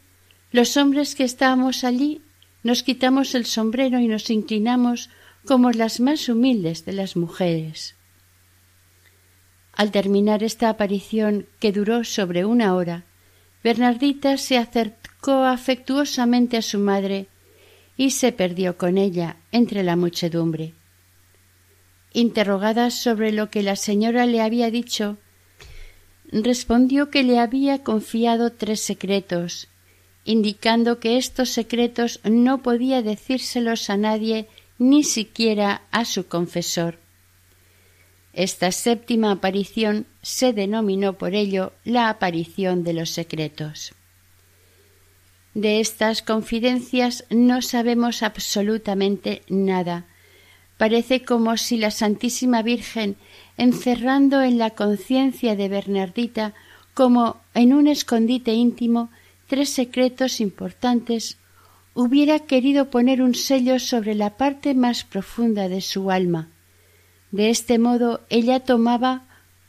los 0.52 0.76
hombres 0.76 1.16
que 1.16 1.24
estábamos 1.24 1.82
allí 1.82 2.20
nos 2.62 2.82
quitamos 2.82 3.34
el 3.34 3.46
sombrero 3.46 3.98
y 3.98 4.06
nos 4.06 4.30
inclinamos 4.30 5.10
como 5.44 5.72
las 5.72 6.00
más 6.00 6.28
humildes 6.28 6.84
de 6.84 6.92
las 6.92 7.16
mujeres. 7.16 7.96
Al 9.72 9.90
terminar 9.90 10.42
esta 10.42 10.68
aparición, 10.68 11.46
que 11.58 11.72
duró 11.72 12.04
sobre 12.04 12.44
una 12.44 12.74
hora, 12.74 13.04
Bernardita 13.64 14.36
se 14.36 14.58
acercó 14.58 15.44
afectuosamente 15.44 16.56
a 16.56 16.62
su 16.62 16.78
madre 16.78 17.26
y 17.96 18.10
se 18.10 18.32
perdió 18.32 18.76
con 18.76 18.98
ella 18.98 19.36
entre 19.50 19.82
la 19.82 19.96
muchedumbre. 19.96 20.74
Interrogada 22.12 22.90
sobre 22.90 23.32
lo 23.32 23.50
que 23.50 23.62
la 23.62 23.76
señora 23.76 24.26
le 24.26 24.40
había 24.40 24.70
dicho, 24.70 25.16
respondió 26.32 27.10
que 27.10 27.22
le 27.22 27.38
había 27.38 27.82
confiado 27.82 28.52
tres 28.52 28.80
secretos, 28.80 29.68
indicando 30.24 31.00
que 31.00 31.16
estos 31.16 31.50
secretos 31.50 32.20
no 32.24 32.62
podía 32.62 33.02
decírselos 33.02 33.90
a 33.90 33.96
nadie, 33.96 34.48
ni 34.78 35.04
siquiera 35.04 35.82
a 35.90 36.04
su 36.04 36.26
confesor. 36.26 36.98
Esta 38.32 38.72
séptima 38.72 39.30
aparición 39.30 40.06
se 40.22 40.52
denominó 40.52 41.12
por 41.12 41.34
ello 41.34 41.72
la 41.84 42.08
aparición 42.08 42.82
de 42.82 42.94
los 42.94 43.10
secretos. 43.10 43.92
De 45.54 45.78
estas 45.78 46.20
confidencias 46.20 47.24
no 47.30 47.62
sabemos 47.62 48.24
absolutamente 48.24 49.42
nada. 49.48 50.06
Parece 50.78 51.24
como 51.24 51.56
si 51.56 51.76
la 51.76 51.92
Santísima 51.92 52.62
Virgen, 52.62 53.16
encerrando 53.56 54.42
en 54.42 54.58
la 54.58 54.70
conciencia 54.70 55.56
de 55.56 55.68
Bernardita, 55.68 56.54
como 56.92 57.36
en 57.54 57.72
un 57.72 57.86
escondite 57.86 58.52
íntimo, 58.52 59.10
tres 59.46 59.70
secretos 59.70 60.40
importantes, 60.40 61.38
hubiera 61.94 62.40
querido 62.40 62.90
poner 62.90 63.22
un 63.22 63.34
sello 63.34 63.78
sobre 63.78 64.14
la 64.14 64.36
parte 64.36 64.74
más 64.74 65.04
profunda 65.04 65.68
de 65.68 65.80
su 65.80 66.10
alma. 66.10 66.48
De 67.30 67.50
este 67.50 67.78
modo 67.78 68.20
ella 68.30 68.60
tomaba 68.60 69.24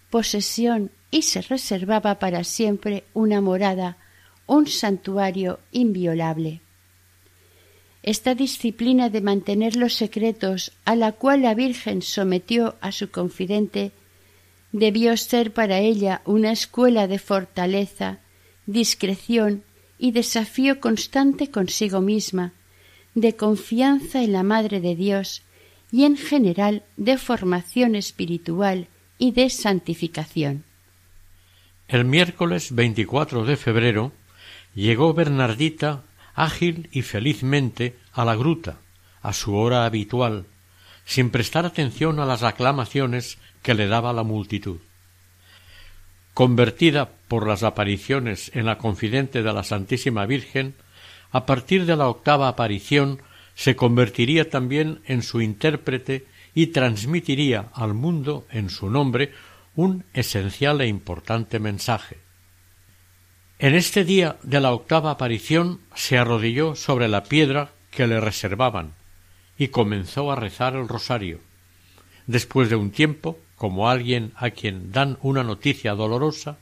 posesión 0.09 0.91
y 1.11 1.21
se 1.23 1.41
reservaba 1.41 2.19
para 2.19 2.43
siempre 2.43 3.03
una 3.13 3.41
morada, 3.41 3.97
un 4.47 4.67
santuario 4.67 5.59
inviolable. 5.71 6.61
Esta 8.05 8.35
disciplina 8.35 9.09
de 9.09 9.19
mantener 9.19 9.75
los 9.75 9.95
secretos 9.95 10.71
a 10.85 10.95
la 10.95 11.13
cual 11.13 11.41
la 11.41 11.55
Virgen 11.55 12.03
sometió 12.03 12.75
a 12.79 12.91
su 12.91 13.09
confidente 13.09 13.93
debió 14.71 15.17
ser 15.17 15.53
para 15.53 15.79
ella 15.79 16.21
una 16.23 16.51
escuela 16.51 17.07
de 17.07 17.17
fortaleza, 17.17 18.19
discreción 18.67 19.63
y 19.97 20.11
desafío 20.11 20.79
constante 20.79 21.49
consigo 21.49 21.99
misma, 21.99 22.53
de 23.15 23.35
confianza 23.35 24.21
en 24.21 24.33
la 24.33 24.43
Madre 24.43 24.81
de 24.81 24.95
Dios 24.95 25.41
y 25.91 26.03
en 26.03 26.15
general 26.15 26.83
de 26.97 27.17
formación 27.17 27.95
espiritual 27.95 28.85
y 29.17 29.31
de 29.31 29.49
santificación. 29.49 30.63
El 31.87 32.05
miércoles 32.05 32.75
24 32.75 33.45
de 33.45 33.57
febrero 33.57 34.11
llegó 34.75 35.15
Bernardita 35.15 36.03
ágil 36.35 36.89
y 36.91 37.01
felizmente 37.01 37.97
a 38.13 38.25
la 38.25 38.35
gruta, 38.35 38.77
a 39.21 39.33
su 39.33 39.55
hora 39.55 39.85
habitual, 39.85 40.45
sin 41.05 41.29
prestar 41.29 41.65
atención 41.65 42.19
a 42.19 42.25
las 42.25 42.43
aclamaciones 42.43 43.37
que 43.61 43.73
le 43.73 43.87
daba 43.87 44.13
la 44.13 44.23
multitud. 44.23 44.79
Convertida 46.33 47.09
por 47.27 47.47
las 47.47 47.63
apariciones 47.63 48.51
en 48.53 48.65
la 48.65 48.77
confidente 48.77 49.41
de 49.41 49.53
la 49.53 49.63
Santísima 49.63 50.25
Virgen, 50.25 50.75
a 51.31 51.45
partir 51.45 51.85
de 51.85 51.95
la 51.95 52.09
octava 52.09 52.47
aparición 52.47 53.21
se 53.55 53.75
convertiría 53.75 54.49
también 54.49 55.01
en 55.05 55.23
su 55.23 55.41
intérprete 55.41 56.25
y 56.53 56.67
transmitiría 56.67 57.69
al 57.73 57.93
mundo 57.93 58.45
en 58.51 58.69
su 58.69 58.89
nombre 58.89 59.31
un 59.75 60.03
esencial 60.13 60.81
e 60.81 60.87
importante 60.87 61.59
mensaje. 61.59 62.24
En 63.57 63.73
este 63.73 64.03
día 64.03 64.35
de 64.43 64.59
la 64.59 64.73
octava 64.73 65.11
aparición 65.11 65.79
se 65.95 66.17
arrodilló 66.17 66.75
sobre 66.75 67.07
la 67.07 67.23
piedra 67.23 67.71
que 67.89 68.05
le 68.05 68.19
reservaban 68.19 68.93
y 69.57 69.69
comenzó 69.69 70.29
a 70.29 70.35
rezar 70.35 70.75
el 70.75 70.89
rosario. 70.89 71.39
Después 72.27 72.69
de 72.69 72.75
un 72.75 72.91
tiempo, 72.91 73.39
como 73.55 73.89
alguien 73.89 74.33
a 74.35 74.49
quien 74.49 74.91
dan 74.91 75.17
una 75.21 75.43
noticia 75.43 75.95
dolorosa, 75.95 76.57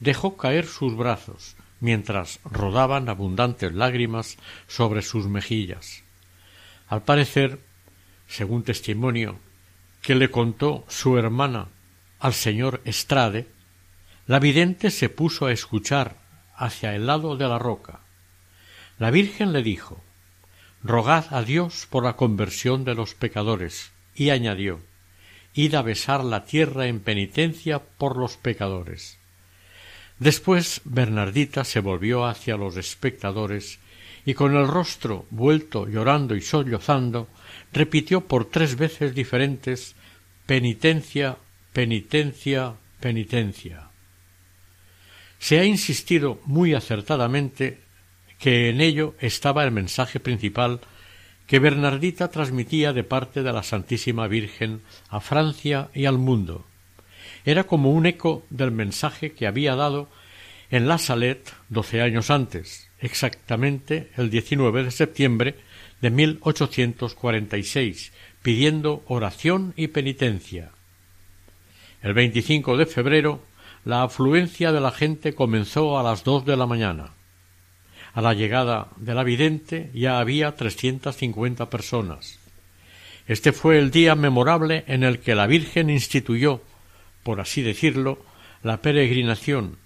dejó 0.00 0.36
caer 0.36 0.66
sus 0.66 0.96
brazos 0.96 1.54
mientras 1.78 2.40
rodaban 2.44 3.08
abundantes 3.08 3.72
lágrimas 3.72 4.38
sobre 4.66 5.02
sus 5.02 5.28
mejillas. 5.28 6.02
Al 6.88 7.02
parecer, 7.02 7.60
según 8.26 8.64
testimonio 8.64 9.38
que 10.02 10.16
le 10.16 10.32
contó 10.32 10.84
su 10.88 11.16
hermana 11.16 11.68
al 12.18 12.34
señor 12.34 12.80
Estrade, 12.84 13.46
la 14.28 14.40
vidente 14.40 14.90
se 14.90 15.08
puso 15.08 15.46
a 15.46 15.52
escuchar 15.52 16.16
hacia 16.54 16.94
el 16.94 17.06
lado 17.06 17.38
de 17.38 17.48
la 17.48 17.58
roca. 17.58 18.00
La 18.98 19.10
Virgen 19.10 19.54
le 19.54 19.62
dijo 19.62 20.04
Rogad 20.84 21.32
a 21.34 21.42
Dios 21.42 21.86
por 21.88 22.04
la 22.04 22.14
conversión 22.14 22.84
de 22.84 22.94
los 22.94 23.14
pecadores, 23.14 23.90
y 24.14 24.28
añadió 24.28 24.80
Id 25.54 25.74
a 25.74 25.82
besar 25.82 26.22
la 26.24 26.44
tierra 26.44 26.88
en 26.88 27.00
penitencia 27.00 27.78
por 27.78 28.18
los 28.18 28.36
pecadores. 28.36 29.18
Después 30.18 30.82
Bernardita 30.84 31.64
se 31.64 31.80
volvió 31.80 32.26
hacia 32.26 32.58
los 32.58 32.76
espectadores 32.76 33.78
y 34.26 34.34
con 34.34 34.54
el 34.54 34.68
rostro 34.68 35.24
vuelto 35.30 35.88
llorando 35.88 36.36
y 36.36 36.42
sollozando 36.42 37.28
repitió 37.72 38.26
por 38.26 38.44
tres 38.44 38.76
veces 38.76 39.14
diferentes 39.14 39.94
penitencia, 40.44 41.38
penitencia, 41.72 42.74
penitencia. 43.00 43.87
Se 45.38 45.58
ha 45.58 45.64
insistido 45.64 46.40
muy 46.44 46.74
acertadamente 46.74 47.80
que 48.38 48.68
en 48.68 48.80
ello 48.80 49.14
estaba 49.20 49.64
el 49.64 49.70
mensaje 49.70 50.20
principal 50.20 50.80
que 51.46 51.58
Bernardita 51.58 52.30
transmitía 52.30 52.92
de 52.92 53.04
parte 53.04 53.42
de 53.42 53.52
la 53.52 53.62
Santísima 53.62 54.28
Virgen 54.28 54.82
a 55.08 55.20
Francia 55.20 55.88
y 55.94 56.04
al 56.04 56.18
mundo. 56.18 56.66
Era 57.44 57.64
como 57.64 57.92
un 57.92 58.06
eco 58.06 58.44
del 58.50 58.70
mensaje 58.70 59.32
que 59.32 59.46
había 59.46 59.74
dado 59.74 60.08
en 60.70 60.86
La 60.86 60.98
Salette 60.98 61.50
doce 61.70 62.02
años 62.02 62.30
antes, 62.30 62.90
exactamente 63.00 64.10
el 64.16 64.28
19 64.28 64.84
de 64.84 64.90
septiembre 64.90 65.54
de 66.02 66.10
1846, 66.10 68.12
pidiendo 68.42 69.02
oración 69.06 69.72
y 69.76 69.86
penitencia. 69.88 70.72
El 72.02 72.12
25 72.12 72.76
de 72.76 72.86
febrero 72.86 73.42
la 73.88 74.02
afluencia 74.02 74.70
de 74.70 74.82
la 74.82 74.90
gente 74.90 75.34
comenzó 75.34 75.98
a 75.98 76.02
las 76.02 76.22
dos 76.22 76.44
de 76.44 76.58
la 76.58 76.66
mañana. 76.66 77.14
A 78.12 78.20
la 78.20 78.34
llegada 78.34 78.88
de 78.96 79.14
la 79.14 79.24
vidente 79.24 79.90
ya 79.94 80.18
había 80.18 80.54
trescientas 80.56 81.16
cincuenta 81.16 81.70
personas. 81.70 82.38
Este 83.26 83.50
fue 83.50 83.78
el 83.78 83.90
día 83.90 84.14
memorable 84.14 84.84
en 84.88 85.04
el 85.04 85.20
que 85.20 85.34
la 85.34 85.46
Virgen 85.46 85.88
instituyó, 85.88 86.60
por 87.22 87.40
así 87.40 87.62
decirlo, 87.62 88.18
la 88.62 88.82
peregrinación 88.82 89.78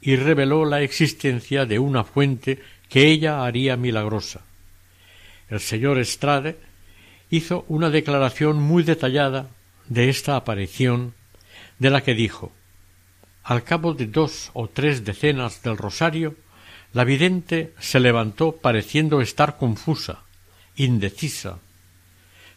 y 0.00 0.14
reveló 0.14 0.64
la 0.64 0.82
existencia 0.82 1.66
de 1.66 1.80
una 1.80 2.04
fuente 2.04 2.60
que 2.88 3.08
ella 3.08 3.44
haría 3.44 3.76
milagrosa. 3.76 4.42
El 5.48 5.58
señor 5.58 5.98
Estrade 5.98 6.56
hizo 7.30 7.64
una 7.66 7.90
declaración 7.90 8.62
muy 8.62 8.84
detallada 8.84 9.48
de 9.88 10.08
esta 10.08 10.36
aparición, 10.36 11.14
de 11.80 11.90
la 11.90 12.02
que 12.04 12.14
dijo 12.14 12.52
al 13.42 13.64
cabo 13.64 13.94
de 13.94 14.06
dos 14.06 14.50
o 14.52 14.68
tres 14.68 15.04
decenas 15.04 15.62
del 15.62 15.76
rosario, 15.76 16.36
la 16.92 17.04
vidente 17.04 17.72
se 17.78 18.00
levantó 18.00 18.52
pareciendo 18.52 19.20
estar 19.20 19.56
confusa, 19.56 20.22
indecisa. 20.76 21.58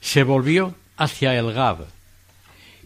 Se 0.01 0.23
volvió 0.23 0.75
hacia 0.97 1.37
el 1.37 1.53
Gab 1.53 1.87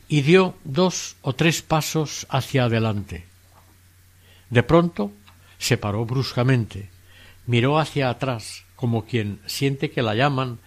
y 0.08 0.22
dio 0.22 0.56
dos 0.64 1.16
o 1.22 1.34
tres 1.34 1.62
pasos 1.62 2.28
hacia 2.30 2.66
adelante. 2.66 3.26
De 4.50 4.64
pronto 4.64 5.12
se 5.58 5.78
paró 5.78 6.06
bruscamente, 6.06 6.90
miró 7.46 7.80
hacia 7.80 8.10
atrás 8.10 8.64
como 8.76 9.06
quien 9.06 9.40
siente 9.48 9.90
que 9.90 10.02
la 10.02 10.16
llaman 10.16 10.60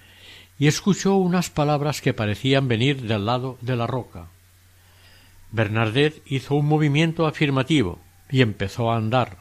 y 0.59 0.67
escuchó 0.67 1.15
unas 1.15 1.49
palabras 1.49 2.01
que 2.01 2.13
parecían 2.13 2.69
venir 2.69 3.03
del 3.03 3.25
lado 3.25 3.57
de 3.63 3.77
la 3.77 3.87
roca. 3.87 4.27
Bernardet 5.53 6.23
hizo 6.27 6.55
un 6.55 6.67
movimiento 6.67 7.27
afirmativo 7.27 7.99
y 8.31 8.43
empezó 8.43 8.91
a 8.91 8.97
andar, 8.97 9.39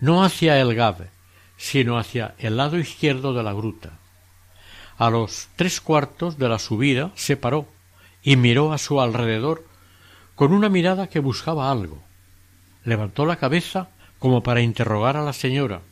no 0.00 0.24
hacia 0.24 0.60
el 0.60 0.74
Gave, 0.74 1.10
sino 1.56 1.98
hacia 1.98 2.34
el 2.38 2.56
lado 2.56 2.78
izquierdo 2.78 3.34
de 3.34 3.42
la 3.42 3.52
gruta. 3.52 3.98
A 4.96 5.10
los 5.10 5.48
tres 5.56 5.80
cuartos 5.80 6.38
de 6.38 6.48
la 6.48 6.58
subida 6.58 7.12
se 7.14 7.36
paró 7.36 7.68
y 8.22 8.36
miró 8.36 8.72
a 8.72 8.78
su 8.78 9.00
alrededor 9.00 9.64
con 10.34 10.52
una 10.52 10.68
mirada 10.68 11.08
que 11.08 11.20
buscaba 11.20 11.70
algo. 11.70 12.02
Levantó 12.84 13.26
la 13.26 13.36
cabeza 13.36 13.90
como 14.18 14.42
para 14.42 14.60
interrogar 14.60 15.16
a 15.16 15.22
la 15.22 15.32
señora. 15.32 15.82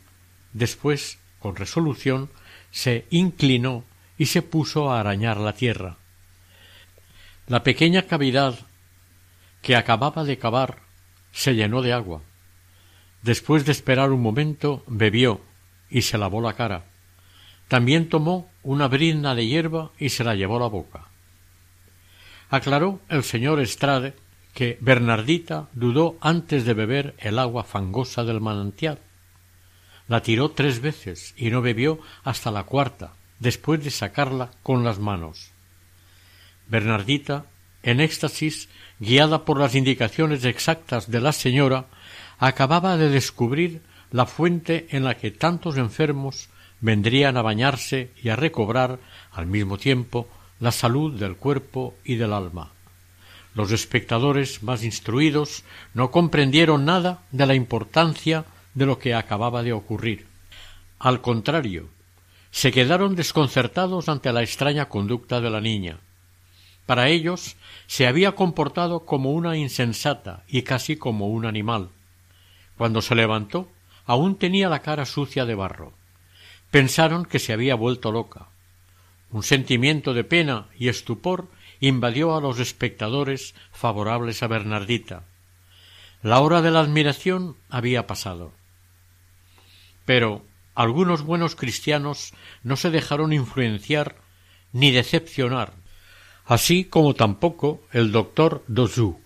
Después, 0.53 1.19
con 1.39 1.55
resolución, 1.55 2.29
se 2.71 3.05
inclinó 3.09 3.83
y 4.17 4.27
se 4.27 4.41
puso 4.41 4.91
a 4.91 4.99
arañar 4.99 5.37
la 5.37 5.53
tierra. 5.53 5.97
La 7.47 7.63
pequeña 7.63 8.03
cavidad 8.03 8.66
que 9.61 9.75
acababa 9.75 10.23
de 10.23 10.37
cavar 10.37 10.79
se 11.31 11.55
llenó 11.55 11.81
de 11.81 11.93
agua. 11.93 12.21
Después 13.21 13.65
de 13.65 13.71
esperar 13.71 14.11
un 14.11 14.21
momento, 14.21 14.83
bebió 14.87 15.41
y 15.89 16.03
se 16.03 16.17
lavó 16.17 16.41
la 16.41 16.53
cara. 16.53 16.85
También 17.67 18.09
tomó 18.09 18.49
una 18.63 18.87
brizna 18.87 19.35
de 19.35 19.45
hierba 19.45 19.91
y 19.99 20.09
se 20.09 20.23
la 20.23 20.35
llevó 20.35 20.57
a 20.57 20.61
la 20.61 20.67
boca. 20.67 21.07
Aclaró 22.49 23.01
el 23.09 23.23
señor 23.23 23.59
Estrade 23.59 24.13
que 24.53 24.77
Bernardita 24.81 25.69
dudó 25.73 26.17
antes 26.21 26.65
de 26.65 26.73
beber 26.73 27.15
el 27.19 27.37
agua 27.37 27.63
fangosa 27.63 28.23
del 28.23 28.41
manantial. 28.41 28.99
La 30.07 30.21
tiró 30.21 30.51
tres 30.51 30.79
veces 30.79 31.33
y 31.37 31.49
no 31.49 31.61
bebió 31.61 31.99
hasta 32.23 32.49
la 32.49 32.63
cuarta, 32.63 33.13
después 33.39 33.83
de 33.83 33.91
sacarla 33.91 34.51
con 34.63 34.83
las 34.83 34.99
manos. 34.99 35.51
Bernardita, 36.67 37.45
en 37.83 37.99
éxtasis, 37.99 38.69
guiada 38.99 39.45
por 39.45 39.59
las 39.59 39.75
indicaciones 39.75 40.45
exactas 40.45 41.09
de 41.09 41.21
la 41.21 41.31
señora, 41.31 41.85
acababa 42.39 42.97
de 42.97 43.09
descubrir 43.09 43.81
la 44.11 44.25
fuente 44.25 44.87
en 44.91 45.03
la 45.03 45.15
que 45.15 45.31
tantos 45.31 45.77
enfermos 45.77 46.49
vendrían 46.79 47.37
a 47.37 47.41
bañarse 47.41 48.11
y 48.21 48.29
a 48.29 48.35
recobrar 48.35 48.99
al 49.31 49.47
mismo 49.47 49.77
tiempo 49.77 50.27
la 50.59 50.71
salud 50.71 51.19
del 51.19 51.35
cuerpo 51.35 51.95
y 52.03 52.15
del 52.15 52.33
alma. 52.33 52.71
Los 53.53 53.71
espectadores 53.71 54.61
más 54.61 54.83
instruidos 54.83 55.63
no 55.93 56.11
comprendieron 56.11 56.85
nada 56.85 57.23
de 57.31 57.45
la 57.45 57.55
importancia 57.55 58.45
de 58.75 58.85
lo 58.85 58.99
que 58.99 59.15
acababa 59.15 59.63
de 59.63 59.73
ocurrir. 59.73 60.27
Al 60.99 61.21
contrario, 61.21 61.89
se 62.51 62.71
quedaron 62.71 63.15
desconcertados 63.15 64.09
ante 64.09 64.31
la 64.31 64.43
extraña 64.43 64.89
conducta 64.89 65.41
de 65.41 65.49
la 65.49 65.61
niña. 65.61 65.97
Para 66.85 67.09
ellos 67.09 67.55
se 67.87 68.05
había 68.05 68.33
comportado 68.33 69.05
como 69.05 69.31
una 69.31 69.57
insensata 69.57 70.43
y 70.47 70.61
casi 70.63 70.97
como 70.97 71.27
un 71.27 71.45
animal. 71.45 71.89
Cuando 72.77 73.01
se 73.01 73.15
levantó, 73.15 73.71
aún 74.05 74.37
tenía 74.37 74.69
la 74.69 74.81
cara 74.81 75.05
sucia 75.05 75.45
de 75.45 75.55
barro. 75.55 75.93
Pensaron 76.69 77.25
que 77.25 77.39
se 77.39 77.53
había 77.53 77.75
vuelto 77.75 78.11
loca. 78.11 78.49
Un 79.31 79.43
sentimiento 79.43 80.13
de 80.13 80.23
pena 80.23 80.67
y 80.77 80.89
estupor 80.89 81.49
invadió 81.79 82.35
a 82.35 82.41
los 82.41 82.59
espectadores 82.59 83.55
favorables 83.71 84.43
a 84.43 84.47
Bernardita. 84.47 85.23
La 86.21 86.39
hora 86.41 86.61
de 86.61 86.71
la 86.71 86.81
admiración 86.81 87.55
había 87.69 88.07
pasado. 88.07 88.51
Pero 90.05 90.45
algunos 90.75 91.23
buenos 91.23 91.55
cristianos 91.55 92.33
no 92.63 92.75
se 92.75 92.89
dejaron 92.89 93.33
influenciar 93.33 94.17
ni 94.71 94.91
decepcionar, 94.91 95.73
así 96.47 96.85
como 96.85 97.13
tampoco 97.13 97.83
el 97.91 98.11
doctor 98.11 98.63
Dozou, 98.67 99.19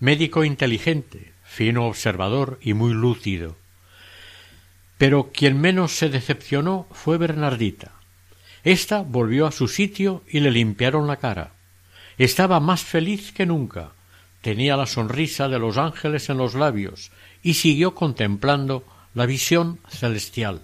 médico 0.00 0.44
inteligente, 0.44 1.32
fino 1.44 1.86
observador 1.86 2.58
y 2.62 2.72
muy 2.72 2.94
lúcido. 2.94 3.56
Pero 4.96 5.30
quien 5.32 5.60
menos 5.60 5.92
se 5.92 6.08
decepcionó 6.08 6.88
fue 6.90 7.18
Bernardita. 7.18 7.92
Esta 8.64 9.02
volvió 9.02 9.46
a 9.46 9.52
su 9.52 9.68
sitio 9.68 10.24
y 10.26 10.40
le 10.40 10.50
limpiaron 10.50 11.06
la 11.06 11.18
cara. 11.18 11.52
Estaba 12.16 12.60
más 12.60 12.82
feliz 12.82 13.32
que 13.32 13.44
nunca. 13.44 13.92
Tenía 14.40 14.76
la 14.76 14.86
sonrisa 14.86 15.48
de 15.48 15.58
los 15.58 15.76
ángeles 15.76 16.30
en 16.30 16.38
los 16.38 16.54
labios 16.54 17.10
y 17.42 17.54
siguió 17.54 17.94
contemplando 17.94 18.84
la 19.12 19.26
visión 19.26 19.80
celestial. 19.88 20.62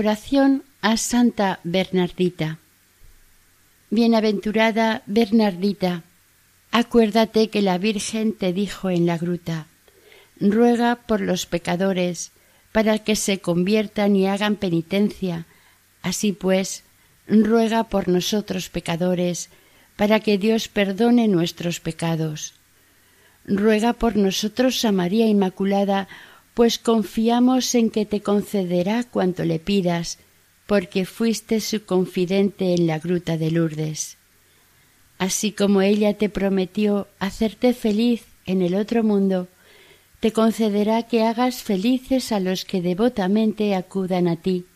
Oración 0.00 0.64
a 0.80 0.96
Santa 0.96 1.60
Bernardita. 1.62 2.56
Bienaventurada 3.90 5.02
Bernardita, 5.04 6.04
acuérdate 6.72 7.50
que 7.50 7.60
la 7.60 7.76
Virgen 7.76 8.32
te 8.32 8.54
dijo 8.54 8.88
en 8.88 9.04
la 9.04 9.18
gruta, 9.18 9.66
ruega 10.40 10.94
por 11.06 11.20
los 11.20 11.44
pecadores, 11.44 12.32
para 12.72 13.00
que 13.00 13.14
se 13.14 13.40
conviertan 13.40 14.16
y 14.16 14.26
hagan 14.26 14.56
penitencia. 14.56 15.44
Así 16.00 16.32
pues, 16.32 16.82
ruega 17.28 17.84
por 17.84 18.08
nosotros 18.08 18.70
pecadores, 18.70 19.50
para 19.96 20.20
que 20.20 20.38
Dios 20.38 20.68
perdone 20.68 21.28
nuestros 21.28 21.78
pecados. 21.78 22.54
Ruega 23.44 23.92
por 23.92 24.16
nosotros 24.16 24.82
a 24.86 24.92
María 24.92 25.26
Inmaculada, 25.26 26.08
pues 26.60 26.78
confiamos 26.78 27.74
en 27.74 27.88
que 27.88 28.04
te 28.04 28.20
concederá 28.20 29.04
cuanto 29.04 29.46
le 29.46 29.58
pidas, 29.58 30.18
porque 30.66 31.06
fuiste 31.06 31.58
su 31.58 31.86
confidente 31.86 32.74
en 32.74 32.86
la 32.86 32.98
gruta 32.98 33.38
de 33.38 33.50
Lourdes. 33.50 34.18
Así 35.16 35.52
como 35.52 35.80
ella 35.80 36.18
te 36.18 36.28
prometió 36.28 37.08
hacerte 37.18 37.72
feliz 37.72 38.24
en 38.44 38.60
el 38.60 38.74
otro 38.74 39.02
mundo, 39.02 39.48
te 40.20 40.34
concederá 40.34 41.04
que 41.04 41.22
hagas 41.22 41.62
felices 41.62 42.30
a 42.30 42.40
los 42.40 42.66
que 42.66 42.82
devotamente 42.82 43.74
acudan 43.74 44.28
a 44.28 44.36
ti. 44.36 44.66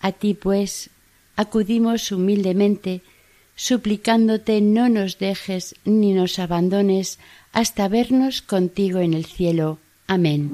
A 0.00 0.12
ti, 0.12 0.34
pues, 0.34 0.90
acudimos 1.34 2.12
humildemente, 2.12 3.02
suplicándote 3.56 4.60
no 4.60 4.88
nos 4.88 5.18
dejes 5.18 5.74
ni 5.84 6.12
nos 6.12 6.38
abandones 6.38 7.18
hasta 7.52 7.88
vernos 7.88 8.42
contigo 8.42 9.00
en 9.00 9.14
el 9.14 9.24
cielo. 9.24 9.80
Amén. 10.08 10.50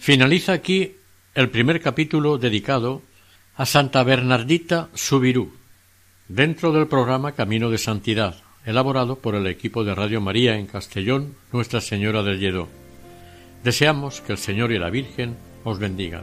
Finaliza 0.00 0.54
aquí 0.54 0.96
el 1.34 1.50
primer 1.50 1.80
capítulo 1.82 2.38
dedicado 2.38 3.02
a 3.54 3.66
Santa 3.66 4.02
Bernardita 4.02 4.88
Subirú, 4.94 5.52
dentro 6.26 6.72
del 6.72 6.88
programa 6.88 7.32
Camino 7.32 7.70
de 7.70 7.76
Santidad, 7.76 8.36
elaborado 8.64 9.16
por 9.16 9.34
el 9.34 9.46
equipo 9.46 9.84
de 9.84 9.94
Radio 9.94 10.20
María 10.20 10.56
en 10.56 10.66
Castellón, 10.66 11.34
Nuestra 11.52 11.80
Señora 11.80 12.22
del 12.22 12.38
Lledó. 12.38 12.68
Deseamos 13.64 14.20
que 14.20 14.32
el 14.32 14.38
Señor 14.38 14.72
y 14.72 14.78
la 14.78 14.90
Virgen 14.90 15.36
os 15.64 15.78
bendigan. 15.78 16.22